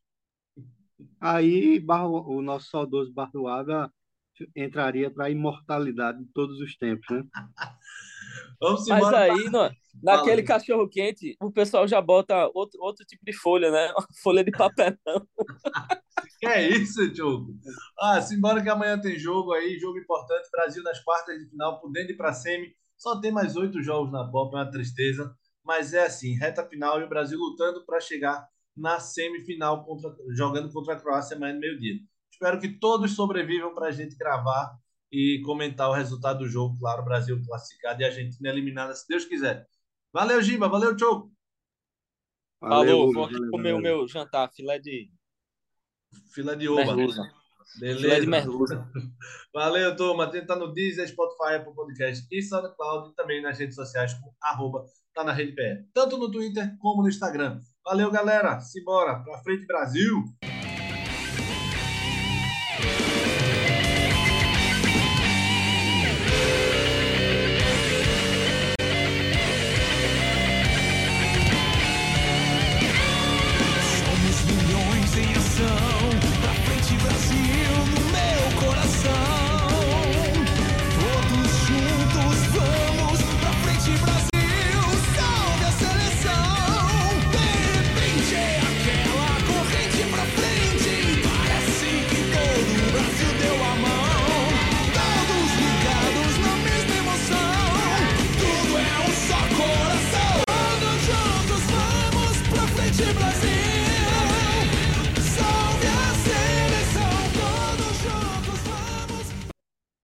Aí 1.20 1.78
barro, 1.78 2.26
o 2.26 2.42
nosso 2.42 2.70
saudoso 2.70 3.12
Barroada 3.12 3.92
entraria 4.56 5.10
para 5.10 5.26
a 5.26 5.30
imortalidade 5.30 6.18
de 6.18 6.32
todos 6.32 6.58
os 6.60 6.76
tempos, 6.76 7.06
né? 7.10 7.22
Vamos 8.60 8.86
Mas 8.86 9.14
aí, 9.14 9.44
no, 9.50 9.70
naquele 10.02 10.42
cachorro 10.42 10.86
quente, 10.86 11.34
o 11.40 11.50
pessoal 11.50 11.88
já 11.88 12.00
bota 12.00 12.50
outro, 12.54 12.78
outro 12.82 13.06
tipo 13.06 13.24
de 13.24 13.32
folha, 13.32 13.70
né? 13.70 13.92
folha 14.22 14.44
de 14.44 14.50
papelão. 14.50 14.98
Que 16.38 16.46
é 16.46 16.70
isso, 16.70 17.14
jogo? 17.14 17.54
Ah, 17.98 18.20
simbora 18.20 18.62
que 18.62 18.68
amanhã 18.68 18.98
tem 18.98 19.18
jogo 19.18 19.52
aí, 19.52 19.78
jogo 19.78 19.98
importante. 19.98 20.50
Brasil 20.50 20.82
nas 20.82 20.98
quartas 21.02 21.38
de 21.38 21.50
final, 21.50 21.78
podendo 21.80 22.12
ir 22.12 22.16
para 22.16 22.32
semi. 22.32 22.74
Só 22.96 23.20
tem 23.20 23.30
mais 23.30 23.56
oito 23.56 23.82
jogos 23.82 24.10
na 24.10 24.26
Copa, 24.30 24.56
é 24.56 24.62
uma 24.62 24.70
tristeza. 24.70 25.34
Mas 25.62 25.92
é 25.92 26.06
assim, 26.06 26.34
reta 26.38 26.66
final 26.66 26.98
e 26.98 27.04
o 27.04 27.08
Brasil 27.08 27.38
lutando 27.38 27.84
para 27.84 28.00
chegar 28.00 28.46
na 28.74 28.98
semifinal, 28.98 29.84
contra, 29.84 30.14
jogando 30.34 30.72
contra 30.72 30.94
a 30.94 31.00
Croácia 31.00 31.36
amanhã 31.36 31.54
no 31.54 31.60
meio-dia. 31.60 31.96
Espero 32.32 32.58
que 32.58 32.78
todos 32.78 33.14
sobrevivam 33.14 33.74
para 33.74 33.88
a 33.88 33.92
gente 33.92 34.16
gravar 34.16 34.74
e 35.12 35.42
comentar 35.44 35.88
o 35.88 35.94
resultado 35.94 36.40
do 36.40 36.48
jogo. 36.48 36.78
Claro, 36.78 37.04
Brasil 37.04 37.40
classificado 37.44 38.00
e 38.00 38.04
a 38.04 38.08
Argentina 38.08 38.48
eliminada, 38.48 38.94
se 38.94 39.06
Deus 39.08 39.24
quiser. 39.24 39.66
Valeu, 40.12 40.42
Giba. 40.42 40.68
Valeu, 40.68 40.98
Choco. 40.98 41.32
Falou, 42.60 43.12
vou 43.12 43.24
aqui 43.24 43.50
comer 43.50 43.74
o 43.74 43.80
meu 43.80 44.06
jantar, 44.06 44.52
filé 44.52 44.78
de 44.78 45.10
Fila 46.34 46.56
de 46.56 46.68
uva. 46.68 46.84
Merluza. 46.84 47.22
Beleza. 47.78 48.00
Fila 48.00 48.20
de 48.20 48.26
merluza. 48.26 48.90
Valeu, 49.54 49.96
turma. 49.96 50.30
Tem 50.30 50.44
tá 50.44 50.56
no 50.56 50.72
Deezer, 50.72 51.08
Spotify, 51.08 51.54
Apple 51.56 51.74
Podcast 51.74 52.26
e 52.30 52.42
SoundCloud 52.42 53.10
e 53.10 53.14
também 53.14 53.40
nas 53.40 53.58
redes 53.58 53.76
sociais 53.76 54.14
como 54.14 54.34
arroba 54.42 54.84
tá 55.14 55.24
na 55.24 55.32
rede 55.32 55.52
PE. 55.52 55.86
Tanto 55.94 56.16
no 56.16 56.30
Twitter 56.30 56.76
como 56.78 57.02
no 57.02 57.08
Instagram. 57.08 57.60
Valeu, 57.84 58.10
galera. 58.10 58.60
Simbora. 58.60 59.22
Pra 59.22 59.38
frente, 59.38 59.66
Brasil. 59.66 60.24